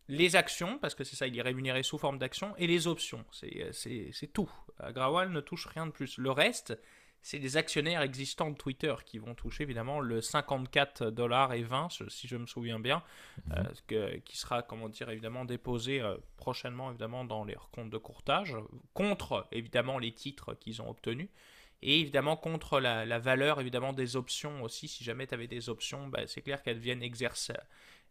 les 0.07 0.37
actions, 0.37 0.79
parce 0.79 0.94
que 0.94 1.03
c'est 1.03 1.16
ça, 1.16 1.27
il 1.27 1.37
est 1.37 1.42
rémunéré 1.42 1.83
sous 1.83 1.98
forme 1.98 2.18
d'actions, 2.18 2.55
et 2.59 2.68
les 2.68 2.87
options, 2.87 3.25
c'est 3.33 4.33
tout. 4.33 4.51
Grawal 4.90 5.33
ne 5.33 5.40
touche 5.40 5.66
rien 5.66 5.87
de 5.87 5.90
plus. 5.90 6.16
Le 6.16 6.31
reste, 6.31 6.79
c'est 7.23 7.39
les 7.39 7.57
actionnaires 7.57 8.03
existants 8.03 8.51
de 8.51 8.57
Twitter 8.57 8.95
qui 9.07 9.19
vont 9.19 9.35
toucher 9.35 9.63
évidemment 9.63 10.01
le 10.01 10.21
54 10.21 11.11
dollars 11.11 11.53
et 11.55 11.63
20 11.63 11.89
si 12.09 12.27
je 12.27 12.37
me 12.37 12.47
souviens 12.47 12.81
bien 12.81 13.03
mhm. 13.47 13.69
euh, 13.93 14.19
qui 14.25 14.37
sera 14.37 14.63
comment 14.63 14.89
dire 14.89 15.09
évidemment 15.09 15.45
déposé 15.45 16.01
euh, 16.01 16.17
prochainement 16.37 16.91
évidemment 16.91 17.25
dans 17.25 17.45
les 17.45 17.57
comptes 17.71 17.91
de 17.91 17.99
courtage 17.99 18.57
contre 18.93 19.47
évidemment 19.53 19.99
les 19.99 20.13
titres 20.13 20.55
qu'ils 20.55 20.83
ont 20.83 20.91
obtenus 20.91 21.29
et 21.81 22.01
évidemment 22.01 22.37
contre 22.37 22.81
la, 22.81 23.19
valeur 23.21 23.61
évidemment 23.61 23.93
des 23.93 24.17
options 24.17 24.63
aussi 24.63 24.89
si 24.89 25.05
jamais 25.05 25.29
tu 25.29 25.35
avais 25.35 25.49
des 25.49 25.69
options 25.69 26.09
bah, 26.09 26.27
c'est 26.27 26.43
clair 26.43 26.61
qu'elles 26.63 26.79
viennent 26.79 27.03
exercer 27.03 27.55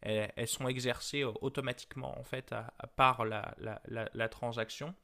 elles, 0.03 0.47
sont 0.47 0.67
exercées 0.69 1.23
euh, 1.23 1.31
automatiquement 1.41 2.17
en 2.17 2.23
fait 2.23 2.53
à, 2.53 2.87
part 2.95 3.25
la, 3.25 3.53
la, 3.59 4.29
transaction 4.29 4.95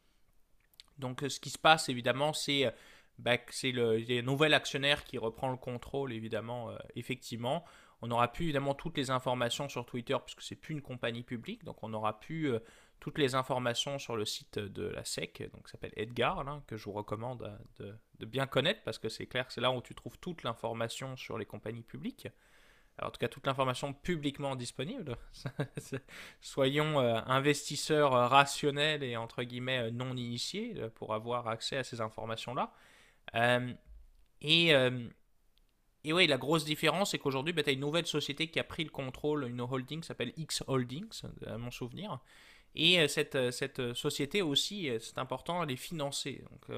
donc 0.98 1.24
ce 1.28 1.39
qui 1.41 1.50
se 1.50 1.60
passe 1.60 1.89
évidemment 1.89 2.32
c'est 2.32 2.74
bah, 3.19 3.38
c'est 3.49 3.71
le, 3.71 4.21
nouvel 4.21 4.53
actionnaire 4.53 5.03
qui 5.03 5.17
reprend 5.17 5.49
le 5.49 5.58
contrôle, 5.58 6.13
évidemment, 6.13 6.69
euh, 6.69 6.77
effectivement. 6.95 7.65
On 8.01 8.08
n'aura 8.08 8.32
plus 8.32 8.45
évidemment 8.45 8.75
toutes 8.75 8.95
les 8.95 9.10
informations 9.10 9.69
sur 9.69 9.86
Twitter 9.86 10.15
puisque 10.23 10.43
c'est 10.43 10.56
plus 10.56 10.73
une 10.73 10.84
compagnie 10.84 11.23
publique, 11.23 11.63
donc 11.63 11.84
on 11.84 11.89
n'aura 11.89 12.19
plus 12.19 12.51
euh, 12.51 12.60
toutes 12.99 13.17
les 13.17 13.34
informations 13.34 13.97
sur 13.97 14.15
le 14.15 14.23
site 14.23 14.60
de 14.60 14.84
la 14.84 15.03
SEC, 15.03 15.49
donc 15.51 15.67
s'appelle 15.67 15.93
Edgar, 15.95 16.45
que 16.67 16.77
je 16.77 16.84
vous 16.86 16.91
recommande 16.91 17.58
de, 17.80 18.25
bien 18.25 18.45
connaître 18.45 18.82
parce 18.84 18.99
que 18.99 19.10
c'est 19.10 19.25
clair 19.25 19.47
que 19.47 19.53
c'est 19.53 19.62
là 19.62 19.71
où 19.71 19.82
tu 19.82 19.95
trouves 19.95 20.17
toute 20.19 20.43
l'information 20.43 21.15
sur 21.15 21.39
les 21.39 21.45
compagnies 21.45 21.84
publiques. 21.84 22.27
Alors, 22.99 23.10
en 23.10 23.12
tout 23.12 23.19
cas, 23.19 23.27
toute 23.27 23.45
l'information 23.45 23.93
publiquement 23.93 24.56
disponible. 24.56 25.17
Soyons 26.41 26.99
euh, 26.99 27.19
investisseurs 27.27 28.12
rationnels 28.12 29.03
et 29.03 29.17
entre 29.17 29.43
guillemets 29.43 29.91
non 29.91 30.15
initiés 30.15 30.75
pour 30.95 31.13
avoir 31.15 31.47
accès 31.47 31.77
à 31.77 31.84
ces 31.84 32.01
informations-là. 32.01 32.73
Euh, 33.35 33.73
et, 34.41 34.73
euh, 34.73 35.07
et 36.03 36.13
oui, 36.13 36.27
la 36.27 36.37
grosse 36.37 36.65
différence, 36.65 37.11
c'est 37.11 37.19
qu'aujourd'hui, 37.19 37.53
bah, 37.53 37.63
tu 37.63 37.69
as 37.69 37.73
une 37.73 37.79
nouvelle 37.79 38.07
société 38.07 38.49
qui 38.49 38.59
a 38.59 38.63
pris 38.63 38.83
le 38.83 38.89
contrôle, 38.89 39.47
une 39.47 39.61
holding 39.61 40.01
qui 40.01 40.07
s'appelle 40.07 40.33
X 40.37 40.63
Holdings, 40.67 41.21
à 41.45 41.57
mon 41.57 41.71
souvenir. 41.71 42.19
Et 42.75 42.99
euh, 42.99 43.07
cette, 43.07 43.51
cette 43.51 43.93
société 43.93 44.41
aussi, 44.41 44.89
c'est 44.99 45.17
important, 45.17 45.63
elle 45.63 45.71
est 45.71 45.75
financée. 45.75 46.43
Donc, 46.51 46.77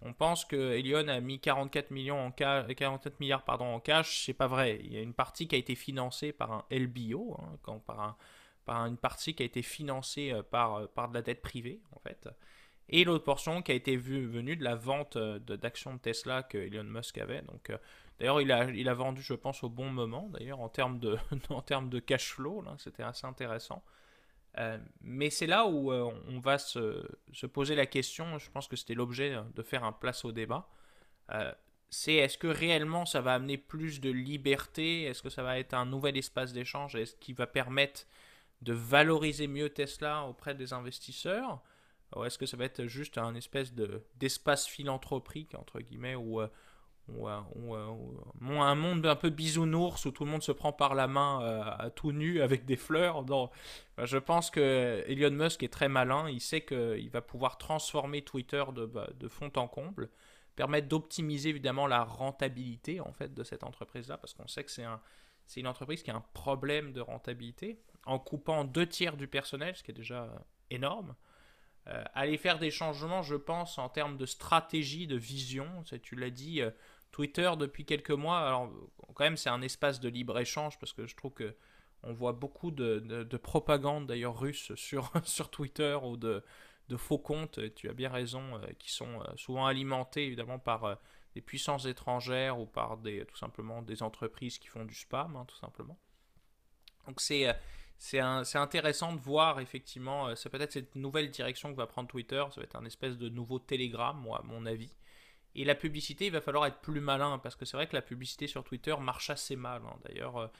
on 0.00 0.12
pense 0.12 0.44
que 0.44 0.72
Elion 0.72 1.06
a 1.08 1.20
mis 1.20 1.38
44, 1.38 1.90
millions 1.90 2.26
en 2.26 2.32
44 2.32 3.20
milliards 3.20 3.44
pardon, 3.44 3.66
en 3.66 3.80
cash, 3.80 4.24
c'est 4.24 4.34
pas 4.34 4.48
vrai. 4.48 4.80
Il 4.82 4.92
y 4.92 4.96
a 4.96 5.00
une 5.00 5.14
partie 5.14 5.46
qui 5.46 5.54
a 5.54 5.58
été 5.58 5.76
financée 5.76 6.32
par 6.32 6.52
un 6.52 6.64
LBO, 6.70 7.36
hein, 7.38 7.80
par 8.64 8.86
une 8.86 8.96
partie 8.96 9.34
qui 9.34 9.44
a 9.44 9.46
été 9.46 9.62
financée 9.62 10.32
par, 10.50 10.88
par 10.88 11.08
de 11.08 11.14
la 11.14 11.22
dette 11.22 11.40
privée, 11.40 11.80
en 11.92 12.00
fait 12.00 12.28
et 12.88 13.04
l'autre 13.04 13.24
portion 13.24 13.62
qui 13.62 13.72
a 13.72 13.74
été 13.74 13.96
venue 13.96 14.56
de 14.56 14.64
la 14.64 14.74
vente 14.74 15.16
euh, 15.16 15.38
d'actions 15.38 15.94
de 15.94 15.98
Tesla 15.98 16.42
que 16.42 16.58
Elon 16.58 16.84
Musk 16.84 17.18
avait. 17.18 17.42
Donc, 17.42 17.70
euh, 17.70 17.78
D'ailleurs, 18.18 18.40
il 18.40 18.52
a, 18.52 18.70
il 18.70 18.88
a 18.88 18.94
vendu, 18.94 19.20
je 19.20 19.34
pense, 19.34 19.64
au 19.64 19.68
bon 19.68 19.90
moment, 19.90 20.28
d'ailleurs, 20.28 20.60
en 20.60 20.68
termes 20.68 21.00
de, 21.00 21.16
en 21.48 21.60
termes 21.60 21.88
de 21.88 21.98
cash 21.98 22.32
flow, 22.34 22.62
c'était 22.78 23.02
assez 23.02 23.26
intéressant. 23.26 23.82
Euh, 24.58 24.78
mais 25.00 25.30
c'est 25.30 25.46
là 25.46 25.66
où 25.66 25.92
on 25.92 26.38
va 26.38 26.58
se, 26.58 27.04
se, 27.32 27.46
poser 27.46 27.74
la 27.74 27.86
question, 27.86 28.38
je 28.38 28.48
pense 28.50 28.68
que 28.68 28.76
c'était 28.76 28.94
l'objet 28.94 29.34
de 29.54 29.62
faire 29.62 29.82
un 29.82 29.92
place 29.92 30.24
au 30.24 30.30
débat, 30.30 30.68
c'est 31.92 32.14
est-ce 32.14 32.38
que 32.38 32.46
réellement 32.46 33.04
ça 33.04 33.20
va 33.20 33.34
amener 33.34 33.58
plus 33.58 34.00
de 34.00 34.10
liberté? 34.10 35.02
Est-ce 35.02 35.22
que 35.22 35.28
ça 35.28 35.42
va 35.42 35.58
être 35.58 35.74
un 35.74 35.84
nouvel 35.84 36.16
espace 36.16 36.52
d'échange? 36.54 36.96
Est-ce 36.96 37.14
qui 37.16 37.34
va 37.34 37.46
permettre 37.46 38.06
de 38.62 38.72
valoriser 38.72 39.46
mieux 39.46 39.68
Tesla 39.68 40.22
auprès 40.24 40.54
des 40.54 40.72
investisseurs? 40.72 41.62
Ou 42.16 42.24
est-ce 42.24 42.38
que 42.38 42.46
ça 42.46 42.56
va 42.56 42.64
être 42.64 42.86
juste 42.86 43.18
un 43.18 43.34
espèce 43.34 43.74
de, 43.74 44.04
d'espace 44.16 44.66
philanthropique, 44.66 45.54
entre 45.54 45.80
guillemets, 45.80 46.14
où, 46.14 46.40
euh, 46.40 46.48
euh, 47.10 47.40
euh, 47.70 48.60
un 48.60 48.74
monde 48.74 49.06
un 49.06 49.16
peu 49.16 49.30
bisounours 49.30 50.04
où 50.04 50.10
tout 50.10 50.24
le 50.24 50.30
monde 50.30 50.42
se 50.42 50.52
prend 50.52 50.72
par 50.72 50.94
la 50.94 51.08
main 51.08 51.40
à 51.78 51.90
tout 51.90 52.12
nu 52.12 52.40
avec 52.40 52.64
des 52.64 52.76
fleurs 52.76 53.24
Je 53.98 54.18
pense 54.18 54.50
que 54.50 55.04
Elon 55.08 55.30
Musk 55.30 55.62
est 55.62 55.72
très 55.72 55.88
malin, 55.88 56.28
il 56.28 56.40
sait 56.40 56.64
qu'il 56.64 57.10
va 57.10 57.20
pouvoir 57.20 57.58
transformer 57.58 58.22
Twitter 58.22 58.64
de, 58.74 58.86
bah, 58.86 59.08
de 59.18 59.28
fond 59.28 59.50
en 59.56 59.68
comble 59.68 60.10
permettre 60.54 60.88
d'optimiser 60.88 61.48
évidemment 61.48 61.86
la 61.86 62.04
rentabilité 62.04 63.00
en 63.00 63.12
fait 63.12 63.32
de 63.34 63.42
cette 63.42 63.64
entreprise-là, 63.64 64.18
parce 64.18 64.34
qu'on 64.34 64.46
sait 64.46 64.64
que 64.64 64.70
c'est 64.70 64.84
un, 64.84 65.00
c'est 65.46 65.60
une 65.60 65.66
entreprise 65.66 66.02
qui 66.02 66.10
a 66.10 66.16
un 66.16 66.24
problème 66.34 66.92
de 66.92 67.00
rentabilité, 67.00 67.80
en 68.06 68.18
coupant 68.18 68.64
deux 68.64 68.86
tiers 68.86 69.16
du 69.16 69.28
personnel, 69.28 69.76
ce 69.76 69.82
qui 69.82 69.90
est 69.90 69.94
déjà 69.94 70.24
euh, 70.24 70.38
énorme. 70.70 71.14
Euh, 71.88 72.04
aller 72.14 72.36
faire 72.36 72.58
des 72.60 72.70
changements, 72.70 73.22
je 73.22 73.34
pense, 73.34 73.76
en 73.78 73.88
termes 73.88 74.16
de 74.16 74.26
stratégie, 74.26 75.08
de 75.08 75.16
vision. 75.16 75.82
Tu 76.02 76.14
l'as 76.14 76.30
dit, 76.30 76.62
euh, 76.62 76.70
Twitter 77.10 77.50
depuis 77.58 77.84
quelques 77.84 78.12
mois, 78.12 78.38
alors 78.38 78.70
quand 79.14 79.24
même 79.24 79.36
c'est 79.36 79.50
un 79.50 79.62
espace 79.62 79.98
de 79.98 80.08
libre-échange, 80.08 80.78
parce 80.78 80.92
que 80.92 81.06
je 81.06 81.16
trouve 81.16 81.32
que 81.32 81.56
on 82.04 82.12
voit 82.12 82.32
beaucoup 82.32 82.70
de, 82.70 82.98
de 83.00 83.36
propagande 83.36 84.06
d'ailleurs 84.06 84.38
russe 84.38 84.72
sur, 84.76 85.10
sur 85.24 85.50
Twitter 85.50 85.98
ou 86.02 86.16
de, 86.16 86.42
faux 86.96 87.18
comptes, 87.18 87.74
tu 87.74 87.88
as 87.88 87.94
bien 87.94 88.10
raison, 88.10 88.58
euh, 88.58 88.66
qui 88.78 88.92
sont 88.92 89.20
souvent 89.36 89.66
alimentés 89.66 90.26
évidemment 90.26 90.58
par 90.58 90.98
des 91.34 91.40
puissances 91.40 91.86
étrangères 91.86 92.60
ou 92.60 92.66
par 92.66 92.98
des, 92.98 93.24
tout 93.26 93.36
simplement 93.36 93.82
des 93.82 94.02
entreprises 94.02 94.58
qui 94.58 94.68
font 94.68 94.84
du 94.84 94.94
spam, 94.94 95.34
hein, 95.34 95.46
tout 95.48 95.56
simplement. 95.56 95.98
Donc 97.06 97.20
c'est 97.20 97.52
c'est 98.04 98.58
intéressant 98.58 99.12
de 99.12 99.20
voir 99.20 99.60
effectivement, 99.60 100.34
c'est 100.34 100.48
peut-être 100.50 100.72
cette 100.72 100.96
nouvelle 100.96 101.30
direction 101.30 101.72
que 101.72 101.76
va 101.76 101.86
prendre 101.86 102.08
Twitter, 102.08 102.44
ça 102.50 102.60
va 102.60 102.64
être 102.64 102.76
un 102.76 102.84
espèce 102.84 103.16
de 103.16 103.28
nouveau 103.28 103.58
Telegram, 103.58 104.16
moi, 104.18 104.40
à 104.40 104.42
mon 104.42 104.66
avis. 104.66 104.92
Et 105.54 105.64
la 105.64 105.74
publicité, 105.74 106.26
il 106.26 106.32
va 106.32 106.40
falloir 106.40 106.66
être 106.66 106.80
plus 106.80 107.00
malin, 107.00 107.38
parce 107.38 107.54
que 107.54 107.64
c'est 107.64 107.76
vrai 107.76 107.86
que 107.86 107.94
la 107.94 108.02
publicité 108.02 108.46
sur 108.46 108.64
Twitter 108.64 108.94
marche 109.00 109.30
assez 109.30 109.54
mal. 109.54 109.82
Hein. 109.86 109.96
D'ailleurs, 110.04 110.50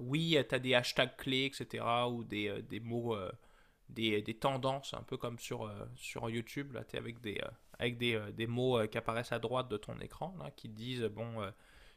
oui, 0.00 0.36
tu 0.48 0.54
as 0.54 0.58
des 0.58 0.74
hashtags 0.74 1.16
clés, 1.16 1.44
etc., 1.44 1.84
ou 2.10 2.24
des, 2.24 2.62
des 2.62 2.80
mots 2.80 3.16
des, 3.88 4.22
des, 4.22 4.34
tendances, 4.34 4.94
un 4.94 5.02
peu 5.02 5.16
comme 5.16 5.38
sur, 5.38 5.64
euh, 5.64 5.86
sur 5.94 6.28
YouTube, 6.28 6.72
là, 6.72 6.82
es 6.92 6.98
avec, 6.98 7.20
des, 7.20 7.38
euh, 7.42 7.48
avec 7.78 7.98
des, 7.98 8.14
euh, 8.14 8.32
des 8.32 8.46
mots 8.46 8.86
qui 8.88 8.98
apparaissent 8.98 9.32
à 9.32 9.38
droite 9.38 9.68
de 9.68 9.76
ton 9.76 9.98
écran, 10.00 10.34
là, 10.38 10.50
qui 10.50 10.68
disent, 10.68 11.04
bon, 11.04 11.42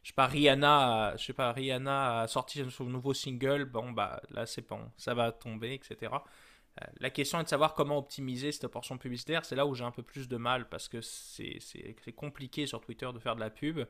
je 0.02 0.08
sais 0.08 0.14
pas, 0.14 0.26
Rihanna, 0.26 1.14
je 1.16 1.24
sais 1.24 1.32
pas, 1.32 1.52
Rihanna 1.52 2.20
a 2.22 2.26
sorti 2.28 2.64
son 2.70 2.84
nouveau 2.84 3.14
single, 3.14 3.64
bon, 3.64 3.92
bah 3.92 4.20
là, 4.30 4.46
c'est 4.46 4.66
bon, 4.66 4.90
ça 4.96 5.14
va 5.14 5.32
tomber, 5.32 5.74
etc. 5.74 6.12
La 6.98 7.10
question 7.10 7.40
est 7.40 7.44
de 7.44 7.48
savoir 7.48 7.74
comment 7.74 7.98
optimiser 7.98 8.52
cette 8.52 8.68
portion 8.68 8.96
publicitaire. 8.96 9.44
C'est 9.44 9.56
là 9.56 9.66
où 9.66 9.74
j'ai 9.74 9.84
un 9.84 9.90
peu 9.90 10.02
plus 10.02 10.28
de 10.28 10.36
mal 10.38 10.68
parce 10.70 10.88
que 10.88 11.02
c'est 11.02 12.12
compliqué 12.16 12.66
sur 12.66 12.80
Twitter 12.80 13.08
de 13.12 13.18
faire 13.18 13.34
de 13.34 13.40
la 13.40 13.50
pub, 13.50 13.80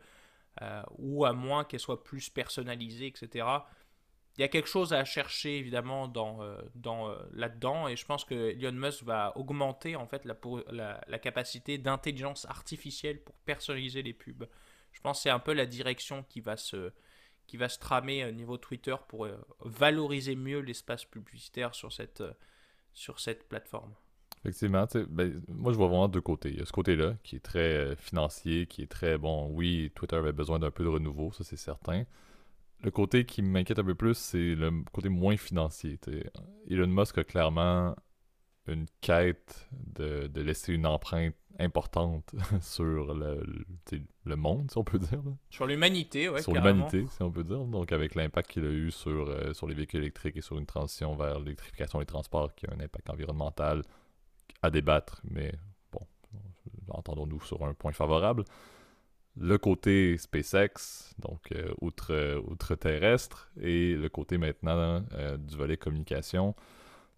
ou 0.99 1.25
à 1.25 1.33
moins 1.33 1.65
qu'elle 1.65 1.79
soit 1.79 2.03
plus 2.03 2.31
personnalisée, 2.31 3.07
etc 3.07 3.45
il 4.37 4.43
y 4.43 4.45
a 4.45 4.49
quelque 4.49 4.69
chose 4.69 4.93
à 4.93 5.05
chercher 5.05 5.59
évidemment 5.59 6.09
dans, 6.09 6.43
euh, 6.43 6.57
dans 6.75 7.11
euh, 7.11 7.17
là-dedans 7.33 7.89
et 7.89 7.97
je 7.97 8.07
pense 8.07 8.25
que 8.25 8.53
Elon 8.53 8.73
Musk 8.73 9.03
va 9.03 9.37
augmenter 9.37 9.97
en 9.97 10.07
fait 10.07 10.25
la, 10.25 11.01
la, 11.07 11.19
capacité 11.19 11.79
d'intelligence 11.79 12.47
artificielle 12.47 13.23
pour 13.23 13.35
personnaliser 13.45 14.03
les 14.03 14.15
pubs. 14.15 14.47
Je 14.93 15.01
pense 15.01 15.19
que 15.19 15.23
c'est 15.25 15.31
un 15.31 15.39
peu 15.39 15.53
la 15.53 15.67
direction 15.67 16.25
qui 16.29 16.41
va 16.41 16.57
se 16.57 16.93
qui 17.47 17.57
va 17.57 17.69
se 17.69 17.81
tramer 17.81 18.25
au 18.25 18.31
niveau 18.31 18.59
Twitter 18.59 18.95
pour 19.09 19.27
euh, 19.27 19.37
valoriser 19.65 20.37
mieux 20.37 20.61
l'espace 20.61 21.05
publicitaire 21.05 21.75
sur 21.75 21.93
cette 21.93 22.23
sur 22.93 23.19
cette 23.21 23.49
plateforme. 23.49 23.93
Effectivement, 24.45 24.87
ben, 25.09 25.43
moi 25.49 25.73
je 25.73 25.77
vois 25.77 25.89
vraiment 25.89 26.09
deux 26.09 26.21
côtés. 26.21 26.51
Il 26.51 26.59
y 26.59 26.63
a 26.63 26.65
ce 26.65 26.73
côté-là 26.73 27.15
qui 27.23 27.37
est 27.37 27.41
très 27.41 27.95
financier, 27.97 28.67
qui 28.67 28.83
est 28.83 28.91
très 28.91 29.19
bon. 29.19 29.49
Oui, 29.51 29.93
Twitter 29.95 30.17
avait 30.17 30.33
besoin 30.33 30.59
d'un 30.59 30.71
peu 30.71 30.85
de 30.85 30.89
renouveau, 30.89 31.33
ça 31.33 31.45
c'est 31.45 31.57
certain 31.57 32.05
le 32.83 32.91
côté 32.91 33.25
qui 33.25 33.43
m'inquiète 33.43 33.79
un 33.79 33.85
peu 33.85 33.95
plus, 33.95 34.17
c'est 34.17 34.55
le 34.55 34.71
côté 34.93 35.09
moins 35.09 35.37
financier. 35.37 35.99
Elon 36.69 36.87
Musk 36.87 37.19
a 37.19 37.25
clairement 37.25 37.95
une 38.67 38.87
quête 39.01 39.69
de, 39.73 40.31
laisser 40.41 40.73
une 40.73 40.87
empreinte 40.87 41.35
importante 41.59 42.33
sur 42.61 43.15
le, 43.15 43.43
le, 44.25 44.37
monde, 44.37 44.71
si 44.71 44.79
on 44.79 44.85
peut 44.85 44.99
dire. 44.99 45.23
Sur 45.51 45.67
l'humanité, 45.67 46.29
oui. 46.29 46.43
Sur 46.43 46.53
l'humanité, 46.53 47.07
si 47.11 47.23
on 47.23 47.31
peut 47.31 47.45
dire. 47.45 47.65
Donc, 47.65 47.93
avec 47.93 48.15
l'impact 48.15 48.51
qu'il 48.51 48.65
a 48.65 48.71
eu 48.71 48.91
sur, 48.91 49.29
euh, 49.29 49.53
sur 49.53 49.67
les 49.67 49.75
véhicules 49.75 50.01
électriques 50.01 50.37
et 50.37 50.43
sur 50.43 50.59
une 50.59 50.67
transition 50.67 51.17
vers 51.17 51.39
l'électrification 51.39 51.99
des 51.99 52.07
transports 52.07 52.55
qui 52.55 52.67
a 52.67 52.73
un 52.73 52.81
impact 52.81 53.11
environnemental 53.11 53.83
à 54.63 54.71
débattre, 54.71 55.21
mais 55.25 55.53
bon, 55.93 56.07
entendons-nous 56.89 57.41
sur 57.43 57.65
un 57.65 57.75
point 57.75 57.93
favorable 57.93 58.45
le 59.37 59.59
côté 59.59 60.19
SpaceX, 60.19 61.15
donc 61.19 61.53
euh, 61.53 61.73
outre, 61.81 62.43
outre-terrestre, 62.49 63.51
et 63.61 63.95
le 63.95 64.09
côté 64.09 64.39
maintenant 64.39 65.03
euh, 65.15 65.37
du 65.37 65.57
volet 65.57 65.77
communication. 65.77 66.55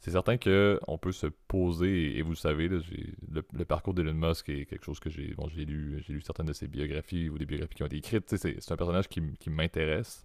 C'est 0.02 0.10
certain 0.10 0.36
qu'on 0.36 0.98
peut 0.98 1.12
se 1.12 1.28
poser, 1.28 2.18
et, 2.18 2.22
vous 2.22 2.34
savez, 2.34 2.68
le, 2.68 3.64
parcours 3.64 3.94
d'Elon 3.94 4.14
Musk 4.14 4.48
est 4.48 4.66
quelque 4.66 4.84
chose 4.84 4.98
que 4.98 5.08
j'ai 5.08 5.32
bon, 5.34 5.46
lu, 5.56 6.02
j'ai 6.04 6.12
lu 6.12 6.20
certaines 6.20 6.46
de 6.46 6.52
ses 6.52 6.66
biographies 6.66 7.28
ou 7.28 7.38
des 7.38 7.46
biographies 7.46 7.76
qui 7.76 7.82
ont 7.84 7.86
été 7.86 7.98
écrites. 7.98 8.36
C'est 8.36 8.72
un 8.72 8.76
personnage 8.76 9.08
qui, 9.08 9.22
qui 9.38 9.48
m'intéresse, 9.48 10.24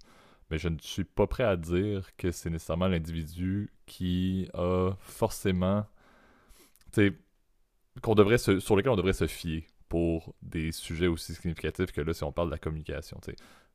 mais 0.49 0.57
je 0.57 0.69
ne 0.69 0.79
suis 0.79 1.03
pas 1.03 1.27
prêt 1.27 1.43
à 1.43 1.55
dire 1.55 2.09
que 2.17 2.31
c'est 2.31 2.49
nécessairement 2.49 2.87
l'individu 2.87 3.71
qui 3.85 4.49
a 4.55 4.93
forcément. 4.99 5.85
Devrait 6.95 8.39
sur 8.39 8.75
lequel 8.75 8.91
on 8.91 8.95
devrait 8.95 9.13
se 9.13 9.27
fier 9.27 9.67
pour 9.89 10.33
des 10.41 10.71
sujets 10.71 11.05
aussi 11.05 11.35
significatifs 11.35 11.91
que 11.91 12.01
là, 12.01 12.13
si 12.13 12.23
on 12.23 12.31
parle 12.31 12.47
de 12.47 12.53
la 12.53 12.57
communication. 12.57 13.19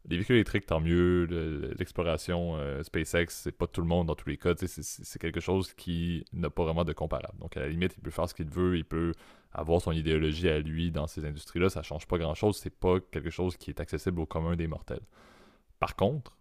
Les 0.08 0.16
véhicules 0.16 0.36
électriques, 0.36 0.66
tant 0.66 0.80
mieux. 0.80 1.24
L'exploration 1.78 2.56
euh, 2.56 2.82
SpaceX, 2.82 3.26
c'est 3.28 3.52
pas 3.52 3.66
tout 3.66 3.80
le 3.80 3.86
monde 3.86 4.08
dans 4.08 4.16
tous 4.16 4.28
les 4.28 4.36
cas. 4.36 4.54
C'est 4.56 5.18
quelque 5.20 5.40
chose 5.40 5.72
qui 5.74 6.24
n'a 6.32 6.50
pas 6.50 6.64
vraiment 6.64 6.84
de 6.84 6.92
comparable. 6.92 7.38
Donc, 7.38 7.56
à 7.56 7.60
la 7.60 7.68
limite, 7.68 7.94
il 7.96 8.02
peut 8.02 8.10
faire 8.10 8.28
ce 8.28 8.34
qu'il 8.34 8.50
veut, 8.50 8.76
il 8.76 8.84
peut 8.84 9.12
avoir 9.52 9.80
son 9.80 9.92
idéologie 9.92 10.48
à 10.48 10.58
lui 10.58 10.90
dans 10.90 11.06
ces 11.06 11.24
industries-là. 11.24 11.68
Ça 11.70 11.82
change 11.82 12.06
pas 12.06 12.18
grand-chose. 12.18 12.56
C'est 12.56 12.76
pas 12.76 12.98
quelque 13.12 13.30
chose 13.30 13.56
qui 13.56 13.70
est 13.70 13.80
accessible 13.80 14.20
au 14.20 14.26
commun 14.26 14.56
des 14.56 14.66
mortels. 14.66 15.02
Par 15.78 15.94
contre, 15.94 16.36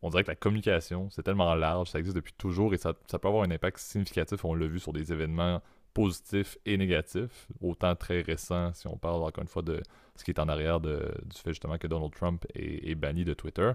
on 0.00 0.10
dirait 0.10 0.22
que 0.22 0.30
la 0.30 0.36
communication, 0.36 1.08
c'est 1.10 1.22
tellement 1.22 1.54
large, 1.54 1.88
ça 1.88 1.98
existe 1.98 2.16
depuis 2.16 2.34
toujours 2.34 2.74
et 2.74 2.76
ça, 2.76 2.92
ça 3.06 3.18
peut 3.18 3.28
avoir 3.28 3.42
un 3.42 3.50
impact 3.50 3.78
significatif. 3.78 4.44
On 4.44 4.54
l'a 4.54 4.66
vu 4.66 4.78
sur 4.78 4.92
des 4.92 5.12
événements 5.12 5.62
positif 5.94 6.58
et 6.66 6.76
négatif, 6.76 7.46
autant 7.60 7.94
très 7.94 8.20
récent, 8.20 8.72
si 8.74 8.86
on 8.88 8.96
parle 8.96 9.22
encore 9.22 9.42
une 9.42 9.48
fois 9.48 9.62
de 9.62 9.80
ce 10.16 10.24
qui 10.24 10.32
est 10.32 10.40
en 10.40 10.48
arrière 10.48 10.80
de, 10.80 11.14
du 11.24 11.38
fait 11.38 11.50
justement 11.50 11.78
que 11.78 11.86
Donald 11.86 12.12
Trump 12.12 12.44
est, 12.54 12.94
banni 12.94 13.24
de 13.24 13.32
Twitter, 13.32 13.72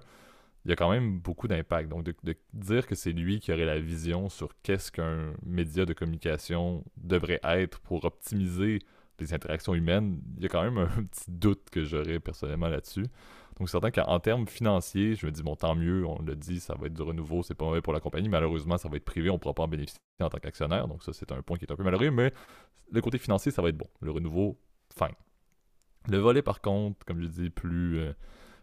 il 0.66 0.70
y 0.70 0.74
a 0.74 0.76
quand 0.76 0.92
même 0.92 1.20
beaucoup 1.20 1.48
d'impact. 1.48 1.90
Donc 1.90 2.04
de, 2.04 2.36
dire 2.54 2.86
que 2.86 2.96
c'est 2.96 3.14
lui 3.14 3.40
qui 3.40 3.52
aurait 3.52 3.66
la 3.66 3.80
vision 3.80 4.30
sur 4.30 4.50
qu'est-ce 4.62 4.92
qu'un 4.92 5.34
média 5.46 5.86
de 5.86 5.94
communication 5.94 6.84
devrait 6.98 7.40
être 7.44 7.80
pour 7.80 8.04
optimiser 8.06 8.80
les 9.20 9.34
interactions 9.34 9.74
humaines, 9.74 10.22
il 10.38 10.44
y 10.44 10.46
a 10.46 10.50
quand 10.50 10.64
même 10.64 10.78
un 10.78 10.88
petit 11.12 11.30
doute 11.30 11.70
que 11.72 11.84
j'aurais 11.84 12.20
personnellement 12.20 12.68
là-dessus. 12.68 13.06
Donc, 13.60 13.68
c'est 13.68 13.80
certain 13.80 13.92
qu'en 13.92 14.20
termes 14.20 14.48
financiers, 14.48 15.16
je 15.16 15.26
me 15.26 15.32
dis, 15.32 15.44
bon, 15.44 15.56
tant 15.56 15.76
mieux, 15.76 16.06
on 16.06 16.22
le 16.22 16.36
dit, 16.36 16.62
ça 16.62 16.76
va 16.76 16.88
être 16.88 16.94
du 16.94 17.02
renouveau, 17.02 17.44
c'est 17.44 17.56
pas 17.56 17.66
mauvais 17.66 17.82
pour 17.82 17.92
la 17.92 18.00
compagnie. 18.00 18.30
Malheureusement, 18.30 18.78
ça 18.78 18.88
va 18.88 18.96
être 18.96 19.04
privé, 19.04 19.30
on 19.30 19.34
ne 19.34 19.38
pourra 19.38 19.54
pas 19.54 19.64
en 19.64 19.68
bénéficier 19.68 20.00
en 20.22 20.30
tant 20.30 20.38
qu'actionnaire. 20.40 20.88
Donc, 20.88 21.04
ça, 21.04 21.12
c'est 21.12 21.32
un 21.34 21.42
point 21.42 21.58
qui 21.58 21.66
est 21.66 21.72
un 21.72 21.76
peu 21.76 21.84
malheureux, 21.84 22.10
mais 22.10 22.32
le 22.92 23.02
côté 23.02 23.18
financier, 23.18 23.52
ça 23.52 23.62
va 23.62 23.70
être 23.70 23.78
bon. 23.78 23.90
Le 24.00 24.12
renouveau, 24.12 24.58
fine. 24.98 25.16
Le 26.08 26.18
volet, 26.18 26.42
par 26.42 26.62
contre, 26.62 27.06
comme 27.06 27.22
je 27.22 27.28
dis, 27.28 27.50
plus, 27.50 28.00
euh, 28.00 28.14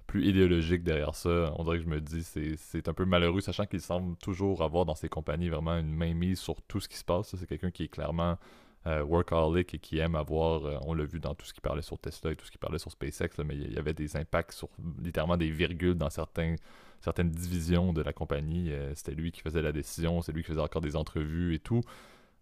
plus 0.06 0.26
idéologique 0.26 0.82
derrière 0.82 1.14
ça, 1.14 1.52
on 1.56 1.64
dirait 1.64 1.76
que 1.76 1.84
je 1.84 1.88
me 1.88 2.00
dis, 2.00 2.22
c'est 2.56 2.88
un 2.88 2.94
peu 2.94 3.04
malheureux, 3.04 3.42
sachant 3.42 3.66
qu'il 3.66 3.82
semble 3.82 4.16
toujours 4.16 4.62
avoir 4.62 4.86
dans 4.86 4.94
ses 4.94 5.10
compagnies 5.10 5.50
vraiment 5.50 5.76
une 5.76 5.92
main 5.92 6.14
mise 6.14 6.38
sur 6.38 6.62
tout 6.62 6.80
ce 6.80 6.88
qui 6.88 6.96
se 6.96 7.04
passe. 7.04 7.36
C'est 7.36 7.46
quelqu'un 7.46 7.70
qui 7.70 7.84
est 7.84 7.88
clairement 7.88 8.38
euh, 8.86 9.02
workaholic 9.02 9.74
et 9.74 9.78
qui 9.78 9.98
aime 9.98 10.14
avoir, 10.14 10.64
euh, 10.64 10.78
on 10.82 10.94
l'a 10.94 11.04
vu 11.04 11.18
dans 11.18 11.34
tout 11.34 11.44
ce 11.44 11.52
qui 11.52 11.60
parlait 11.60 11.82
sur 11.82 11.98
Tesla 11.98 12.30
et 12.30 12.36
tout 12.36 12.46
ce 12.46 12.52
qui 12.52 12.58
parlait 12.58 12.78
sur 12.78 12.92
SpaceX, 12.92 13.42
mais 13.44 13.56
il 13.56 13.72
y 13.72 13.78
avait 13.78 13.94
des 13.94 14.16
impacts 14.16 14.52
sur 14.52 14.68
littéralement 15.02 15.36
des 15.36 15.50
virgules 15.50 15.96
dans 15.96 16.10
certaines 16.10 16.56
divisions 17.30 17.92
de 17.92 18.00
la 18.00 18.12
compagnie. 18.12 18.70
Euh, 18.70 18.94
c'était 18.94 19.14
lui 19.14 19.32
qui 19.32 19.40
faisait 19.40 19.62
la 19.62 19.72
décision, 19.72 20.22
c'est 20.22 20.30
lui 20.30 20.42
qui 20.42 20.50
faisait 20.50 20.60
encore 20.60 20.82
des 20.82 20.94
entrevues 20.94 21.54
et 21.54 21.58
tout. 21.58 21.80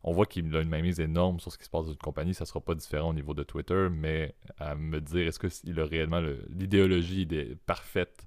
on 0.03 0.13
voit 0.13 0.27
qu'il 0.27 0.55
a 0.55 0.61
une 0.61 0.69
mainmise 0.69 1.01
énorme 1.01 1.41
sur 1.41 1.51
ce 1.51 1.57
qui 1.57 1.65
se 1.65 1.71
passe 1.71 1.87
dans 1.87 1.93
une 1.93 1.99
compagnie. 1.99 2.35
Ça 2.35 2.45
sera 2.45 2.61
pas 2.61 2.75
différent 2.75 3.11
au 3.11 3.15
niveau 3.15 3.33
de 3.33 3.43
Twitter, 3.43 3.89
mais 3.91 4.35
à 4.59 4.75
me 4.75 5.01
dire, 5.01 5.27
est-ce 5.27 5.39
qu'il 5.39 5.81
a 5.81 5.87
réellement 5.87 6.21
l'idéologie 6.51 7.27
parfaite 7.67 8.27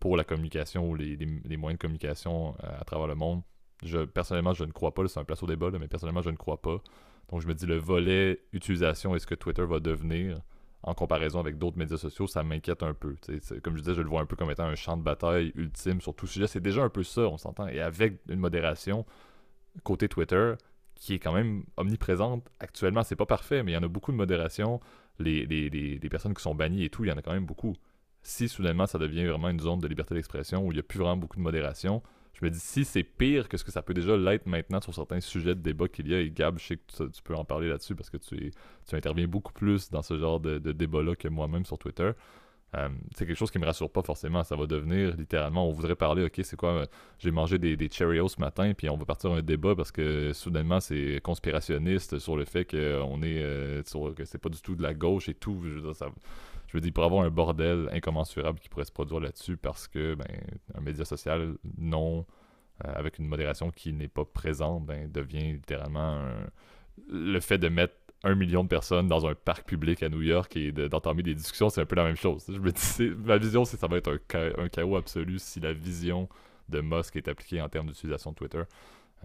pour 0.00 0.18
la 0.18 0.24
communication 0.24 0.90
ou 0.90 0.94
les, 0.96 1.16
moyens 1.56 1.78
de 1.78 1.82
communication 1.82 2.56
euh, 2.62 2.78
à, 2.78 2.84
travers 2.84 3.06
le 3.06 3.14
monde? 3.14 3.42
Je, 3.82 4.04
personnellement, 4.04 4.52
je 4.52 4.64
ne 4.64 4.72
crois 4.72 4.92
pas. 4.92 5.08
C'est 5.08 5.20
un 5.20 5.24
place 5.24 5.42
au 5.42 5.46
débat, 5.46 5.70
mais 5.70 5.88
personnellement, 5.88 6.22
je 6.22 6.30
ne 6.30 6.36
crois 6.36 6.60
pas. 6.60 6.82
Donc, 7.30 7.40
je 7.40 7.46
me 7.46 7.54
dis, 7.54 7.66
le 7.66 7.76
volet 7.76 8.40
utilisation, 8.52 9.14
est-ce 9.14 9.26
que 9.26 9.34
Twitter 9.34 9.64
va 9.64 9.80
devenir 9.80 10.40
en 10.84 10.92
comparaison 10.92 11.40
avec 11.40 11.56
d'autres 11.56 11.78
médias 11.78 11.96
sociaux, 11.96 12.26
ça 12.26 12.42
m'inquiète 12.42 12.82
un 12.82 12.92
peu. 12.92 13.16
comme 13.62 13.76
je 13.76 13.80
disais, 13.80 13.94
je 13.94 14.02
le 14.02 14.08
vois 14.08 14.20
un 14.20 14.26
peu 14.26 14.36
comme 14.36 14.50
étant 14.50 14.64
un 14.66 14.74
champ 14.74 14.98
de 14.98 15.02
bataille 15.02 15.50
ultime 15.54 16.02
sur 16.02 16.14
tout 16.14 16.26
sujet. 16.26 16.46
C'est 16.46 16.60
déjà 16.60 16.82
un 16.82 16.90
peu 16.90 17.02
ça, 17.02 17.22
on 17.22 17.38
s'entend. 17.38 17.68
Et 17.68 17.80
avec 17.80 18.20
une 18.28 18.38
modération, 18.38 19.06
côté 19.82 20.08
Twitter, 20.08 20.54
qui 20.94 21.14
est 21.14 21.18
quand 21.18 21.32
même 21.32 21.64
omniprésente. 21.78 22.50
Actuellement, 22.60 23.02
c'est 23.02 23.16
pas 23.16 23.26
parfait, 23.26 23.62
mais 23.62 23.72
il 23.72 23.74
y 23.74 23.78
en 23.78 23.82
a 23.82 23.88
beaucoup 23.88 24.12
de 24.12 24.16
modération. 24.16 24.80
Les, 25.18 25.46
les, 25.46 26.08
personnes 26.10 26.34
qui 26.34 26.42
sont 26.42 26.54
bannies 26.54 26.84
et 26.84 26.90
tout, 26.90 27.04
il 27.04 27.08
y 27.08 27.12
en 27.12 27.16
a 27.16 27.22
quand 27.22 27.32
même 27.32 27.46
beaucoup. 27.46 27.74
Si 28.22 28.48
soudainement 28.48 28.86
ça 28.86 28.98
devient 28.98 29.24
vraiment 29.24 29.48
une 29.48 29.60
zone 29.60 29.80
de 29.80 29.88
liberté 29.88 30.14
d'expression 30.14 30.64
où 30.66 30.72
il 30.72 30.74
n'y 30.74 30.80
a 30.80 30.82
plus 30.82 30.98
vraiment 30.98 31.16
beaucoup 31.16 31.36
de 31.36 31.42
modération, 31.42 32.02
je 32.34 32.44
me 32.44 32.50
dis 32.50 32.60
si 32.60 32.84
c'est 32.84 33.04
pire 33.04 33.48
que 33.48 33.56
ce 33.56 33.64
que 33.64 33.70
ça 33.70 33.82
peut 33.82 33.94
déjà 33.94 34.16
l'être 34.16 34.46
maintenant 34.46 34.80
sur 34.80 34.92
certains 34.92 35.20
sujets 35.20 35.54
de 35.54 35.60
débat 35.60 35.88
qu'il 35.88 36.08
y 36.08 36.14
a, 36.14 36.20
et 36.20 36.30
Gab, 36.30 36.58
je 36.58 36.66
sais 36.66 36.76
que 36.76 37.08
tu, 37.08 37.22
peux 37.22 37.34
en 37.34 37.44
parler 37.44 37.68
là-dessus 37.68 37.94
parce 37.94 38.10
que 38.10 38.16
tu, 38.16 38.52
tu 38.86 38.96
interviens 38.96 39.28
beaucoup 39.28 39.52
plus 39.52 39.90
dans 39.90 40.02
ce 40.02 40.18
genre 40.18 40.40
de, 40.40 40.58
débat-là 40.58 41.14
que 41.14 41.28
moi-même 41.28 41.64
sur 41.64 41.78
Twitter. 41.78 42.10
Euh, 42.76 42.88
c'est 43.14 43.24
quelque 43.24 43.36
chose 43.36 43.52
qui 43.52 43.60
me 43.60 43.66
rassure 43.66 43.88
pas 43.88 44.02
forcément. 44.02 44.42
Ça 44.42 44.56
va 44.56 44.66
devenir 44.66 45.16
littéralement, 45.16 45.68
on 45.68 45.70
voudrait 45.70 45.94
parler, 45.94 46.24
ok, 46.24 46.40
c'est 46.42 46.56
quoi, 46.56 46.70
euh, 46.70 46.86
j'ai 47.20 47.30
mangé 47.30 47.56
des, 47.56 47.76
des, 47.76 47.88
Cheerios 47.88 48.26
ce 48.26 48.40
matin, 48.40 48.72
puis 48.76 48.90
on 48.90 48.96
va 48.96 49.04
partir 49.04 49.30
un 49.30 49.42
débat 49.42 49.76
parce 49.76 49.92
que 49.92 50.32
soudainement 50.32 50.80
c'est 50.80 51.20
conspirationniste 51.22 52.18
sur 52.18 52.36
le 52.36 52.44
fait 52.44 52.64
qu'on 52.64 53.22
est, 53.22 53.40
euh, 53.40 53.82
que 54.16 54.24
c'est 54.24 54.38
pas 54.38 54.48
du 54.48 54.60
tout 54.60 54.74
de 54.74 54.82
la 54.82 54.92
gauche 54.92 55.28
et 55.28 55.34
tout. 55.34 55.62
Je 56.74 56.78
veux 56.78 56.80
dire, 56.80 56.92
pour 56.92 57.04
avoir 57.04 57.24
un 57.24 57.30
bordel 57.30 57.88
incommensurable 57.92 58.58
qui 58.58 58.68
pourrait 58.68 58.84
se 58.84 58.90
produire 58.90 59.20
là-dessus 59.20 59.56
parce 59.56 59.86
que 59.86 60.16
ben, 60.16 60.26
un 60.74 60.80
média 60.80 61.04
social 61.04 61.54
non 61.78 62.26
avec 62.80 63.20
une 63.20 63.28
modération 63.28 63.70
qui 63.70 63.92
n'est 63.92 64.08
pas 64.08 64.24
présente 64.24 64.84
ben, 64.84 65.08
devient 65.08 65.52
littéralement 65.52 66.20
le 67.08 67.38
fait 67.38 67.58
de 67.58 67.68
mettre 67.68 67.94
un 68.24 68.34
million 68.34 68.64
de 68.64 68.68
personnes 68.68 69.06
dans 69.06 69.26
un 69.26 69.34
parc 69.34 69.68
public 69.68 70.02
à 70.02 70.08
New 70.08 70.22
York 70.22 70.56
et 70.56 70.72
d'entamer 70.72 71.22
des 71.22 71.34
discussions, 71.34 71.68
c'est 71.68 71.82
un 71.82 71.86
peu 71.86 71.94
la 71.94 72.04
même 72.04 72.16
chose. 72.16 72.44
Je 72.48 72.58
me 72.58 72.72
dis, 72.72 73.14
ma 73.24 73.36
vision, 73.36 73.64
c'est 73.64 73.76
que 73.76 73.80
ça 73.80 73.86
va 73.86 73.98
être 73.98 74.18
un, 74.34 74.68
chaos 74.68 74.96
absolu 74.96 75.38
si 75.38 75.60
la 75.60 75.72
vision 75.72 76.28
de 76.68 76.80
Musk 76.80 77.16
est 77.16 77.28
appliquée 77.28 77.60
en 77.60 77.68
termes 77.68 77.86
d'utilisation 77.86 78.32
de 78.32 78.36
Twitter. 78.36 78.62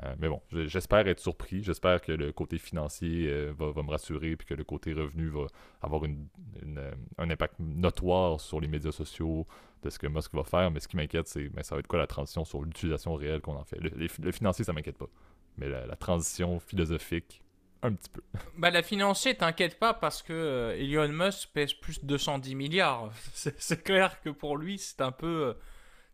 Euh, 0.03 0.15
mais 0.19 0.29
bon, 0.29 0.41
j'espère 0.51 1.07
être 1.07 1.19
surpris. 1.19 1.63
J'espère 1.63 2.01
que 2.01 2.11
le 2.11 2.31
côté 2.31 2.57
financier 2.57 3.27
euh, 3.27 3.53
va, 3.57 3.83
me 3.83 3.89
rassurer 3.89 4.35
puis 4.35 4.47
que 4.47 4.53
le 4.53 4.63
côté 4.63 4.93
revenu 4.93 5.27
va 5.29 5.47
avoir 5.81 6.05
une, 6.05 6.27
euh, 6.77 6.91
un 7.17 7.29
impact 7.29 7.55
notoire 7.59 8.39
sur 8.39 8.61
les 8.61 8.67
médias 8.67 8.91
sociaux 8.91 9.45
de 9.83 9.89
ce 9.89 9.99
que 9.99 10.07
Musk 10.07 10.33
va 10.33 10.43
faire. 10.43 10.71
Mais 10.71 10.79
ce 10.79 10.87
qui 10.87 10.95
m'inquiète, 10.95 11.27
c'est 11.27 11.49
mais 11.53 11.63
ça 11.63 11.75
va 11.75 11.79
être 11.79 11.87
quoi 11.87 11.99
la 11.99 12.07
transition 12.07 12.45
sur 12.45 12.61
l'utilisation 12.61 13.15
réelle 13.15 13.41
qu'on 13.41 13.55
en 13.55 13.65
fait? 13.65 13.79
Le, 13.79 14.31
financier, 14.31 14.63
ça 14.63 14.73
m'inquiète 14.73 14.97
pas. 14.97 15.09
Mais 15.57 15.67
la 15.67 15.95
transition 15.95 16.59
philosophique, 16.59 17.41
un 17.81 17.93
petit 17.93 18.09
peu. 18.09 18.21
Bah, 18.57 18.69
la 18.71 18.83
financier, 18.83 19.35
t'inquiète 19.35 19.79
pas, 19.79 19.93
parce 19.93 20.21
que 20.21 20.33
euh, 20.33 20.77
Elon 20.77 21.09
Musk 21.09 21.49
pèse 21.53 21.73
plus 21.73 22.01
de 22.01 22.07
210 22.07 22.55
milliards. 22.55 23.11
C'est 23.33 23.83
clair 23.83 24.21
que 24.21 24.29
pour 24.29 24.57
lui, 24.57 24.77
c'est 24.77 25.01
un 25.01 25.11
peu. 25.11 25.55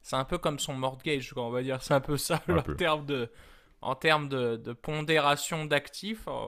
C'est 0.01 0.15
un 0.15 0.25
peu 0.25 0.37
comme 0.37 0.59
son 0.59 0.73
mortgage, 0.73 1.33
on 1.35 1.49
va 1.49 1.63
dire. 1.63 1.81
C'est 1.81 1.95
un 1.95 2.01
peu 2.01 2.17
ça 2.17 2.41
en 2.47 2.61
termes 2.75 3.05
de, 3.07 3.31
en 3.81 3.95
termes 3.95 4.29
de, 4.29 4.73
pondération 4.73 5.65
d'actifs. 5.65 6.27
Euh, 6.27 6.47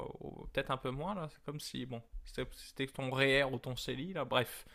peut-être 0.54 0.72
un 0.72 0.78
peu 0.78 0.92
moins, 0.92 1.16
là. 1.16 1.28
C'est 1.32 1.44
comme 1.44 1.60
si, 1.60 1.86
bon, 1.86 2.02
c'était 2.24 2.88
ton 2.88 3.10
REER 3.12 3.46
ou 3.46 3.60
ton 3.60 3.76
CELI, 3.76 4.14
là. 4.14 4.26
Bref. 4.26 4.66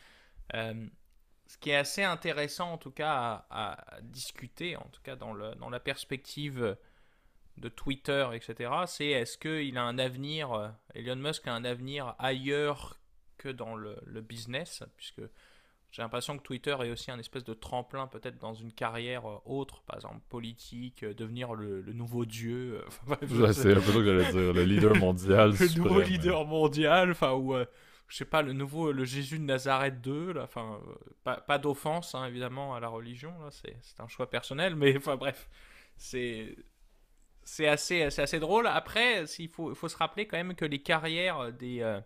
ce 0.53 1.59
qui 1.61 1.71
est 1.71 1.77
assez 1.77 2.03
intéressant, 2.03 2.73
en 2.73 2.79
tout 2.79 2.93
cas, 2.93 3.47
à, 3.51 4.01
discuter, 4.03 4.77
en 4.77 4.89
tout 4.93 5.03
cas, 5.03 5.17
dans, 5.17 5.33
le, 5.33 5.55
dans 5.57 5.71
la 5.71 5.81
perspective 5.81 6.77
de 7.59 7.69
Twitter, 7.69 8.29
etc., 8.33 8.71
c'est 8.87 9.07
est-ce 9.07 9.39
qu'il 9.39 9.77
a 9.77 9.83
un 9.83 9.99
avenir, 9.99 10.53
euh, 10.53 10.69
Elon 10.95 11.17
Musk 11.17 11.47
a 11.47 11.55
un 11.55 11.65
avenir 11.65 12.15
ailleurs 12.19 12.99
que 13.39 13.49
dans 13.49 13.75
le, 13.75 13.97
business, 14.21 14.85
puisque 14.97 15.23
j'ai 15.93 16.01
l'impression 16.01 16.39
que 16.39 16.43
Twitter 16.43 16.75
est 16.83 16.91
aussi 16.91 17.11
un 17.11 17.19
espèce 17.19 17.45
de 17.45 17.53
tremplin 17.53 18.07
peut-être 18.07 18.39
dans 18.39 18.55
une 18.55 18.73
carrière 18.73 19.31
euh, 19.31 19.39
autre, 19.45 19.83
par 19.83 19.97
exemple 19.97 20.21
politique, 20.31 21.03
euh, 21.03 21.13
devenir 21.13 21.53
le, 21.53 21.83
nouveau 21.93 22.25
dieu. 22.25 22.83
c'est 23.53 23.73
un 23.73 23.75
peu 23.75 23.83
ce 23.83 23.99
que 23.99 24.05
j'allais 24.05 24.33
dire, 24.33 24.53
le 24.55 24.65
leader 24.65 24.97
mondial. 24.97 25.51
le 25.61 25.79
nouveau 25.79 26.01
leader 26.01 26.47
mondial, 26.47 27.11
enfin, 27.11 27.33
ou 27.35 27.55
je 28.09 28.17
sais 28.17 28.25
pas, 28.25 28.41
le 28.41 28.55
nouveau, 28.55 28.91
le 28.91 29.05
Jésus 29.05 29.39
de 29.39 29.45
Nazareth 29.45 30.01
2, 30.01 30.33
là, 30.33 30.45
enfin, 30.45 30.81
pas, 31.25 31.59
d'offense 31.59 32.15
hein, 32.15 32.27
évidemment 32.27 32.75
à 32.75 32.81
la 32.81 32.89
religion, 32.89 33.33
là, 33.43 33.51
c'est 33.51 34.01
un 34.01 34.09
choix 34.09 34.31
personnel, 34.31 34.75
mais 34.75 34.97
enfin 34.97 35.17
bref, 35.17 35.49
c'est 35.97 36.57
c'est 37.45 37.67
assez, 37.67 38.03
assez 38.03 38.39
drôle. 38.39 38.67
Après, 38.67 39.25
il 39.39 39.49
faut, 39.49 39.75
faut 39.75 39.89
se 39.89 39.97
rappeler 39.97 40.27
quand 40.27 40.37
même 40.37 40.55
que 40.55 40.65
les 40.65 40.81
carrières 40.81 41.53
des, 41.53 41.81
euh, 41.83 42.01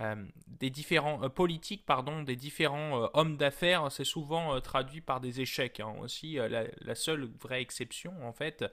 euh, 0.00 0.24
des 0.46 0.70
différents 0.70 1.22
euh, 1.22 1.28
politiques, 1.28 1.84
pardon, 1.86 2.22
des 2.22 2.36
différents 2.36 3.08
hommes 3.14 3.36
d'affaires, 3.36 3.90
c'est 3.92 4.04
souvent 4.04 4.60
traduit 4.60 5.00
par 5.00 5.20
des 5.20 5.40
échecs. 5.40 5.80
Hein. 5.80 5.94
Aussi, 6.00 6.34
la, 6.36 6.94
seule 6.94 7.30
vraie 7.40 7.62
exception, 7.62 8.26
en 8.26 8.32
fait, 8.32 8.64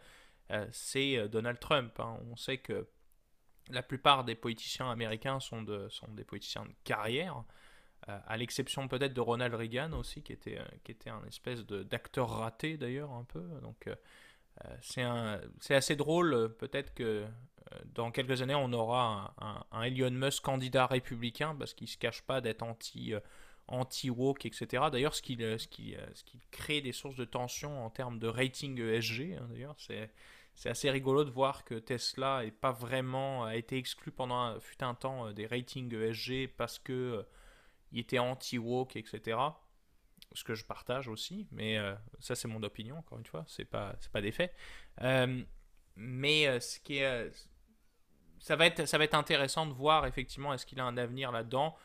c'est 0.72 1.30
Donald 1.30 1.60
Trump. 1.60 2.00
Hein. 2.00 2.18
On 2.32 2.36
sait 2.36 2.58
que 2.58 2.88
la 3.70 3.84
plupart 3.84 4.26
des 4.26 4.36
politiciens 4.36 4.92
américains 4.92 5.40
sont, 5.40 5.62
de, 5.62 5.88
sont 5.90 6.08
des 6.10 6.26
politiciens 6.26 6.66
de 6.66 6.74
carrière. 6.84 7.44
à 8.08 8.36
l'exception 8.36 8.88
peut-être 8.88 9.14
de 9.14 9.22
Ronald 9.22 9.54
Reagan 9.54 9.94
aussi, 9.94 10.24
qui 10.24 10.34
était, 10.34 10.60
qui 10.84 10.92
était 10.92 11.10
un 11.10 11.24
espèce 11.26 11.66
d'acteur 11.66 12.30
raté 12.30 12.78
d'ailleurs 12.78 13.12
un 13.12 13.24
peu. 13.24 13.44
Donc 13.62 13.88
euh, 14.66 15.38
c'est 15.60 15.76
assez 15.76 15.96
drôle, 15.96 16.34
euh, 16.34 16.48
peut-être 16.48 16.94
que 16.94 17.04
euh, 17.04 17.28
dans 17.94 18.12
quelques 18.12 18.42
années, 18.42 18.56
on 18.56 18.72
aura 18.74 19.34
un, 19.72 19.84
Elon 19.84 20.12
Musk 20.12 20.44
candidat 20.44 20.88
républicain, 20.88 21.56
parce 21.56 21.74
qu'il 21.74 21.86
ne 21.86 21.92
se 21.92 21.98
cache 21.98 22.22
pas 22.22 22.42
d'être 22.42 22.64
anti, 22.64 23.14
anti-woke, 23.68 24.46
etc. 24.46 24.86
D'ailleurs, 24.92 25.16
ce 25.16 25.22
qui, 25.22 25.38
ce, 25.38 25.68
qui, 25.68 25.96
ce 26.14 26.24
qui 26.24 26.40
crée 26.52 26.82
des 26.82 26.92
sources 26.92 27.16
de 27.16 27.26
tension 27.26 27.86
en 27.86 27.90
termes 27.90 28.20
de 28.20 28.28
rating 28.28 28.80
ESG, 28.80 29.38
hein, 29.40 29.48
d'ailleurs, 29.50 29.76
c'est... 29.78 30.10
Assez 30.66 30.92
rigolo 30.92 31.24
de 31.24 31.32
voir 31.32 31.64
que 31.64 31.74
Tesla 31.76 32.46
est 32.46 32.52
pas 32.52 32.74
vraiment 32.74 33.46
a 33.46 33.56
été 33.56 33.78
exclu 33.78 34.12
pendant 34.12 34.36
un, 34.36 34.60
fut 34.60 34.84
un 34.84 34.94
temps 34.94 35.32
des 35.32 35.48
ratings 35.48 35.92
ESG 35.92 36.50
parce 36.56 36.78
que 36.78 37.26
il 37.92 38.00
était 38.00 38.20
anti-woke, 38.20 38.96
etc 38.96 39.38
ce 40.34 40.44
que 40.44 40.56
je 40.56 40.66
partage 40.66 41.08
aussi, 41.08 41.48
mais 41.52 41.78
euh, 41.78 41.94
ça 42.20 42.36
c'est 42.36 42.48
mon 42.48 42.64
opinion 42.64 42.98
encore 42.98 43.18
une 43.18 43.26
fois, 43.26 43.44
c'est 43.48 43.66
pas 43.66 43.96
pas 44.12 44.22
des 44.22 44.32
faits. 44.32 44.54
Euh, 45.02 45.44
mais 45.96 46.48
euh, 46.48 46.60
ce 46.60 46.80
qui 46.80 46.98
est 46.98 47.32
ça 48.42 48.56
va 48.56 48.66
être 48.66 49.14
intéressant 49.14 49.66
de 49.66 49.74
voir 49.74 50.06
effectivement 50.06 50.54
est-ce 50.54 50.66
qu'il 50.66 50.80
a 50.80 50.86
un 50.86 50.98
avenir 50.98 51.32
là-dedans. 51.32 51.76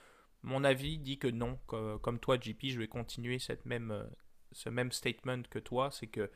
Mon 0.42 0.64
avis 0.64 0.98
dit 0.98 1.18
que 1.18 1.28
non, 1.28 1.59
comme, 1.66 2.18
toi 2.18 2.38
JP, 2.40 2.66
je 2.66 2.78
vais 2.78 2.88
continuer 2.88 3.38
cette 3.38 3.66
même 3.66 4.07
ce 4.52 4.70
même 4.70 4.90
statement 4.92 5.42
que 5.50 5.59
toi, 5.59 5.90
c'est 5.90 6.07
que 6.07 6.30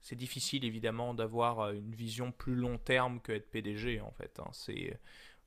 c'est 0.00 0.16
difficile 0.16 0.64
évidemment 0.64 1.14
d'avoir 1.14 1.72
une 1.72 1.94
vision 1.94 2.32
plus 2.32 2.54
long 2.54 2.78
terme 2.78 3.20
que 3.20 3.32
être 3.32 3.50
PDG 3.50 4.00
en 4.00 4.12
fait. 4.12 4.40
Hein. 4.40 4.50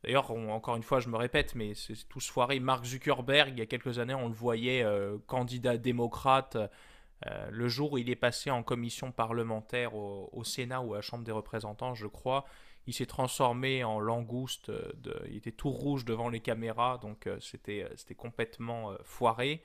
D'ailleurs, 0.03 0.31
encore 0.31 0.77
une 0.77 0.83
fois, 0.83 0.99
je 0.99 1.09
me 1.09 1.17
répète, 1.17 1.55
mais 1.55 1.73
c'est 1.73 2.07
tout 2.07 2.19
foiré. 2.19 2.59
Mark 2.59 2.85
Zuckerberg, 2.85 3.49
il 3.49 3.59
y 3.59 3.61
a 3.61 3.65
quelques 3.65 3.99
années, 3.99 4.13
on 4.13 4.29
le 4.29 4.33
voyait 4.33 4.83
euh, 4.83 5.17
candidat 5.27 5.77
démocrate. 5.77 6.57
Euh, 7.25 7.49
le 7.51 7.67
jour 7.67 7.93
où 7.93 7.97
il 7.97 8.09
est 8.09 8.15
passé 8.15 8.49
en 8.49 8.63
commission 8.63 9.11
parlementaire 9.11 9.95
au, 9.95 10.43
Sénat 10.45 10.81
ou 10.81 10.93
à 10.93 10.97
la 10.97 11.01
Chambre 11.01 11.25
des 11.25 11.33
représentants, 11.33 11.95
je 11.95 12.07
crois, 12.07 12.45
il 12.89 12.93
s'est 12.93 13.05
transformé 13.05 13.83
en 13.83 13.99
langouste. 13.99 14.69
De, 14.69 15.21
il 15.29 15.37
était 15.37 15.51
tout 15.51 15.69
rouge 15.69 16.05
devant 16.05 16.29
les 16.29 16.39
caméras, 16.39 16.97
donc 16.97 17.27
euh, 17.27 17.37
c'était 17.39 18.15
complètement 18.15 18.93
foiré. 19.03 19.61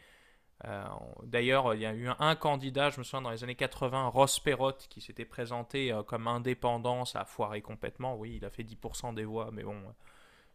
D'ailleurs, 1.24 1.74
il 1.74 1.82
y 1.82 1.86
a 1.86 1.92
eu 1.92 2.08
un, 2.18 2.36
candidat, 2.36 2.88
je 2.88 2.98
me 2.98 3.04
souviens, 3.04 3.20
dans 3.20 3.30
les 3.30 3.44
années 3.44 3.56
80, 3.56 4.06
Ross 4.06 4.40
Perot, 4.40 4.72
qui 4.88 5.02
s'était 5.02 5.26
présenté 5.26 5.94
comme 6.06 6.26
indépendant, 6.26 7.04
ça 7.04 7.20
a 7.20 7.24
foiré 7.26 7.60
complètement. 7.60 8.16
Oui, 8.16 8.36
il 8.36 8.44
a 8.46 8.50
fait 8.50 8.62
10% 8.62 9.14
des 9.14 9.24
voix, 9.24 9.50
mais 9.52 9.62
bon, 9.62 9.82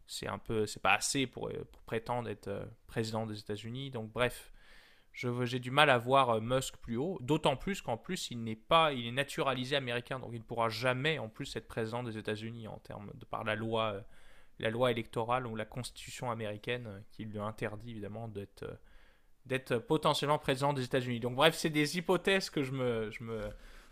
c'est 0.09 0.27
un 0.27 0.39
peu, 0.39 0.65
c'est 0.65 0.81
pas 0.81 0.93
assez 0.93 1.27
pour, 1.27 1.49
euh, 1.49 1.67
prétendre 1.85 2.29
être 2.29 2.47
euh, 2.47 2.65
président 2.87 3.27
des 3.27 3.39
États-Unis. 3.39 3.91
Donc 3.91 4.11
bref, 4.11 4.51
j'ai 5.13 5.59
du 5.59 5.71
mal 5.71 5.89
à 5.89 5.97
voir 5.97 6.29
euh, 6.29 6.39
Musk 6.41 6.77
plus 6.77 6.97
haut, 6.97 7.17
d'autant 7.21 7.55
plus 7.55 7.81
qu'en 7.81 7.97
plus 7.97 8.31
il 8.31 8.43
n'est 8.43 8.55
pas, 8.55 8.93
il 8.93 9.07
est 9.07 9.11
naturalisé 9.11 9.75
américain, 9.75 10.19
donc 10.19 10.31
il 10.33 10.39
ne 10.39 10.43
pourra 10.43 10.69
jamais 10.69 11.19
en 11.19 11.29
plus 11.29 11.55
être 11.55 11.67
président 11.67 12.03
des 12.03 12.17
États-Unis 12.17 12.67
en 12.67 12.77
termes 12.79 13.11
de 13.15 13.25
par 13.25 13.43
la 13.43 13.55
loi, 13.55 14.01
la 14.59 14.69
loi 14.69 14.91
électorale 14.91 15.47
ou 15.47 15.55
la 15.55 15.65
Constitution 15.65 16.31
américaine 16.31 17.03
qui 17.11 17.25
lui 17.25 17.39
interdit 17.39 17.91
évidemment 17.91 18.27
d'être 18.27 18.65
d'être 19.45 19.77
potentiellement 19.77 20.37
président 20.37 20.73
des 20.73 20.83
États-Unis. 20.83 21.19
Donc 21.19 21.35
bref, 21.35 21.55
c'est 21.55 21.71
des 21.71 21.97
hypothèses 21.97 22.49
que 22.51 22.61
je 22.61 22.71
me, 22.71 23.09
je 23.09 23.23
me 23.23 23.49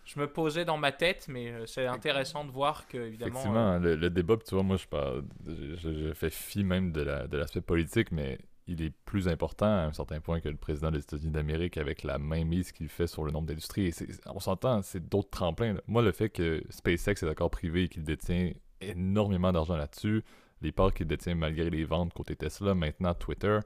je 0.07 0.19
me 0.21 0.27
posais 0.27 0.63
dans 0.63 0.77
ma 0.77 0.93
tête, 0.93 1.27
mais 1.27 1.51
euh, 1.51 1.65
c'est 1.65 1.85
intéressant 1.85 2.45
de 2.45 2.51
voir 2.51 2.87
que, 2.87 2.97
évidemment. 2.97 3.31
Effectivement, 3.31 3.77
le, 3.77 3.95
le, 3.97 4.09
débat, 4.09 4.37
tu 4.37 4.55
vois, 4.55 4.63
moi, 4.63 4.77
je, 4.77 4.87
parle, 4.87 5.25
je, 5.45 5.75
je, 5.75 6.13
fais 6.13 6.29
fi 6.29 6.63
même 6.63 6.93
de 6.93 7.01
l'aspect 7.01 7.37
la, 7.37 7.45
de 7.45 7.59
politique, 7.59 8.11
mais 8.13 8.39
il 8.67 8.81
est 8.81 8.93
plus 9.05 9.27
important 9.27 9.65
à 9.65 9.85
un 9.85 9.93
certain 9.93 10.19
point 10.19 10.41
que 10.41 10.49
le 10.49 10.57
président 10.57 10.91
des 10.91 10.99
États-Unis 10.99 11.31
d'Amérique 11.31 11.77
avec 11.77 12.03
la 12.03 12.17
mainmise 12.17 12.71
qu'il 12.71 12.89
fait 12.89 13.07
sur 13.07 13.23
le 13.23 13.31
nombre 13.31 13.47
d'industries. 13.47 13.93
On 14.25 14.39
s'entend, 14.39 14.81
c'est 14.81 15.07
d'autres 15.07 15.29
tremplins. 15.29 15.75
Moi, 15.87 16.01
le 16.01 16.11
fait 16.11 16.29
que 16.29 16.61
SpaceX 16.69 17.23
est 17.23 17.25
d'accord 17.25 17.49
privé 17.49 17.83
et 17.83 17.87
qu'il 17.87 18.03
détient 18.03 18.51
énormément 18.81 19.51
d'argent 19.51 19.77
là-dessus, 19.77 20.23
les 20.61 20.71
parts 20.71 20.93
qu'il 20.93 21.07
détient 21.07 21.35
malgré 21.35 21.69
les 21.69 21.85
ventes 21.85 22.13
côté 22.13 22.35
Tesla, 22.35 22.75
maintenant 22.75 23.13
Twitter, 23.13 23.59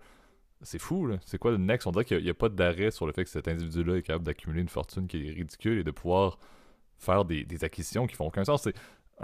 c'est 0.61 0.79
fou. 0.79 1.09
C'est 1.25 1.39
quoi 1.39 1.51
le 1.51 1.57
next? 1.57 1.87
On 1.87 1.91
dirait 1.91 2.05
qu'il 2.05 2.21
n'y 2.21 2.29
a, 2.29 2.35
pas 2.35 2.49
d'arrêt 2.49 2.91
sur 2.91 3.07
le 3.07 3.13
fait 3.13 3.23
que 3.23 3.29
cet 3.29 3.47
individu-là 3.47 3.97
est 3.97 4.03
capable 4.03 4.25
d'accumuler 4.25 4.61
une 4.61 4.69
fortune 4.69 5.07
qui 5.07 5.27
est 5.27 5.31
ridicule 5.31 5.79
et 5.79 5.83
de 5.83 5.91
pouvoir 5.91 6.37
faire 6.99 7.25
des 7.25 7.63
acquisitions 7.63 8.05
qui 8.05 8.15
font 8.15 8.27
aucun 8.27 8.43
sens. 8.43 8.67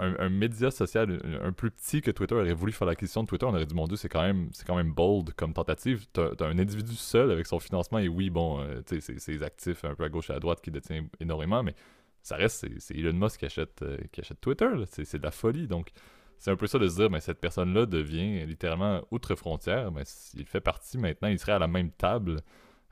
Un, 0.00 0.28
média 0.28 0.70
social 0.70 1.20
un, 1.42 1.50
plus 1.50 1.72
petit 1.72 2.00
que 2.00 2.12
Twitter 2.12 2.36
aurait 2.36 2.52
voulu 2.52 2.70
faire 2.70 2.86
l'acquisition 2.86 3.24
de 3.24 3.28
Twitter, 3.28 3.46
on 3.46 3.48
aurait 3.48 3.66
dit, 3.66 3.74
mon 3.74 3.88
Dieu, 3.88 3.96
c'est 3.96 4.08
quand 4.08 4.22
même 4.22 4.50
quand 4.64 4.76
même 4.76 4.92
bold 4.92 5.32
comme 5.34 5.52
tentative. 5.52 6.06
T'as 6.12 6.30
as 6.38 6.44
un 6.44 6.58
individu 6.58 6.94
seul 6.94 7.32
avec 7.32 7.46
son 7.46 7.58
financement, 7.58 7.98
et 7.98 8.06
oui, 8.06 8.30
bon, 8.30 8.60
euh, 8.60 8.80
tu 8.86 9.00
sais, 9.00 9.42
actifs 9.42 9.84
un 9.84 9.96
peu 9.96 10.04
à 10.04 10.08
gauche 10.08 10.30
et 10.30 10.34
à 10.34 10.38
droite 10.38 10.60
qui 10.60 10.70
détient 10.70 11.04
énormément, 11.18 11.64
mais 11.64 11.74
ça 12.22 12.36
reste, 12.36 12.66
c'est 12.78 12.94
Elon 12.94 13.12
Musk 13.12 13.40
qui 13.40 13.46
achète, 13.46 13.82
euh, 13.82 13.98
qui 14.12 14.20
achète 14.20 14.40
Twitter, 14.40 14.68
c'est 14.86 15.18
de 15.18 15.22
la 15.22 15.30
folie. 15.32 15.66
Donc, 15.66 15.90
c'est 16.38 16.50
un 16.52 16.56
peu 16.56 16.68
ça 16.68 16.78
de 16.78 16.88
se 16.88 16.96
dire, 16.96 17.10
mais 17.10 17.20
cette 17.20 17.40
personne-là 17.40 17.86
devient 17.86 18.46
littéralement 18.46 19.02
outre-frontière, 19.10 19.90
mais 19.90 20.02
il 20.34 20.46
fait 20.46 20.60
partie 20.60 20.98
maintenant, 20.98 21.28
il 21.28 21.38
serait 21.38 21.52
à 21.52 21.58
la 21.58 21.66
même 21.66 21.90
table 21.90 22.36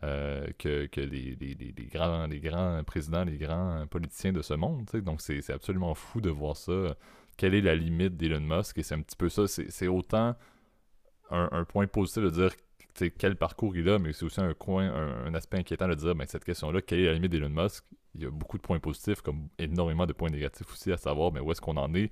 euh, 0.04 0.46
que, 0.58 0.86
que 0.86 1.00
les, 1.00 1.36
les, 1.40 1.54
les, 1.54 1.86
grands, 1.86 2.26
les 2.26 2.40
grands 2.40 2.82
présidents, 2.84 3.24
les 3.24 3.38
grands 3.38 3.86
politiciens 3.86 4.32
de 4.32 4.42
ce 4.42 4.52
monde. 4.54 4.84
Donc 5.04 5.22
c'est 5.22 5.50
absolument 5.50 5.94
fou 5.94 6.20
de 6.20 6.28
voir 6.30 6.56
ça. 6.56 6.96
Quelle 7.36 7.54
est 7.54 7.62
la 7.62 7.74
limite 7.74 8.16
d'Elon 8.16 8.40
Musk? 8.40 8.78
Et 8.78 8.82
c'est 8.82 8.94
un 8.94 9.00
petit 9.00 9.16
peu 9.16 9.28
ça. 9.28 9.46
C'est 9.46 9.88
autant 9.88 10.36
un, 11.30 11.48
un, 11.50 11.64
point 11.64 11.86
positif 11.86 12.22
de 12.22 12.30
dire 12.30 12.50
quel 13.18 13.36
parcours 13.36 13.76
il 13.76 13.88
a, 13.88 13.98
mais 13.98 14.12
c'est 14.12 14.24
aussi 14.24 14.40
un, 14.40 14.54
coin, 14.54 14.90
un, 14.90 15.34
aspect 15.34 15.58
inquiétant 15.58 15.88
de 15.88 15.94
dire 15.94 16.14
ben, 16.14 16.26
cette 16.26 16.44
question-là, 16.44 16.82
quelle 16.82 17.00
est 17.00 17.06
la 17.06 17.14
limite 17.14 17.32
d'Elon 17.32 17.48
Musk? 17.48 17.84
Il 18.14 18.22
y 18.22 18.26
a 18.26 18.30
beaucoup 18.30 18.56
de 18.56 18.62
points 18.62 18.78
positifs, 18.78 19.20
comme 19.22 19.48
énormément 19.58 20.06
de 20.06 20.12
points 20.12 20.30
négatifs 20.30 20.70
aussi, 20.72 20.92
à 20.92 20.96
savoir 20.96 21.30
ben, 21.32 21.42
où 21.42 21.50
est-ce 21.52 21.60
qu'on 21.60 21.76
en 21.76 21.94
est? 21.94 22.10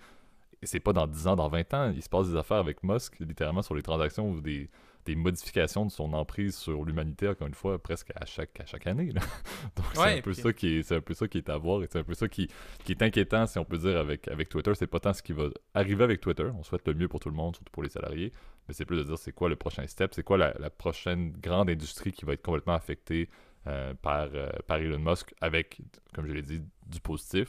Et 0.62 0.66
c'est 0.66 0.80
pas 0.80 0.92
dans 0.94 1.06
10 1.06 1.26
ans, 1.26 1.36
dans 1.36 1.48
20 1.48 1.74
ans. 1.74 1.92
Il 1.94 2.02
se 2.02 2.08
passe 2.08 2.30
des 2.30 2.36
affaires 2.36 2.58
avec 2.58 2.82
Musk, 2.82 3.18
littéralement, 3.20 3.62
sur 3.62 3.74
les 3.74 3.82
transactions 3.82 4.30
ou 4.30 4.40
des, 4.40 4.70
des 5.04 5.14
modifications 5.14 5.84
de 5.86 5.90
son 5.90 6.12
emprise 6.12 6.56
sur 6.56 6.84
l'humanité, 6.84 7.28
encore 7.28 7.46
une 7.46 7.54
fois, 7.54 7.78
presque 7.78 8.10
à 8.14 8.24
chaque, 8.24 8.58
à 8.60 8.66
chaque 8.66 8.86
année. 8.86 9.12
Donc 9.76 9.86
c'est 9.94 10.18
un, 10.18 10.20
peu 10.20 10.32
ça 10.32 10.52
qui 10.52 10.78
est, 10.78 10.82
c'est 10.82 10.96
un 10.96 11.00
peu 11.00 11.14
ça 11.14 11.28
qui 11.28 11.38
est 11.38 11.48
à 11.48 11.56
voir 11.58 11.82
et 11.82 11.86
c'est 11.90 11.98
un 11.98 12.04
peu 12.04 12.14
ça 12.14 12.28
qui, 12.28 12.48
qui 12.84 12.92
est 12.92 13.02
inquiétant, 13.02 13.46
si 13.46 13.58
on 13.58 13.64
peut 13.64 13.78
dire, 13.78 13.96
avec, 13.96 14.28
avec 14.28 14.48
Twitter. 14.48 14.72
C'est 14.74 14.86
pas 14.86 15.00
tant 15.00 15.12
ce 15.12 15.22
qui 15.22 15.32
va 15.32 15.48
arriver 15.74 16.04
avec 16.04 16.20
Twitter. 16.20 16.48
On 16.58 16.62
souhaite 16.62 16.86
le 16.88 16.94
mieux 16.94 17.08
pour 17.08 17.20
tout 17.20 17.28
le 17.28 17.36
monde, 17.36 17.54
surtout 17.56 17.72
pour 17.72 17.82
les 17.82 17.90
salariés. 17.90 18.32
Mais 18.66 18.74
c'est 18.74 18.86
plus 18.86 18.96
de 18.96 19.02
dire 19.02 19.18
c'est 19.18 19.32
quoi 19.32 19.48
le 19.48 19.56
prochain 19.56 19.86
step, 19.86 20.14
c'est 20.14 20.22
quoi 20.22 20.38
la, 20.38 20.70
prochaine 20.70 21.32
grande 21.32 21.68
industrie 21.68 22.12
qui 22.12 22.24
va 22.24 22.32
être 22.32 22.42
complètement 22.42 22.74
affectée 22.74 23.28
euh, 23.66 23.94
par, 23.94 24.28
euh, 24.34 24.48
par 24.66 24.78
Elon 24.78 24.98
Musk 24.98 25.34
avec, 25.40 25.80
comme 26.14 26.26
je 26.26 26.32
l'ai 26.32 26.42
dit, 26.42 26.62
du 26.86 27.00
positif, 27.00 27.48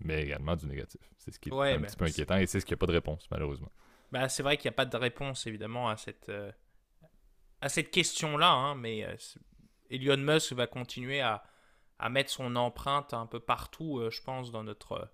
mais 0.00 0.24
également 0.24 0.54
du 0.54 0.66
négatif. 0.66 1.00
C'est 1.16 1.32
ce 1.32 1.38
qui 1.38 1.48
est 1.48 1.52
un 1.52 1.80
petit 1.80 1.96
peu 1.96 2.04
inquiétant 2.04 2.36
et 2.36 2.46
c'est 2.46 2.60
ce 2.60 2.66
qui 2.66 2.72
n'a 2.72 2.76
pas 2.76 2.86
de 2.86 2.92
réponse, 2.92 3.26
malheureusement. 3.30 3.72
Bah, 4.10 4.28
c'est 4.28 4.42
vrai 4.42 4.56
qu'il 4.56 4.68
n'y 4.68 4.74
a 4.74 4.76
pas 4.76 4.86
de 4.86 4.96
réponse, 4.96 5.46
évidemment, 5.46 5.88
à 5.88 5.96
cette, 5.96 6.30
euh, 6.30 6.50
cette 7.68 7.90
question-là, 7.90 8.50
hein, 8.50 8.74
mais 8.74 9.04
euh, 9.04 9.14
Elon 9.90 10.16
Musk 10.16 10.52
va 10.52 10.66
continuer 10.66 11.20
à, 11.20 11.42
à, 11.98 12.08
mettre 12.08 12.30
son 12.30 12.56
empreinte 12.56 13.12
un 13.12 13.26
peu 13.26 13.40
partout, 13.40 13.98
euh, 13.98 14.10
je 14.10 14.22
pense, 14.22 14.50
dans 14.50 14.64
notre, 14.64 15.10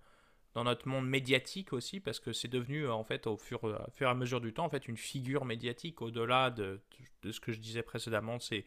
dans 0.54 0.62
notre 0.62 0.86
monde 0.86 1.08
médiatique 1.08 1.72
aussi, 1.72 1.98
parce 1.98 2.20
que 2.20 2.32
c'est 2.32 2.48
devenu, 2.48 2.88
en 2.88 3.02
fait, 3.02 3.26
au 3.26 3.36
fur, 3.36 3.64
au 3.64 3.90
fur, 3.94 4.06
et 4.06 4.10
à 4.10 4.14
mesure 4.14 4.40
du 4.40 4.52
temps, 4.52 4.66
en 4.66 4.70
fait, 4.70 4.86
une 4.86 4.96
figure 4.96 5.44
médiatique, 5.44 6.00
au-delà 6.00 6.50
de, 6.50 6.80
de, 7.22 7.32
ce 7.32 7.40
que 7.40 7.52
je 7.52 7.58
disais 7.58 7.82
précédemment, 7.82 8.38
ses, 8.38 8.64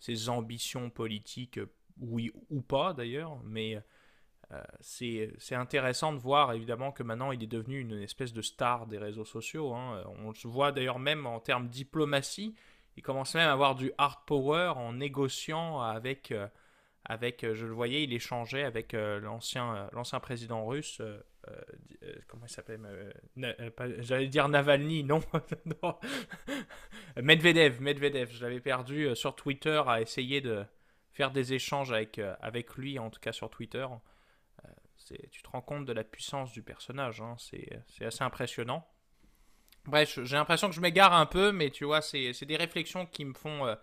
ses 0.00 0.30
ambitions 0.30 0.88
politiques, 0.88 1.60
oui 1.98 2.32
ou 2.48 2.62
pas 2.62 2.94
d'ailleurs, 2.94 3.38
mais 3.44 3.78
euh, 4.52 4.62
c'est 4.80 5.54
intéressant 5.56 6.12
de 6.12 6.18
voir 6.18 6.52
évidemment 6.52 6.92
que 6.92 7.02
maintenant 7.02 7.32
il 7.32 7.42
est 7.42 7.48
devenu 7.48 7.80
une 7.80 8.00
espèce 8.00 8.32
de 8.32 8.42
star 8.42 8.86
des 8.86 8.98
réseaux 8.98 9.24
sociaux. 9.24 9.74
Hein. 9.74 10.04
On 10.24 10.32
se 10.34 10.46
voit 10.46 10.70
d'ailleurs 10.70 11.00
même 11.00 11.26
en 11.26 11.40
termes 11.40 11.68
diplomatie, 11.68 12.54
il 12.96 13.02
commence 13.02 13.34
même 13.34 13.48
à 13.48 13.52
avoir 13.52 13.74
du 13.74 13.92
hard 13.98 14.20
power 14.24 14.74
en 14.76 14.92
négociant 14.92 15.80
avec, 15.80 16.30
euh, 16.30 16.46
avec 17.04 17.42
euh, 17.42 17.54
je 17.54 17.66
le 17.66 17.72
voyais, 17.72 18.04
il 18.04 18.12
échangeait 18.12 18.62
avec 18.62 18.92
l'ancien 18.92 19.88
l'ancien 19.92 20.20
président 20.20 20.64
russe, 20.64 21.02
comment 22.28 22.46
il 22.46 22.50
s'appelle 22.50 23.12
J'allais 23.98 24.28
dire 24.28 24.48
Navalny, 24.48 25.02
non, 25.04 25.20
Medvedev, 27.20 27.80
Medvedev, 27.82 28.30
je 28.30 28.42
l'avais 28.44 28.60
perdu 28.60 29.16
sur 29.16 29.34
Twitter 29.34 29.82
à 29.88 30.00
essayer 30.00 30.40
de 30.40 30.64
faire 31.14 31.32
des 31.32 31.52
échanges 31.52 31.90
avec, 31.90 32.20
avec 32.40 32.76
lui, 32.76 33.00
en 33.00 33.10
tout 33.10 33.20
cas 33.20 33.32
sur 33.32 33.50
Twitter 33.50 33.86
tu 35.30 35.42
te 35.42 35.48
rends 35.50 35.60
compte 35.60 35.84
de 35.84 35.92
la 35.92 36.04
puissance 36.04 36.52
du 36.52 36.62
personnage. 36.62 37.20
Hein. 37.20 37.36
C'est 37.38 38.04
assez 38.04 38.24
impressionnant. 38.24 38.86
Bref, 39.86 40.18
j'ai 40.24 40.36
l'impression 40.36 40.68
que 40.68 40.74
je 40.74 40.80
m'égare 40.80 41.12
un 41.12 41.26
peu, 41.26 41.52
mais 41.52 41.70
tu 41.70 41.84
vois, 41.84 42.02
c'est 42.02 42.44
des 42.44 42.56
réflexions 42.56 43.06
qui 43.06 43.24
me 43.24 43.34
font, 43.34 43.66
euh, 43.66 43.76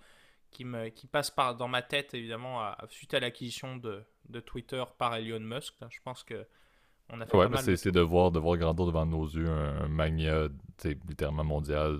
qui, 0.51 0.65
me, 0.65 0.89
qui 0.89 1.07
passent 1.07 1.31
par, 1.31 1.55
dans 1.55 1.69
ma 1.69 1.81
tête, 1.81 2.13
évidemment, 2.13 2.61
à, 2.61 2.77
suite 2.89 3.13
à 3.13 3.19
l'acquisition 3.19 3.77
de, 3.77 4.03
de, 4.27 4.39
Twitter 4.41 4.83
par 4.97 5.15
Elon 5.15 5.39
Musk. 5.39 5.75
Je 5.89 5.99
pense 6.03 6.23
que 6.23 6.45
on 7.09 7.21
a 7.21 7.25
fait 7.25 7.37
ouais, 7.37 7.77
c'est 7.77 7.91
de 7.91 8.01
voir, 8.01 8.31
de 8.31 8.39
voir 8.39 8.57
grandir 8.57 8.85
devant 8.85 9.05
nos 9.05 9.25
yeux 9.25 9.49
un, 9.49 9.81
un 9.83 9.87
mania 9.87 10.47
littéralement 10.83 11.43
mondial 11.43 11.99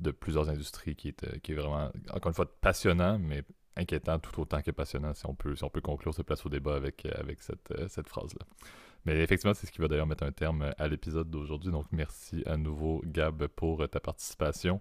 de 0.00 0.10
plusieurs 0.10 0.48
industries 0.48 0.96
qui 0.96 1.08
est, 1.08 1.40
qui 1.40 1.52
est 1.52 1.54
vraiment, 1.54 1.90
encore 2.10 2.28
une 2.28 2.34
fois, 2.34 2.60
passionnant, 2.60 3.18
mais 3.18 3.42
inquiétant 3.76 4.18
tout 4.18 4.40
autant 4.40 4.62
que 4.62 4.70
passionnant, 4.70 5.14
si 5.14 5.26
on 5.26 5.34
peut, 5.34 5.56
si 5.56 5.64
on 5.64 5.70
peut 5.70 5.80
conclure 5.80 6.14
ce 6.14 6.22
place 6.22 6.44
au 6.46 6.48
débat 6.48 6.76
avec, 6.76 7.06
avec 7.06 7.42
cette, 7.42 7.70
euh, 7.72 7.88
cette 7.88 8.08
phrase-là. 8.08 8.46
Mais 9.04 9.20
effectivement, 9.22 9.54
c'est 9.54 9.66
ce 9.66 9.72
qui 9.72 9.80
va 9.80 9.88
d'ailleurs 9.88 10.06
mettre 10.06 10.24
un 10.24 10.32
terme 10.32 10.72
à 10.78 10.88
l'épisode 10.88 11.28
d'aujourd'hui. 11.28 11.70
Donc, 11.70 11.84
merci 11.92 12.42
à 12.46 12.56
nouveau, 12.56 13.02
Gab, 13.04 13.46
pour 13.48 13.86
ta 13.88 14.00
participation. 14.00 14.80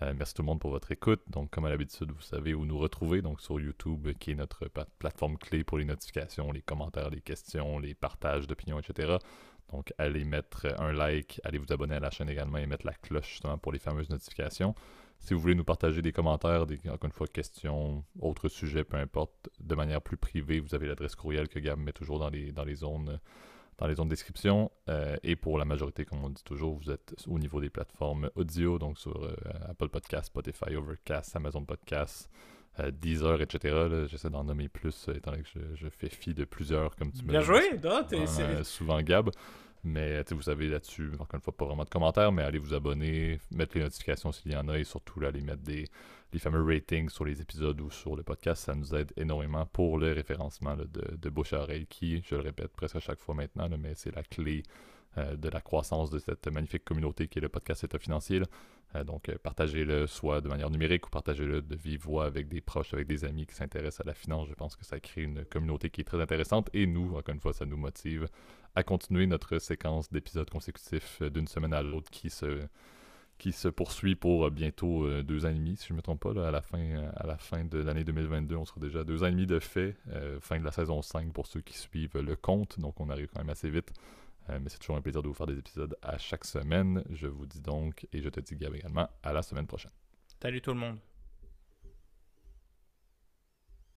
Euh, 0.00 0.14
merci 0.16 0.34
tout 0.34 0.42
le 0.42 0.46
monde 0.46 0.60
pour 0.60 0.70
votre 0.70 0.90
écoute. 0.92 1.20
Donc, 1.28 1.50
comme 1.50 1.64
à 1.64 1.68
l'habitude, 1.68 2.10
vous 2.12 2.22
savez 2.22 2.54
où 2.54 2.64
nous 2.64 2.78
retrouver. 2.78 3.20
Donc, 3.20 3.40
sur 3.40 3.60
YouTube, 3.60 4.08
qui 4.18 4.30
est 4.30 4.34
notre 4.34 4.68
plateforme 4.98 5.36
clé 5.36 5.64
pour 5.64 5.78
les 5.78 5.84
notifications, 5.84 6.52
les 6.52 6.62
commentaires, 6.62 7.10
les 7.10 7.20
questions, 7.20 7.78
les 7.78 7.94
partages 7.94 8.46
d'opinions, 8.46 8.78
etc. 8.78 9.16
Donc, 9.72 9.92
allez 9.98 10.24
mettre 10.24 10.66
un 10.78 10.92
like, 10.92 11.40
allez 11.44 11.58
vous 11.58 11.72
abonner 11.72 11.96
à 11.96 12.00
la 12.00 12.10
chaîne 12.10 12.28
également 12.28 12.58
et 12.58 12.66
mettre 12.66 12.86
la 12.86 12.94
cloche 12.94 13.28
justement 13.30 13.58
pour 13.58 13.72
les 13.72 13.78
fameuses 13.78 14.08
notifications. 14.08 14.74
Si 15.20 15.34
vous 15.34 15.40
voulez 15.40 15.54
nous 15.54 15.64
partager 15.64 16.00
des 16.00 16.12
commentaires, 16.12 16.66
des, 16.66 16.78
encore 16.88 17.06
une 17.06 17.12
fois, 17.12 17.26
questions, 17.26 18.04
autres 18.20 18.48
sujets, 18.48 18.84
peu 18.84 18.96
importe, 18.96 19.50
de 19.60 19.74
manière 19.74 20.00
plus 20.00 20.16
privée, 20.16 20.60
vous 20.60 20.74
avez 20.74 20.86
l'adresse 20.86 21.16
courriel 21.16 21.48
que 21.48 21.58
Gab 21.58 21.78
met 21.78 21.92
toujours 21.92 22.18
dans 22.18 22.30
les, 22.30 22.52
dans 22.52 22.64
les 22.64 22.76
zones 22.76 23.18
dans 23.78 23.86
les 23.86 23.94
zones 23.94 24.08
de 24.08 24.12
description. 24.12 24.70
Euh, 24.88 25.16
et 25.22 25.36
pour 25.36 25.56
la 25.56 25.64
majorité, 25.64 26.04
comme 26.04 26.24
on 26.24 26.30
dit 26.30 26.42
toujours, 26.44 26.76
vous 26.76 26.90
êtes 26.90 27.14
au 27.26 27.38
niveau 27.38 27.60
des 27.60 27.70
plateformes 27.70 28.30
audio, 28.34 28.78
donc 28.78 28.98
sur 28.98 29.24
euh, 29.24 29.34
Apple 29.68 29.88
Podcast, 29.88 30.26
Spotify, 30.26 30.76
Overcast, 30.76 31.34
Amazon 31.36 31.64
Podcast, 31.64 32.28
Deezer, 32.90 33.40
etc. 33.40 34.06
J'essaie 34.08 34.30
d'en 34.30 34.44
nommer 34.44 34.68
plus, 34.68 35.08
étant 35.14 35.32
donné 35.32 35.42
que 35.42 35.48
je, 35.74 35.88
fais 35.88 36.08
fi 36.08 36.34
de 36.34 36.44
plusieurs, 36.44 36.96
comme 36.96 37.12
tu 37.12 37.24
me 37.24 37.30
Bien 37.30 37.40
joué, 37.40 37.62
souvent 38.62 39.00
Gab. 39.02 39.30
Mais 39.84 40.22
vous 40.30 40.42
savez 40.42 40.68
là-dessus, 40.68 41.12
encore 41.14 41.34
une 41.34 41.40
fois, 41.40 41.56
pas 41.56 41.64
vraiment 41.64 41.84
de 41.84 41.88
commentaires, 41.88 42.32
mais 42.32 42.42
allez 42.42 42.58
vous 42.58 42.74
abonner, 42.74 43.40
mettre 43.52 43.76
les 43.76 43.84
notifications 43.84 44.32
s'il 44.32 44.52
y 44.52 44.56
en 44.56 44.68
a 44.68 44.78
et 44.78 44.84
surtout 44.84 45.20
là, 45.20 45.28
aller 45.28 45.40
mettre 45.40 45.62
des, 45.62 45.86
les 46.32 46.38
fameux 46.38 46.62
ratings 46.62 47.08
sur 47.08 47.24
les 47.24 47.40
épisodes 47.40 47.80
ou 47.80 47.90
sur 47.90 48.16
le 48.16 48.22
podcast. 48.22 48.64
Ça 48.64 48.74
nous 48.74 48.94
aide 48.94 49.12
énormément 49.16 49.66
pour 49.66 49.98
le 49.98 50.12
référencement 50.12 50.76
de, 50.76 50.86
de 51.16 51.30
bouche 51.30 51.52
à 51.52 51.60
oreille 51.60 51.86
qui, 51.86 52.22
je 52.26 52.34
le 52.34 52.42
répète 52.42 52.72
presque 52.72 52.96
à 52.96 53.00
chaque 53.00 53.20
fois 53.20 53.34
maintenant, 53.34 53.68
mais 53.78 53.94
c'est 53.94 54.14
la 54.14 54.24
clé 54.24 54.62
euh, 55.16 55.36
de 55.36 55.48
la 55.48 55.60
croissance 55.60 56.10
de 56.10 56.18
cette 56.18 56.46
magnifique 56.48 56.84
communauté 56.84 57.28
qui 57.28 57.38
est 57.38 57.42
le 57.42 57.48
podcast 57.48 57.82
État 57.82 57.98
financier. 57.98 58.40
Euh, 58.40 58.44
donc, 59.04 59.28
euh, 59.28 59.36
partagez-le 59.42 60.06
soit 60.06 60.40
de 60.40 60.48
manière 60.48 60.70
numérique 60.70 61.06
ou 61.06 61.10
partagez-le 61.10 61.60
de 61.60 61.76
vive 61.76 62.00
voix 62.00 62.24
avec 62.24 62.48
des 62.48 62.60
proches, 62.60 62.94
avec 62.94 63.06
des 63.06 63.24
amis 63.24 63.46
qui 63.46 63.54
s'intéressent 63.54 64.00
à 64.00 64.08
la 64.08 64.14
finance. 64.14 64.48
Je 64.48 64.54
pense 64.54 64.76
que 64.76 64.84
ça 64.84 64.98
crée 64.98 65.22
une 65.22 65.44
communauté 65.44 65.90
qui 65.90 66.00
est 66.00 66.04
très 66.04 66.20
intéressante 66.20 66.70
et 66.72 66.86
nous, 66.86 67.14
encore 67.14 67.34
une 67.34 67.40
fois, 67.40 67.52
ça 67.52 67.66
nous 67.66 67.76
motive 67.76 68.28
à 68.74 68.82
continuer 68.82 69.26
notre 69.26 69.58
séquence 69.58 70.10
d'épisodes 70.10 70.48
consécutifs 70.48 71.22
d'une 71.22 71.48
semaine 71.48 71.74
à 71.74 71.82
l'autre 71.82 72.10
qui 72.10 72.30
se, 72.30 72.62
qui 73.36 73.52
se 73.52 73.68
poursuit 73.68 74.14
pour 74.14 74.50
bientôt 74.50 75.22
deux 75.22 75.44
ans 75.44 75.50
et 75.50 75.54
demi, 75.54 75.76
si 75.76 75.88
je 75.88 75.92
ne 75.92 75.98
me 75.98 76.02
trompe 76.02 76.20
pas, 76.20 76.46
à, 76.46 76.50
la 76.50 76.62
fin, 76.62 77.10
à 77.16 77.26
la 77.26 77.36
fin 77.36 77.64
de 77.64 77.78
l'année 77.78 78.04
2022. 78.04 78.56
On 78.56 78.64
sera 78.64 78.80
déjà 78.80 79.04
deux 79.04 79.22
ans 79.22 79.26
et 79.26 79.32
demi 79.32 79.46
de 79.46 79.58
fait, 79.58 79.96
fin 80.40 80.58
de 80.58 80.64
la 80.64 80.72
saison 80.72 81.02
5 81.02 81.32
pour 81.32 81.46
ceux 81.46 81.60
qui 81.60 81.76
suivent 81.76 82.18
le 82.18 82.36
compte. 82.36 82.78
Donc, 82.78 83.00
on 83.00 83.10
arrive 83.10 83.28
quand 83.28 83.40
même 83.40 83.50
assez 83.50 83.68
vite. 83.68 83.92
Euh, 84.50 84.58
mais 84.60 84.68
c'est 84.68 84.78
toujours 84.78 84.96
un 84.96 85.02
plaisir 85.02 85.22
de 85.22 85.28
vous 85.28 85.34
faire 85.34 85.46
des 85.46 85.58
épisodes 85.58 85.96
à 86.02 86.18
chaque 86.18 86.44
semaine. 86.44 87.04
Je 87.10 87.26
vous 87.26 87.46
dis 87.46 87.60
donc, 87.60 88.06
et 88.12 88.22
je 88.22 88.28
te 88.28 88.40
dis 88.40 88.56
Gab 88.56 88.74
également, 88.74 89.08
à 89.22 89.32
la 89.32 89.42
semaine 89.42 89.66
prochaine. 89.66 89.92
Salut 90.40 90.60
tout 90.60 90.72
le 90.72 90.78
monde. 90.78 90.98